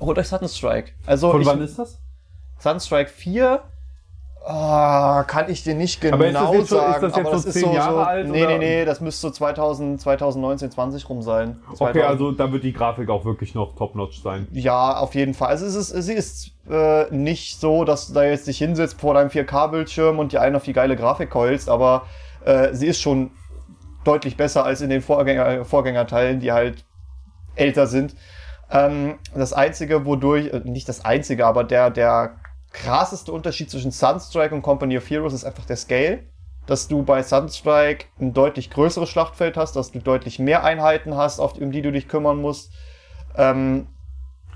holt 0.00 0.18
euch 0.18 0.28
Sudden 0.28 0.48
Strike. 0.48 0.92
Also 1.06 1.30
Von 1.30 1.42
ich, 1.42 1.46
wann 1.46 1.60
ist 1.60 1.78
das? 1.78 2.00
Sudden 2.58 2.80
Strike 2.80 3.10
4 3.10 3.62
Ah, 4.44 5.24
kann 5.28 5.48
ich 5.48 5.62
dir 5.62 5.74
nicht 5.74 6.00
genau 6.00 6.16
Aber 6.16 6.26
ist 6.26 6.34
das 6.34 6.52
jetzt 6.52 6.68
so- 6.70 6.76
ist 6.76 6.82
sagen. 6.82 7.02
das 7.02 7.16
jetzt 7.16 7.26
aber 7.26 7.38
so 7.38 7.50
zehn 7.50 7.72
Jahre 7.72 8.06
alt, 8.06 8.28
Nee, 8.28 8.42
oder? 8.44 8.58
nee, 8.58 8.58
nee, 8.58 8.84
das 8.84 9.00
müsste 9.00 9.20
so 9.28 9.30
2000, 9.30 10.00
2019, 10.00 10.70
20 10.72 11.08
rum 11.08 11.22
sein. 11.22 11.60
Okay, 11.68 11.76
2000. 11.76 12.04
also 12.04 12.32
da 12.32 12.50
wird 12.50 12.64
die 12.64 12.72
Grafik 12.72 13.08
auch 13.08 13.24
wirklich 13.24 13.54
noch 13.54 13.76
top-notch 13.76 14.20
sein. 14.20 14.48
Ja, 14.50 14.96
auf 14.96 15.14
jeden 15.14 15.34
Fall. 15.34 15.48
Also 15.48 15.66
es 15.66 15.76
ist, 15.76 15.90
sie 16.06 16.14
ist 16.14 16.50
äh, 16.68 17.04
nicht 17.14 17.60
so, 17.60 17.84
dass 17.84 18.08
du 18.08 18.14
da 18.14 18.24
jetzt 18.24 18.48
dich 18.48 18.58
hinsetzt 18.58 19.00
vor 19.00 19.14
deinem 19.14 19.28
4K-Bildschirm 19.30 20.18
und 20.18 20.32
dir 20.32 20.40
einen 20.42 20.56
auf 20.56 20.64
die 20.64 20.72
geile 20.72 20.96
Grafik 20.96 21.32
heulst, 21.34 21.68
aber 21.68 22.02
äh, 22.44 22.70
sie 22.74 22.88
ist 22.88 23.00
schon 23.00 23.30
deutlich 24.04 24.36
besser 24.36 24.64
als 24.64 24.80
in 24.80 24.90
den 24.90 25.02
Vorgänger, 25.02 25.64
Vorgängerteilen, 25.64 26.40
die 26.40 26.50
halt 26.50 26.84
älter 27.54 27.86
sind. 27.86 28.16
Ähm, 28.72 29.18
das 29.36 29.52
einzige, 29.52 30.04
wodurch, 30.04 30.46
äh, 30.52 30.62
nicht 30.64 30.88
das 30.88 31.04
einzige, 31.04 31.46
aber 31.46 31.62
der, 31.62 31.90
der 31.90 32.36
krasseste 32.72 33.32
Unterschied 33.32 33.70
zwischen 33.70 33.90
Sunstrike 33.90 34.54
und 34.54 34.62
Company 34.62 34.96
of 34.96 35.08
Heroes 35.08 35.32
ist 35.32 35.44
einfach 35.44 35.64
der 35.64 35.76
Scale. 35.76 36.24
Dass 36.66 36.86
du 36.86 37.02
bei 37.02 37.22
Sunstrike 37.22 38.06
ein 38.20 38.34
deutlich 38.34 38.70
größeres 38.70 39.08
Schlachtfeld 39.08 39.56
hast, 39.56 39.74
dass 39.74 39.90
du 39.90 39.98
deutlich 39.98 40.38
mehr 40.38 40.64
Einheiten 40.64 41.16
hast, 41.16 41.40
auf, 41.40 41.54
um 41.54 41.72
die 41.72 41.82
du 41.82 41.90
dich 41.90 42.06
kümmern 42.06 42.40
musst. 42.40 42.72
Ähm, 43.36 43.88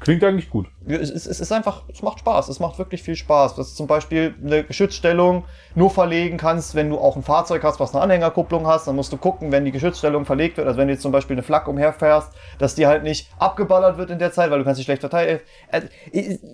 Klingt 0.00 0.22
eigentlich 0.22 0.50
gut. 0.50 0.66
es, 0.86 1.10
es, 1.10 1.26
es 1.26 1.40
ist 1.40 1.52
einfach, 1.52 1.84
es 1.88 2.02
macht 2.02 2.18
Spaß, 2.20 2.48
es 2.48 2.60
macht 2.60 2.78
wirklich 2.78 3.02
viel 3.02 3.16
Spaß. 3.16 3.54
Dass 3.56 3.70
du 3.70 3.76
zum 3.76 3.86
Beispiel 3.86 4.34
eine 4.44 4.62
Geschützstellung 4.62 5.44
nur 5.74 5.90
verlegen 5.90 6.36
kannst, 6.36 6.74
wenn 6.74 6.90
du 6.90 6.98
auch 6.98 7.16
ein 7.16 7.22
Fahrzeug 7.22 7.62
hast, 7.64 7.80
was 7.80 7.94
eine 7.94 8.02
Anhängerkupplung 8.02 8.66
hast, 8.66 8.86
dann 8.86 8.94
musst 8.96 9.12
du 9.12 9.16
gucken, 9.16 9.52
wenn 9.52 9.64
die 9.64 9.72
Geschützstellung 9.72 10.26
verlegt 10.26 10.58
wird, 10.58 10.66
also 10.66 10.78
wenn 10.78 10.88
du 10.88 10.92
jetzt 10.94 11.02
zum 11.02 11.12
Beispiel 11.12 11.34
eine 11.34 11.42
Flak 11.42 11.66
umherfährst, 11.66 12.30
dass 12.58 12.74
die 12.74 12.86
halt 12.86 13.04
nicht 13.04 13.30
abgeballert 13.38 13.96
wird 13.96 14.10
in 14.10 14.18
der 14.18 14.32
Zeit, 14.32 14.50
weil 14.50 14.58
du 14.58 14.64
kannst 14.64 14.78
sie 14.78 14.84
schlecht 14.84 15.00
verteidigen. 15.00 15.40
Äh, 15.72 15.82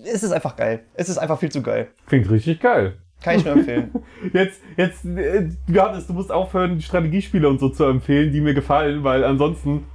Es 0.05 0.23
ist 0.23 0.31
einfach 0.31 0.55
geil. 0.55 0.85
Es 0.93 1.09
ist 1.09 1.17
einfach 1.17 1.37
viel 1.37 1.51
zu 1.51 1.61
geil. 1.61 1.89
Klingt 2.07 2.29
richtig 2.31 2.61
geil. 2.61 2.97
Kann 3.21 3.37
ich 3.37 3.45
nur 3.45 3.53
empfehlen. 3.53 3.91
Jetzt, 4.33 4.59
jetzt, 4.75 5.05
äh, 5.05 5.47
Johannes, 5.67 6.07
du 6.07 6.13
musst 6.13 6.29
aufhören, 6.29 6.81
Strategiespiele 6.81 7.47
und 7.47 7.57
so 7.59 7.69
zu 7.69 7.85
empfehlen, 7.85 8.33
die 8.33 8.41
mir 8.41 8.53
gefallen, 8.53 9.03
weil 9.05 9.23
ansonsten. 9.23 9.85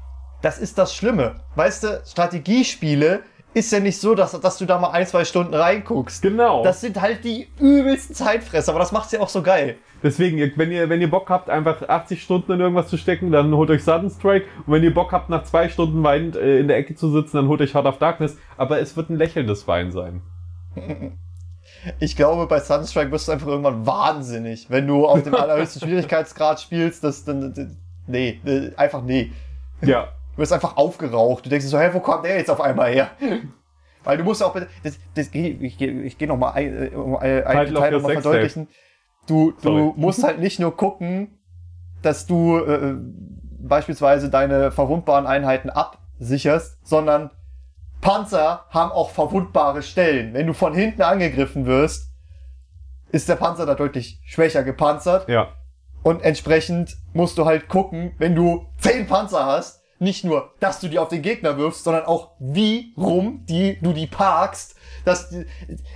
Das 0.41 0.59
ist 0.59 0.79
das 0.79 0.95
Schlimme. 0.95 1.35
Weißt 1.55 1.85
du, 1.85 2.01
Strategiespiele 2.07 3.21
ist 3.59 3.73
ja 3.73 3.81
nicht 3.81 4.01
so, 4.01 4.15
dass, 4.15 4.39
dass 4.41 4.59
du 4.59 4.65
da 4.65 4.79
mal 4.79 4.91
ein, 4.91 5.07
zwei 5.07 5.25
Stunden 5.25 5.55
reinguckst. 5.55 6.23
Genau. 6.23 6.63
Das 6.63 6.81
sind 6.81 7.01
halt 7.01 7.25
die 7.25 7.49
übelsten 7.61 8.15
Zeitfresser, 8.15 8.73
aber 8.73 8.79
das 8.81 8.93
macht's 8.93 9.13
ja 9.13 9.21
auch 9.21 9.29
so 9.29 9.43
geil. 9.43 9.77
Deswegen, 10.03 10.53
wenn 10.57 10.71
ihr, 10.71 10.89
wenn 10.89 11.01
ihr 11.01 11.11
Bock 11.11 11.29
habt, 11.29 11.51
einfach 11.51 11.89
80 11.89 12.23
Stunden 12.23 12.53
in 12.53 12.61
irgendwas 12.61 12.89
zu 12.89 12.97
stecken, 12.97 13.33
dann 13.33 13.53
holt 13.55 13.69
euch 13.71 13.83
Sudden 13.83 14.11
Strike. 14.11 14.47
Und 14.65 14.73
wenn 14.73 14.85
ihr 14.85 14.95
Bock 14.95 15.13
habt, 15.13 15.29
nach 15.29 15.43
zwei 15.43 15.69
Stunden 15.69 16.03
weinend 16.05 16.37
äh, 16.37 16.61
in 16.61 16.69
der 16.69 16.77
Ecke 16.77 16.95
zu 16.95 17.11
sitzen, 17.11 17.37
dann 17.37 17.49
holt 17.49 17.61
euch 17.61 17.75
Heart 17.75 17.87
of 17.87 17.99
Darkness. 17.99 18.39
Aber 18.57 18.79
es 18.81 18.97
wird 18.97 19.11
ein 19.11 19.17
lächelndes 19.17 19.67
Wein 19.67 19.91
sein. 19.93 20.23
Ich 22.01 22.17
glaube, 22.17 22.47
bei 22.47 22.61
Sunstrike 22.61 23.11
wirst 23.13 23.29
du 23.29 23.33
einfach 23.33 23.47
irgendwann 23.47 23.87
wahnsinnig, 23.87 24.69
wenn 24.71 24.87
du 24.87 25.07
auf 25.07 25.23
dem 25.23 25.35
allerhöchsten 25.37 25.83
Schwierigkeitsgrad 25.83 26.61
spielst. 26.61 27.05
Das, 27.05 27.25
dann, 27.25 27.53
dann- 27.55 27.77
nee, 28.07 28.41
äh, 28.45 28.71
einfach 28.77 29.03
nee. 29.03 29.33
Ja. 29.83 30.09
Du 30.39 30.43
wirst 30.43 30.53
einfach 30.53 30.77
aufgeraucht. 30.77 31.45
Du 31.45 31.51
denkst 31.51 31.65
dir 31.65 31.71
so, 31.71 31.81
hey, 31.81 31.93
wo 31.93 31.99
kommt 31.99 32.25
der 32.25 32.37
jetzt 32.37 32.49
auf 32.49 32.61
einmal 32.61 32.93
her? 32.93 33.11
Weil 34.05 34.19
du 34.19 34.23
musst 34.23 34.41
auch, 34.41 34.53
bitte- 34.53 34.69
das, 34.85 34.97
das, 35.17 35.27
ich 35.35 35.77
gehe 35.77 36.01
ich 36.03 36.17
geh 36.17 36.27
noch 36.29 36.37
mal 36.37 36.53
ein, 36.53 36.93
äh, 36.93 36.95
um 36.95 37.17
ein, 37.17 37.43
ein 37.43 37.67
Title 37.67 37.77
of 37.77 37.83
Detail 37.83 37.93
your 37.95 38.01
noch 38.01 38.03
mal 38.03 38.09
sex 38.13 38.23
verdeutlichen. 38.23 38.69
Du, 39.27 39.53
Sorry. 39.59 39.77
du 39.81 39.95
musst 40.01 40.23
halt 40.23 40.39
nicht 40.39 40.61
nur 40.61 40.77
gucken, 40.77 41.41
dass 42.03 42.27
du 42.27 42.57
äh, 42.57 42.95
beispielsweise 43.59 44.31
deine 44.31 44.71
verwundbaren 44.71 45.27
Einheiten 45.27 45.71
absicherst, 45.71 46.87
sondern 46.87 47.33
Panzer 48.01 48.67
haben 48.71 48.93
auch 48.93 49.11
verwundbare 49.11 49.83
Stellen. 49.83 50.35
Wenn 50.35 50.47
du 50.47 50.53
von 50.53 50.73
hinten 50.73 51.03
angegriffen 51.03 51.67
wirst, 51.67 52.13
ist 53.11 53.29
der 53.29 53.35
Panzer 53.35 53.67
da 53.67 53.75
deutlich 53.75 54.21
schwächer 54.25 54.63
gepanzert. 54.63 55.29
Ja. 55.29 55.49
Und 56.05 56.23
entsprechend 56.23 56.97
musst 57.13 57.39
du 57.39 57.45
halt 57.45 57.67
gucken, 57.67 58.13
wenn 58.19 58.37
du 58.37 58.69
zehn 58.79 59.09
Panzer 59.09 59.45
hast, 59.45 59.78
nicht 59.99 60.25
nur, 60.25 60.53
dass 60.61 60.81
du 60.81 60.89
die 60.89 60.99
auf 60.99 61.09
den 61.09 61.23
Gegner 61.23 61.57
wirfst, 61.57 61.85
sondern 61.85 62.05
auch 62.05 62.33
wie 62.39 62.93
rum 62.97 63.45
die, 63.49 63.79
du 63.81 63.93
die 63.93 64.07
parkst. 64.07 64.77
Dass 65.05 65.31
die, 65.31 65.45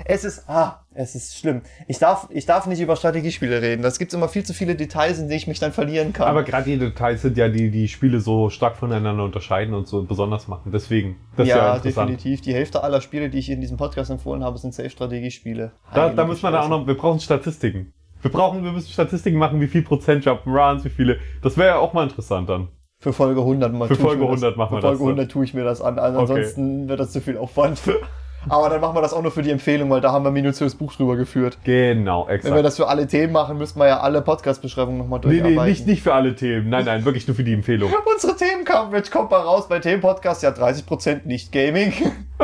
es 0.04 0.24
ist, 0.24 0.48
ah, 0.48 0.84
es 0.94 1.14
ist 1.14 1.38
schlimm. 1.38 1.62
Ich 1.86 1.98
darf, 1.98 2.28
ich 2.30 2.46
darf 2.46 2.66
nicht 2.66 2.80
über 2.80 2.96
Strategiespiele 2.96 3.60
reden. 3.60 3.82
Das 3.82 3.98
gibt 3.98 4.12
immer 4.14 4.28
viel 4.28 4.44
zu 4.44 4.54
viele 4.54 4.74
Details, 4.74 5.18
in 5.18 5.28
denen 5.28 5.38
ich 5.38 5.46
mich 5.46 5.58
dann 5.58 5.72
verlieren 5.72 6.12
kann. 6.12 6.28
Aber 6.28 6.42
gerade 6.42 6.64
die 6.64 6.78
Details 6.78 7.22
sind 7.22 7.36
ja, 7.36 7.48
die 7.48 7.70
die 7.70 7.88
Spiele 7.88 8.20
so 8.20 8.50
stark 8.50 8.76
voneinander 8.76 9.24
unterscheiden 9.24 9.74
und 9.74 9.86
so 9.86 10.02
besonders 10.02 10.48
machen. 10.48 10.72
Deswegen, 10.72 11.16
das 11.36 11.46
ist 11.46 11.50
ja, 11.50 11.58
ja, 11.58 11.76
interessant. 11.76 12.10
definitiv. 12.10 12.40
Die 12.42 12.54
Hälfte 12.54 12.82
aller 12.82 13.00
Spiele, 13.00 13.28
die 13.30 13.38
ich 13.38 13.50
in 13.50 13.60
diesem 13.60 13.76
Podcast 13.76 14.10
empfohlen 14.10 14.44
habe, 14.44 14.58
sind 14.58 14.74
Safe-Strategiespiele. 14.74 15.72
Da, 15.94 16.08
da 16.10 16.24
müssen 16.24 16.42
wir 16.42 16.50
da 16.50 16.62
auch 16.62 16.68
noch, 16.68 16.86
wir 16.86 16.96
brauchen 16.96 17.20
Statistiken. 17.20 17.92
Wir 18.22 18.30
brauchen, 18.30 18.62
wir 18.62 18.72
müssen 18.72 18.90
Statistiken 18.90 19.38
machen, 19.38 19.60
wie 19.60 19.66
viel 19.66 19.82
Prozent 19.82 20.24
Jump'n'Runs, 20.24 20.84
wie 20.84 20.90
viele. 20.90 21.18
Das 21.42 21.56
wäre 21.56 21.68
ja 21.68 21.78
auch 21.78 21.92
mal 21.92 22.04
interessant 22.04 22.48
dann. 22.48 22.68
Für 23.02 23.12
Folge 23.12 23.40
100 23.40 23.72
mal 23.72 23.88
Für 23.88 23.96
Folge 23.96 24.22
mir 24.24 24.30
das, 24.30 24.42
100 24.42 24.56
machen 24.56 24.72
wir 24.72 24.76
für 24.78 24.82
Folge 24.82 24.92
das 24.96 24.98
dann. 25.00 25.08
100 25.08 25.30
tue 25.30 25.44
ich 25.44 25.54
mir 25.54 25.64
das 25.64 25.82
an. 25.82 25.98
Also 25.98 26.20
Okay. 26.20 26.32
ansonsten 26.32 26.88
wird 26.88 27.00
das 27.00 27.10
zu 27.10 27.20
viel 27.20 27.36
Aufwand. 27.36 27.80
Aber 28.48 28.68
dann 28.70 28.80
machen 28.80 28.96
wir 28.96 29.02
das 29.02 29.12
auch 29.12 29.22
nur 29.22 29.30
für 29.30 29.42
die 29.42 29.50
Empfehlung, 29.50 29.88
weil 29.90 30.00
da 30.00 30.10
haben 30.12 30.24
wir 30.24 30.30
minutiös 30.32 30.74
Buch 30.74 30.92
drüber 30.94 31.14
geführt. 31.16 31.58
Genau, 31.64 32.22
Wenn 32.26 32.28
wir 32.28 32.34
exakt. 32.36 32.64
das 32.64 32.76
für 32.76 32.88
alle 32.88 33.06
Themen 33.06 33.32
machen, 33.32 33.56
müssten 33.58 33.78
wir 33.78 33.86
ja 33.86 34.00
alle 34.00 34.20
Podcast-Beschreibungen 34.22 34.98
nochmal 34.98 35.20
Nee, 35.20 35.26
durcharbeiten. 35.40 35.62
nee, 35.64 35.68
nicht, 35.70 35.86
nicht 35.86 36.02
für 36.02 36.12
alle 36.14 36.34
Themen. 36.34 36.68
Nein, 36.68 36.84
nein, 36.84 37.04
wirklich 37.04 37.26
nur 37.28 37.36
für 37.36 37.44
die 37.44 37.52
Empfehlung. 37.52 37.92
Unsere 38.14 38.36
Themen-Coverage 38.36 39.10
kommt 39.12 39.30
mal 39.30 39.40
raus 39.42 39.68
bei 39.68 39.78
Themen-Podcast. 39.78 40.42
Ja, 40.42 40.50
30% 40.50 41.20
nicht 41.26 41.52
Gaming. 41.52 41.92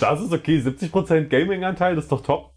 Das 0.00 0.20
ist 0.20 0.32
okay, 0.32 0.58
70% 0.58 1.28
Gaming-Anteil, 1.28 1.94
das 1.96 2.04
ist 2.04 2.12
doch 2.12 2.22
top. 2.22 2.50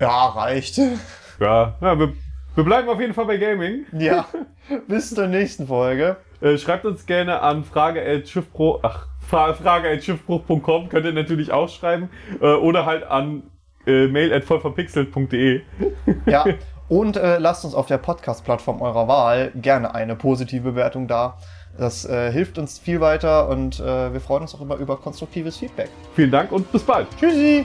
Ja, 0.00 0.26
reicht. 0.28 0.78
Ja, 0.78 1.74
ja 1.80 1.98
wir, 1.98 2.12
wir 2.54 2.64
bleiben 2.64 2.88
auf 2.88 3.00
jeden 3.00 3.14
Fall 3.14 3.26
bei 3.26 3.36
Gaming. 3.36 3.86
Ja, 3.92 4.26
bis 4.88 5.14
zur 5.14 5.26
nächsten 5.26 5.66
Folge. 5.66 6.16
Äh, 6.40 6.58
schreibt 6.58 6.84
uns 6.84 7.06
gerne 7.06 7.40
an 7.40 7.64
frage.schiffbruch, 7.64 8.80
ach, 8.82 9.06
fra- 9.20 9.54
frage.schiffbruch.com 9.54 10.88
könnt 10.88 11.06
ihr 11.06 11.12
natürlich 11.12 11.52
auch 11.52 11.68
schreiben. 11.68 12.10
Äh, 12.40 12.46
oder 12.54 12.86
halt 12.86 13.04
an 13.04 13.44
äh, 13.86 14.06
mail.vollverpixelt.de. 14.08 15.62
Ja, 16.26 16.44
und 16.88 17.16
äh, 17.16 17.38
lasst 17.38 17.64
uns 17.64 17.74
auf 17.74 17.86
der 17.86 17.98
Podcast-Plattform 17.98 18.82
eurer 18.82 19.08
Wahl 19.08 19.52
gerne 19.54 19.94
eine 19.94 20.16
positive 20.16 20.70
Bewertung 20.72 21.08
da. 21.08 21.38
Das 21.78 22.04
äh, 22.04 22.30
hilft 22.30 22.58
uns 22.58 22.78
viel 22.78 23.00
weiter 23.00 23.48
und 23.48 23.80
äh, 23.80 24.12
wir 24.12 24.20
freuen 24.20 24.42
uns 24.42 24.54
auch 24.54 24.60
immer 24.60 24.76
über 24.76 24.96
konstruktives 24.96 25.56
Feedback. 25.56 25.88
Vielen 26.14 26.30
Dank 26.30 26.52
und 26.52 26.70
bis 26.70 26.82
bald. 26.82 27.08
Tschüssi! 27.18 27.64